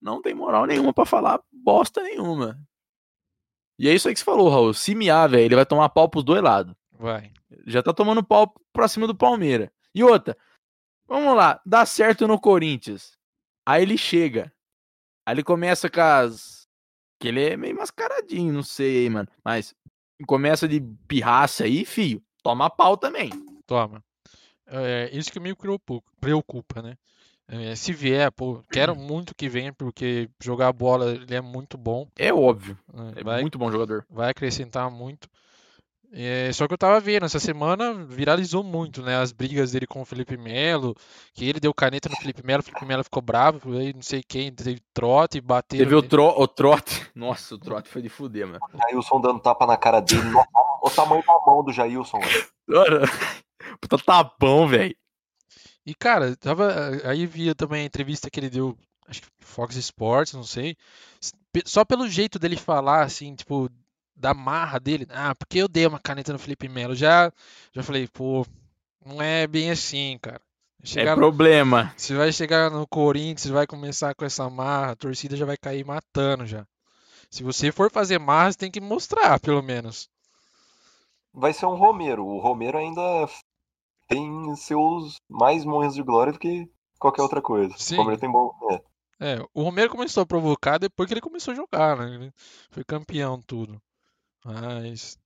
[0.00, 2.58] não tem moral nenhuma pra falar bosta nenhuma.
[3.78, 4.72] E é isso aí que você falou, Raul.
[4.72, 6.74] Se miar, velho, ele vai tomar pau pros dois lados.
[6.92, 7.32] Vai.
[7.66, 9.68] Já tá tomando pau pra cima do Palmeiras.
[9.94, 10.36] E outra,
[11.10, 13.12] vamos lá, dá certo no Corinthians.
[13.66, 14.50] Aí ele chega.
[15.26, 16.66] Aí ele começa com as.
[17.20, 19.28] Que ele é meio mascaradinho, não sei, mano.
[19.44, 19.74] Mas
[20.26, 22.22] começa de pirraça aí, fio.
[22.42, 23.30] Toma pau também.
[23.66, 24.02] Toma.
[24.66, 26.96] É, isso que me preocupa, preocupa né?
[27.48, 32.08] É, se vier, pô, quero muito que venha, porque jogar bola ele é muito bom.
[32.16, 32.78] É óbvio.
[32.94, 33.12] né?
[33.16, 34.06] É Vai, muito bom jogador.
[34.08, 35.28] vai acrescentar muito.
[36.12, 39.16] É, só que eu tava vendo, essa semana viralizou muito, né?
[39.16, 40.96] As brigas dele com o Felipe Melo,
[41.32, 44.20] que ele deu caneta no Felipe Melo, o Felipe Melo ficou bravo, aí não sei
[44.26, 45.84] quem, teve trote, bateram.
[45.84, 47.08] Teve o, tro o trote.
[47.14, 48.58] Nossa, o trote foi de fuder, mano.
[48.74, 50.32] Jailson dando tapa na cara dele.
[50.82, 52.46] O tamanho da mão do Jailson, velho.
[53.80, 54.96] Puta tapão, velho.
[55.86, 56.72] E, cara, tava,
[57.04, 60.76] aí via também a entrevista que ele deu, acho que Fox Sports, não sei.
[61.64, 63.70] Só pelo jeito dele falar, assim, tipo,
[64.20, 65.06] da marra dele.
[65.10, 66.94] Ah, porque eu dei uma caneta no Felipe Melo.
[66.94, 67.32] Já,
[67.72, 68.46] já falei, pô,
[69.04, 70.40] não é bem assim, cara.
[70.82, 71.92] É Chegar, problema.
[71.96, 75.84] Você vai chegar no Corinthians, vai começar com essa marra, a torcida já vai cair
[75.84, 76.66] matando já.
[77.30, 80.08] Se você for fazer marra, você tem que mostrar, pelo menos.
[81.32, 82.26] Vai ser um Romero.
[82.26, 83.28] O Romero ainda
[84.08, 86.68] tem seus mais momentos de glória do que
[86.98, 87.72] qualquer outra coisa.
[87.78, 87.94] Sim.
[87.94, 88.52] O Romero tem bom.
[88.70, 88.80] É.
[89.22, 92.14] É, o Romero começou a provocar depois que ele começou a jogar, né?
[92.14, 92.32] Ele
[92.70, 93.80] foi campeão, tudo.
[94.44, 95.18] Mas.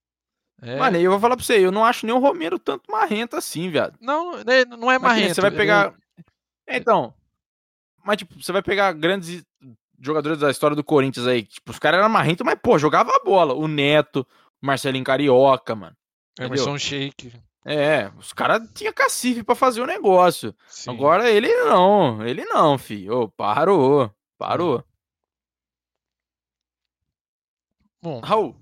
[0.62, 0.78] É...
[0.78, 3.68] Mano, eu vou falar pra você, eu não acho nem o Romero tanto marrento assim,
[3.70, 3.98] viado.
[4.00, 5.34] Não, né, não é Mas nem marrento.
[5.34, 5.94] Você vai pegar.
[6.66, 7.14] É, Então.
[8.04, 9.44] Mas, tipo, você vai pegar grandes
[9.98, 11.42] jogadores da história do Corinthians aí.
[11.42, 13.54] Tipo, os caras eram marrentos, mas, pô, jogava a bola.
[13.54, 14.26] O Neto,
[14.62, 15.96] o Marcelinho Carioca, mano.
[16.38, 17.32] Emerson Sheik.
[17.64, 20.54] É, os caras tinham cacife pra fazer o negócio.
[20.68, 20.90] Sim.
[20.90, 23.22] Agora ele não, ele não, filho.
[23.22, 24.84] Ô, parou, parou.
[28.02, 28.54] Bom, Raul,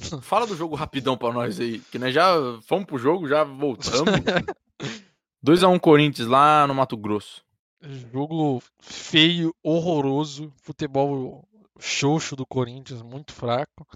[0.22, 1.80] fala do jogo rapidão pra nós aí.
[1.90, 4.10] Que nós já fomos pro jogo, já voltamos.
[5.44, 7.42] 2x1 Corinthians lá no Mato Grosso.
[8.12, 10.52] jogo feio, horroroso.
[10.62, 11.48] Futebol
[11.78, 13.86] xoxo do Corinthians, muito fraco.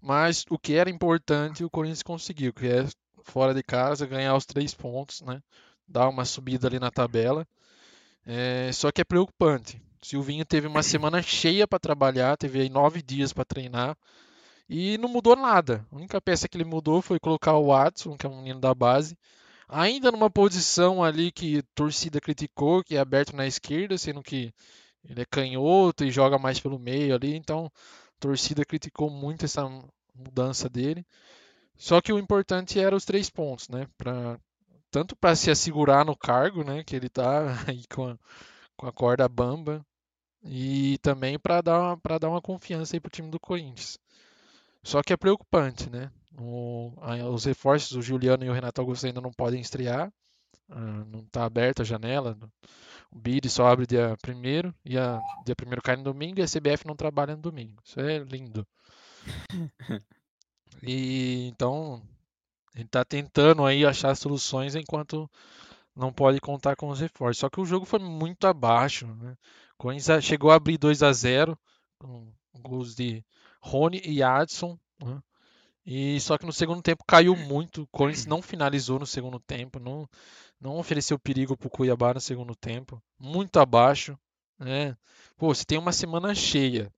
[0.00, 2.86] Mas o que era importante, o Corinthians conseguiu, que é
[3.24, 5.42] fora de casa ganhar os três pontos, né?
[5.86, 7.46] Dar uma subida ali na tabela.
[8.24, 9.80] É, só que é preocupante.
[10.00, 13.96] Silvinho teve uma semana cheia para trabalhar, teve aí nove dias para treinar
[14.68, 15.86] e não mudou nada.
[15.90, 18.74] A única peça que ele mudou foi colocar o Watson, que é um menino da
[18.74, 19.16] base,
[19.68, 24.52] ainda numa posição ali que torcida criticou, que é aberto na esquerda, sendo que
[25.04, 27.70] ele é canhoto e joga mais pelo meio ali, então
[28.20, 29.68] torcida criticou muito essa
[30.14, 31.06] mudança dele.
[31.76, 33.86] Só que o importante era os três pontos, né?
[33.96, 34.38] Pra,
[34.90, 36.82] tanto para se assegurar no cargo, né?
[36.84, 38.18] Que ele tá aí com a,
[38.76, 39.84] com a corda bamba,
[40.42, 43.98] e também para dar, para dar uma confiança aí pro time do Corinthians.
[44.90, 46.10] Só que é preocupante, né?
[46.40, 46.92] O-
[47.34, 50.12] os reforços, o Juliano e o Renato Augusto ainda não podem estrear,
[50.70, 52.36] ah, não está aberta a janela.
[53.12, 56.48] O BID só abre dia 1 e a dia 1 cai no domingo e a
[56.48, 57.82] CBF não trabalha no domingo.
[57.84, 58.66] Isso é lindo.
[60.82, 62.02] E então
[62.74, 65.30] ele está tentando aí achar soluções enquanto
[65.96, 67.38] não pode contar com os reforços.
[67.40, 69.36] Só que o jogo foi muito abaixo, né?
[70.10, 71.58] A- chegou a abrir 2 a 0
[71.98, 72.32] com
[72.62, 73.24] gols de
[73.60, 75.20] Rony e Adson, né?
[75.86, 77.82] E só que no segundo tempo caiu muito.
[77.82, 80.06] O Corinthians não finalizou no segundo tempo, não,
[80.60, 84.18] não ofereceu perigo para o Cuiabá no segundo tempo, muito abaixo,
[84.58, 84.96] né?
[85.36, 86.92] Pô, você tem uma semana cheia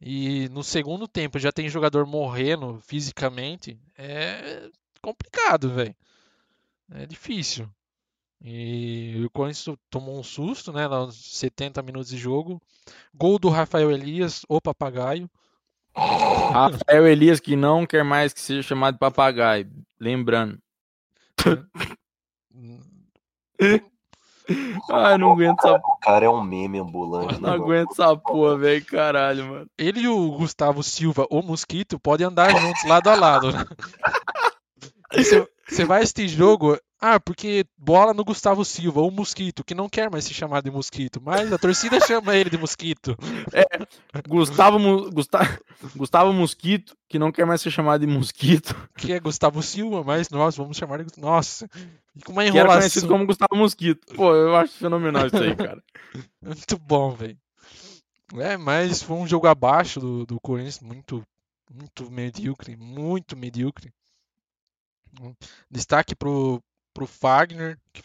[0.00, 4.68] e no segundo tempo já tem jogador morrendo fisicamente, é
[5.00, 5.96] complicado, velho.
[6.90, 7.68] É difícil.
[8.40, 10.86] E o Corinthians tomou um susto, né?
[10.86, 12.60] Lá nos 70 minutos de jogo.
[13.14, 15.30] Gol do Rafael Elias, o papagaio.
[15.96, 19.70] Rafael Elias que não quer mais que seja chamado de papagaio.
[19.98, 20.58] Lembrando.
[24.90, 27.40] Ai, não aguento essa, O cara é um meme ambulante.
[27.40, 28.84] não né, aguento essa porra, velho.
[28.84, 29.70] Caralho, mano.
[29.76, 33.64] Ele e o Gustavo Silva, o Mosquito, podem andar juntos lado a lado, né?
[35.12, 39.88] Você você vai assistir jogo, ah, porque bola no Gustavo Silva, o Mosquito, que não
[39.88, 43.16] quer mais se chamar de Mosquito, mas a torcida chama ele de Mosquito.
[44.28, 45.60] Gustavo, Mu- Gusta-
[45.94, 50.30] Gustavo Mosquito, que não quer mais ser chamado de Mosquito, Que é Gustavo Silva, mas
[50.30, 51.68] nós vamos chamar de Nossa,
[52.16, 52.80] fica uma que era enrolação.
[52.80, 54.14] conhecido como Gustavo Mosquito.
[54.14, 55.82] Pô, eu acho fenomenal isso aí, cara.
[56.42, 57.38] Muito bom, velho.
[58.34, 61.22] É, mas foi um jogo abaixo do, do Corinthians, muito,
[61.72, 63.92] muito medíocre, muito medíocre.
[65.20, 65.32] Um
[65.70, 66.60] Destaque pro,
[66.96, 68.02] pro Fagner, que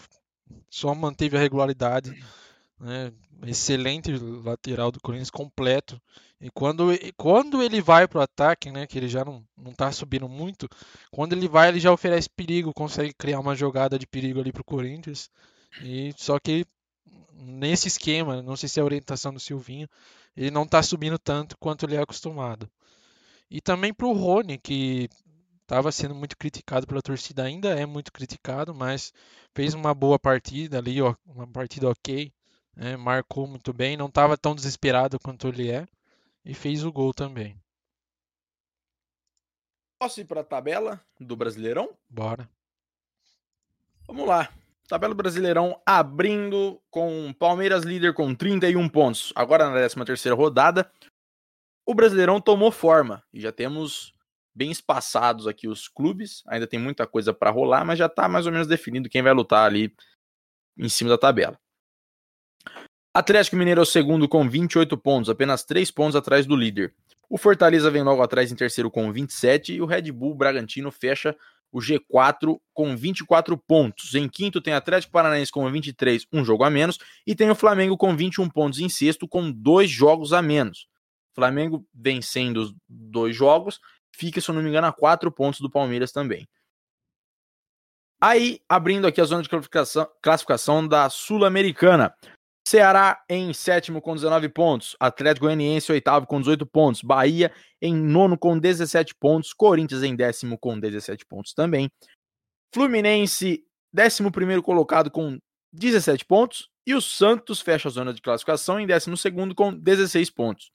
[0.70, 2.14] só manteve a regularidade,
[2.78, 3.14] né?
[3.48, 4.12] Excelente
[4.44, 6.00] lateral do Corinthians, completo.
[6.42, 10.28] E quando, quando ele vai pro ataque, né, que ele já não, não tá subindo
[10.28, 10.68] muito,
[11.10, 14.64] quando ele vai, ele já oferece perigo, consegue criar uma jogada de perigo ali pro
[14.64, 15.30] Corinthians.
[15.82, 16.66] E só que
[17.34, 19.88] nesse esquema, não sei se é a orientação do Silvinho,
[20.36, 22.70] ele não tá subindo tanto quanto ele é acostumado.
[23.50, 25.10] E também pro Rony, que
[25.72, 29.14] estava sendo muito criticado pela torcida, ainda é muito criticado, mas
[29.56, 32.30] fez uma boa partida ali, uma partida ok,
[32.76, 35.88] né, marcou muito bem, não estava tão desesperado quanto ele é,
[36.44, 37.56] e fez o gol também.
[39.98, 41.96] Posso ir pra tabela do Brasileirão?
[42.10, 42.50] Bora.
[44.06, 44.52] Vamos lá.
[44.90, 49.32] Tabela do Brasileirão abrindo com Palmeiras líder com 31 pontos.
[49.38, 50.92] Agora na 13ª rodada,
[51.86, 54.14] o Brasileirão tomou forma e já temos
[54.54, 56.44] bem espaçados aqui os clubes.
[56.48, 59.34] Ainda tem muita coisa para rolar, mas já tá mais ou menos definido quem vai
[59.34, 59.94] lutar ali
[60.78, 61.60] em cima da tabela.
[63.14, 66.96] Atlético Mineiro é o segundo com 28 pontos, apenas 3 pontos atrás do líder.
[67.30, 71.36] O Fortaleza vem logo atrás em terceiro com 27 e o Red Bull Bragantino fecha
[71.72, 74.14] o G4 com 24 pontos.
[74.16, 77.98] Em quinto tem Atlético Paranaense com 23, um jogo a menos, e tem o Flamengo
[77.98, 80.88] com 21 pontos em sexto com dois jogos a menos.
[81.34, 83.80] Flamengo vencendo os dois jogos,
[84.16, 86.48] fica, se eu não me engano, a quatro pontos do Palmeiras também.
[88.20, 92.16] Aí, abrindo aqui a zona de classificação, classificação da Sul-Americana.
[92.68, 97.52] Ceará em sétimo com 19 pontos, Atlético Goianiense oitavo com 18 pontos, Bahia
[97.82, 101.90] em nono com 17 pontos, Corinthians em décimo com 17 pontos também,
[102.74, 105.40] Fluminense décimo primeiro colocado com
[105.74, 110.30] 17 pontos e o Santos fecha a zona de classificação em décimo segundo com 16
[110.30, 110.72] pontos.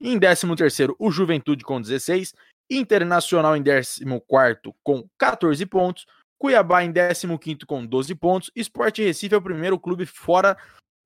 [0.00, 2.34] Em décimo terceiro o Juventude com 16,
[2.70, 6.06] Internacional em décimo quarto com 14 pontos,
[6.38, 10.56] Cuiabá em décimo quinto com 12 pontos, Sport Recife é o primeiro clube fora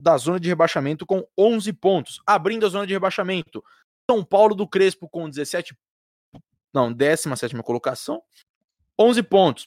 [0.01, 3.65] da zona de rebaixamento com 11 pontos, abrindo a zona de rebaixamento.
[4.09, 5.75] São Paulo do Crespo com 17
[6.75, 8.21] não, 17ª colocação,
[8.99, 9.67] 11 pontos.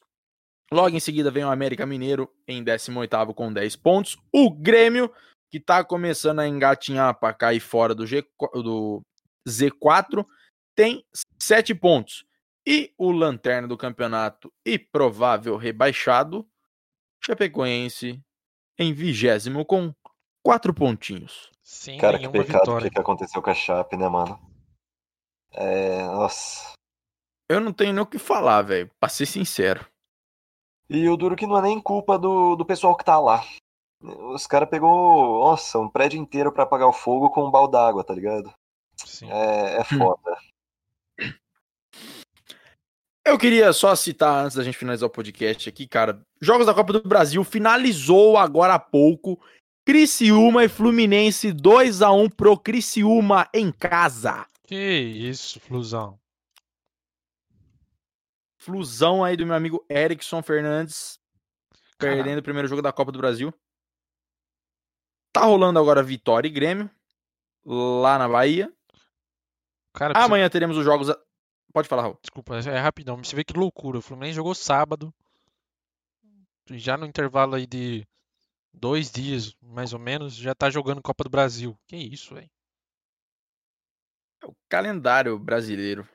[0.72, 4.18] Logo em seguida vem o América Mineiro em 18º com 10 pontos.
[4.34, 5.10] O Grêmio,
[5.50, 8.22] que tá começando a engatinhar para cair fora do, G,
[8.54, 9.02] do
[9.48, 10.26] Z4,
[10.78, 11.04] tem
[11.42, 12.24] 7 pontos.
[12.66, 16.48] E o lanterna do campeonato e provável rebaixado,
[17.24, 18.22] Chapecoense,
[18.78, 19.94] em vigésimo com
[20.44, 21.50] quatro pontinhos.
[21.64, 22.90] Sem Cara, que pecado vitória.
[22.92, 24.40] que, aconteceu com a Chape, né, mano?
[25.52, 26.04] É.
[26.04, 26.74] Nossa.
[27.50, 29.88] Eu não tenho nem o que falar, velho, pra ser sincero.
[30.90, 33.44] E o duro que não é nem culpa do, do pessoal que tá lá.
[34.02, 38.04] Os caras pegou, nossa, um prédio inteiro pra apagar o fogo com um balde d'água,
[38.04, 38.54] tá ligado?
[38.98, 39.32] Sim.
[39.32, 40.38] É, é foda.
[43.28, 46.94] Eu queria só citar, antes da gente finalizar o podcast aqui, cara, Jogos da Copa
[46.94, 49.38] do Brasil finalizou agora há pouco.
[49.86, 54.48] Criciúma e Fluminense 2 a 1 pro Criciúma em casa.
[54.64, 56.18] Que isso, Flusão.
[58.58, 61.20] Flusão aí do meu amigo Erickson Fernandes,
[61.98, 62.20] Caralho.
[62.20, 63.54] perdendo o primeiro jogo da Copa do Brasil.
[65.34, 66.90] Tá rolando agora Vitória e Grêmio,
[67.66, 68.72] lá na Bahia.
[69.94, 71.10] Cara, Amanhã teremos os jogos.
[71.78, 72.18] Pode falar, Raul.
[72.20, 73.24] desculpa, é rapidão.
[73.24, 74.00] Você vê que loucura.
[74.00, 75.14] O Fluminense jogou sábado.
[76.72, 78.04] Já no intervalo aí de
[78.74, 81.78] dois dias, mais ou menos, já tá jogando Copa do Brasil.
[81.86, 82.50] Que isso, velho.
[84.42, 86.10] É o calendário brasileiro.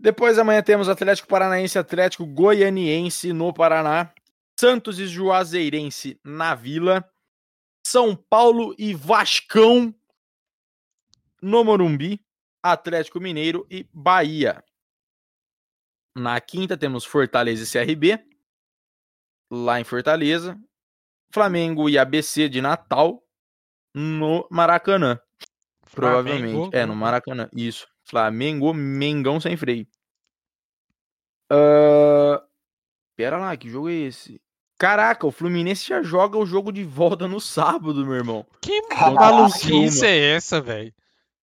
[0.00, 4.14] Depois amanhã temos Atlético Paranaense e Atlético Goianiense no Paraná.
[4.58, 7.06] Santos e Juazeirense na Vila.
[7.86, 9.94] São Paulo e Vascão
[11.42, 12.23] no Morumbi.
[12.64, 14.64] Atlético Mineiro e Bahia.
[16.16, 18.18] Na quinta temos Fortaleza e CRB.
[19.52, 20.58] Lá em Fortaleza.
[21.30, 23.22] Flamengo e ABC de Natal
[23.94, 25.20] no Maracanã.
[25.90, 26.52] Provavelmente.
[26.52, 27.50] Flamengo, É, no Maracanã.
[27.54, 27.86] Isso.
[28.02, 29.86] Flamengo, Mengão sem freio.
[31.50, 32.42] Ah,
[33.14, 34.40] Pera lá, que jogo é esse?
[34.78, 38.46] Caraca, o Fluminense já joga o jogo de volta no sábado, meu irmão.
[38.60, 40.92] Que maluquice é essa, velho?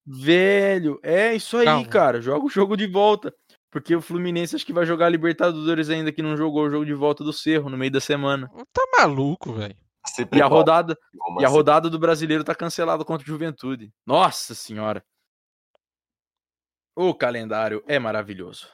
[0.06, 1.88] Velho, é isso aí, Calma.
[1.88, 2.22] cara.
[2.22, 3.34] Joga o jogo de volta.
[3.72, 6.86] Porque o Fluminense acho que vai jogar a Libertadores ainda, que não jogou o jogo
[6.86, 8.49] de volta do Cerro no meio da semana.
[8.73, 9.78] Tá maluco, velho.
[10.34, 13.94] E a rodada, Roma, e a rodada do brasileiro tá cancelada contra o Juventude.
[14.06, 15.06] Nossa senhora.
[16.95, 18.68] O calendário é maravilhoso.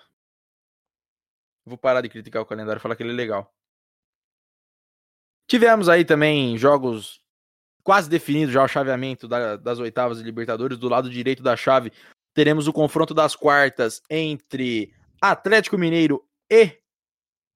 [1.66, 3.54] Vou parar de criticar o calendário e falar que ele é legal.
[5.48, 7.22] Tivemos aí também jogos
[7.88, 10.78] quase definidos já o chaveamento da- das oitavas de Libertadores.
[10.78, 11.90] Do lado direito da chave,
[12.34, 16.78] teremos o confronto das quartas entre Atlético Mineiro e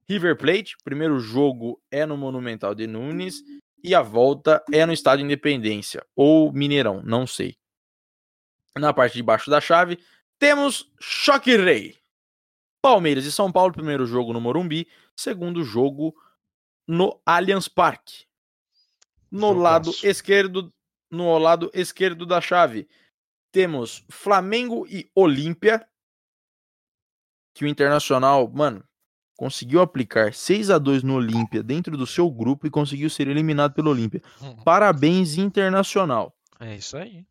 [0.07, 0.77] River Plate.
[0.85, 3.43] Primeiro jogo é no Monumental de Nunes
[3.83, 7.57] e a volta é no Estádio Independência ou Mineirão, não sei.
[8.77, 9.99] Na parte de baixo da chave,
[10.39, 11.97] temos Choque Rei.
[12.81, 16.15] Palmeiras e São Paulo, primeiro jogo no Morumbi, segundo jogo
[16.87, 18.30] no Allianz Parque.
[19.31, 19.61] No Jogaço.
[19.61, 20.73] lado esquerdo,
[21.09, 22.87] no lado esquerdo da chave,
[23.51, 25.87] temos Flamengo e Olímpia.
[27.53, 28.83] Que o Internacional, mano,
[29.37, 33.73] conseguiu aplicar 6 a 2 no Olímpia dentro do seu grupo e conseguiu ser eliminado
[33.73, 34.21] pelo Olímpia.
[34.63, 36.37] Parabéns, Internacional.
[36.59, 37.25] É isso aí.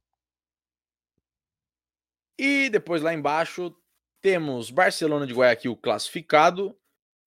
[2.38, 3.74] E depois lá embaixo
[4.20, 6.76] temos Barcelona de Guayaquil classificado,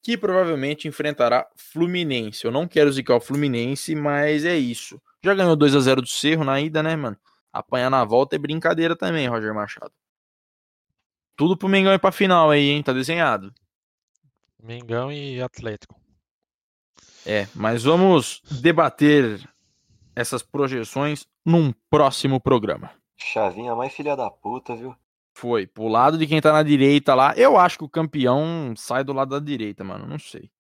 [0.04, 2.44] que provavelmente enfrentará Fluminense.
[2.44, 5.02] Eu não quero zicar o Fluminense, mas é isso.
[5.24, 7.18] Já ganhou 2 a 0 do Cerro na ida, né, mano?
[7.54, 9.94] Apanhar na volta é brincadeira também, Roger Machado.
[11.38, 12.84] Tudo pro Mengão ir pra final aí, hein?
[12.84, 13.54] Tá desenhado.
[14.62, 15.96] Mengão e Atlético.
[17.26, 19.42] É, mas vamos debater
[20.14, 22.92] essas projeções num próximo programa.
[23.16, 24.96] Chavinha mais filha da puta, viu?
[25.36, 27.34] Foi, pro lado de quem tá na direita lá.
[27.36, 30.06] Eu acho que o campeão sai do lado da direita, mano.
[30.06, 30.52] Não sei.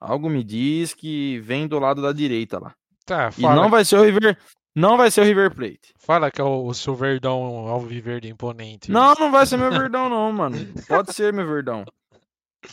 [0.00, 2.74] Algo me diz que vem do lado da direita lá.
[3.04, 4.38] Tá, E fala, não vai ser o River.
[4.74, 5.92] Não vai ser o River Plate.
[5.98, 8.90] fala que é o, o seu verdão alviverde imponente.
[8.92, 10.56] Não, não vai ser meu verdão, não, mano.
[10.86, 11.84] Pode ser meu verdão.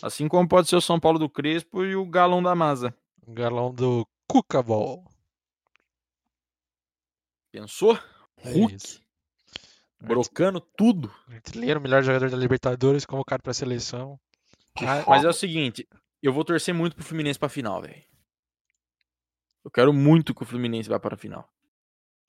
[0.03, 2.93] Assim como pode ser o São Paulo do Crespo e o Galão da Masa.
[3.25, 5.03] O galão do Cucabol.
[7.51, 7.97] Pensou?
[8.37, 8.75] É Hulk.
[8.75, 9.01] isso.
[9.99, 11.13] Brocando tudo.
[11.29, 14.19] Artilheiro, melhor jogador da Libertadores, convocado pra seleção.
[15.07, 15.87] Mas é o seguinte,
[16.21, 18.03] eu vou torcer muito pro Fluminense pra final, velho.
[19.63, 21.49] Eu quero muito que o Fluminense vá para a final.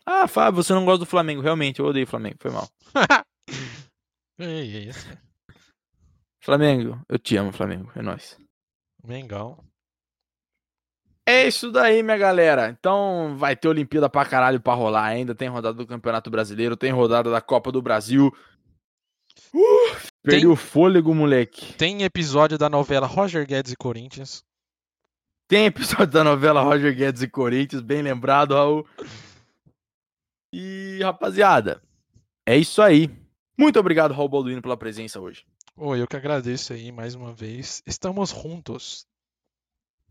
[0.07, 1.43] Ah, Fábio, você não gosta do Flamengo.
[1.43, 2.37] Realmente, eu odeio o Flamengo.
[2.41, 2.69] Foi mal.
[4.39, 5.07] é isso.
[6.41, 7.91] Flamengo, eu te amo, Flamengo.
[7.97, 8.39] É nóis.
[9.03, 9.59] Mengão.
[11.29, 12.71] É isso daí, minha galera.
[12.79, 15.35] Então vai ter Olimpíada pra caralho pra rolar ainda.
[15.35, 18.33] Tem rodada do Campeonato Brasileiro, tem rodada da Copa do Brasil.
[19.53, 21.75] Uh, perdi Tem- o fôlego, moleque.
[21.75, 24.45] Tem episódio da novela Roger Guedes e Corinthians.
[25.49, 28.87] Tem episódio da novela Roger Guedes e Corinthians, bem lembrado, Raul.
[30.53, 31.83] E, rapaziada,
[32.47, 33.11] é isso aí.
[33.59, 35.45] Muito obrigado, Raul Balduino, pela presença hoje.
[35.77, 37.83] Oi, eu que agradeço aí mais uma vez.
[37.87, 39.07] Estamos juntos.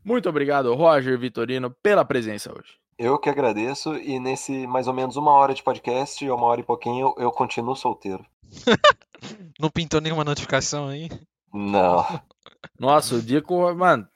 [0.05, 2.77] Muito obrigado, Roger Vitorino, pela presença hoje.
[2.95, 6.63] Eu que agradeço, e nesse mais ou menos uma hora de podcast, uma hora e
[6.63, 8.23] pouquinho, eu continuo solteiro.
[9.59, 11.09] Não pintou nenhuma notificação aí?
[11.51, 12.05] Não.
[12.79, 13.73] Nossa, o dia que o.
[13.73, 14.07] Mano,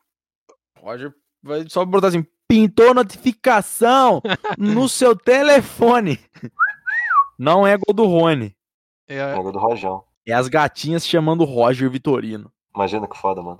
[0.79, 1.11] Roger
[1.41, 4.21] vai só botar assim: pintou notificação
[4.59, 6.19] no seu telefone.
[7.37, 8.55] Não é gol do Rony.
[9.07, 10.03] É, Jogo do Rojão.
[10.27, 12.51] É as gatinhas chamando Roger Vitorino.
[12.75, 13.59] Imagina que foda, mano.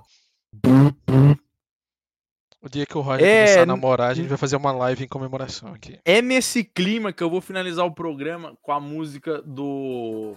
[2.62, 5.04] O dia que o Roger É, começar a namorar, a gente vai fazer uma live
[5.04, 5.98] em comemoração aqui.
[6.04, 10.34] É nesse clima que eu vou finalizar o programa com a música do.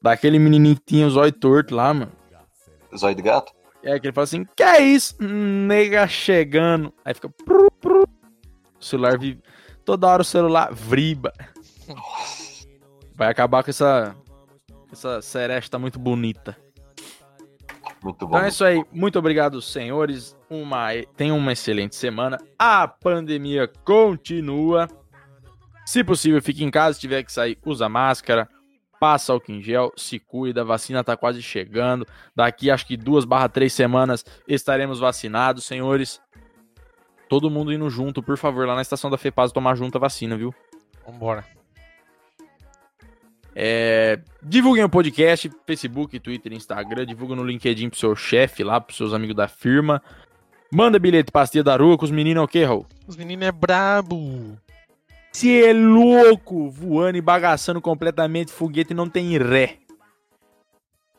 [0.00, 2.12] Daquele menininho que tinha os olhos tortos lá, mano.
[2.96, 3.52] Zóio de gato?
[3.82, 5.16] É que ele fala assim: Que é isso?
[5.20, 6.92] Nega chegando.
[7.04, 7.28] Aí fica.
[7.28, 8.04] pru, pru.
[8.80, 9.40] O celular vive.
[9.84, 11.32] Toda hora o celular vriba.
[13.14, 14.16] Vai acabar com essa.
[14.92, 16.56] Essa seresta muito bonita.
[18.02, 18.36] Muito bom.
[18.36, 18.84] Então é isso aí.
[18.92, 20.36] Muito obrigado, senhores.
[20.50, 20.88] Uma...
[21.16, 22.38] Tenham uma excelente semana.
[22.58, 24.88] A pandemia continua.
[25.86, 26.94] Se possível, fique em casa.
[26.94, 28.48] Se tiver que sair, usa máscara.
[28.98, 29.92] Passa álcool em gel.
[29.96, 30.62] Se cuida.
[30.62, 32.06] A vacina tá quase chegando.
[32.34, 36.20] Daqui, acho que duas barra três semanas, estaremos vacinados, senhores.
[37.28, 40.36] Todo mundo indo junto, por favor, lá na estação da FEPAS tomar junto a vacina,
[40.36, 40.54] viu?
[41.06, 41.44] Vambora.
[43.54, 47.06] É, divulguem o podcast, Facebook, Twitter, Instagram.
[47.06, 50.02] Divulga no LinkedIn pro seu chefe lá, pros seus amigos da firma.
[50.74, 52.86] Manda bilhete pra tia da rua com os meninos é o quê, Raul?
[53.06, 54.58] Os meninos é brabo.
[55.30, 59.78] Se é louco, voando e bagaçando completamente, foguete não tem ré.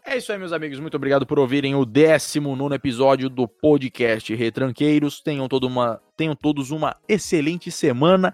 [0.05, 0.79] É isso aí, meus amigos.
[0.79, 5.21] Muito obrigado por ouvirem o 19 episódio do podcast Retranqueiros.
[5.21, 8.33] Tenham, toda uma, tenham todos uma excelente semana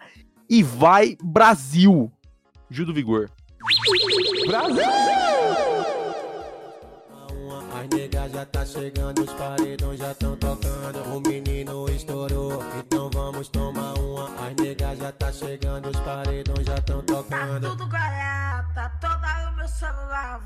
[0.49, 2.11] e vai Brasil!
[2.69, 3.30] Gil do Vigor.
[7.72, 11.03] As negas já tá chegando, os paredões já tão tocando.
[11.15, 14.26] O menino estourou, então vamos tomar uma.
[14.48, 17.69] As negas já tá chegando, os paredões já tão Tá tocando.
[17.69, 20.41] tudo garata, toda o meu celular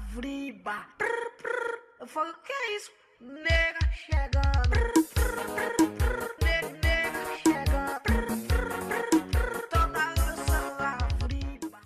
[0.97, 1.79] prr.
[1.99, 2.91] Eu falo, o que é isso?
[3.21, 3.79] Nega
[4.09, 5.92] chegando.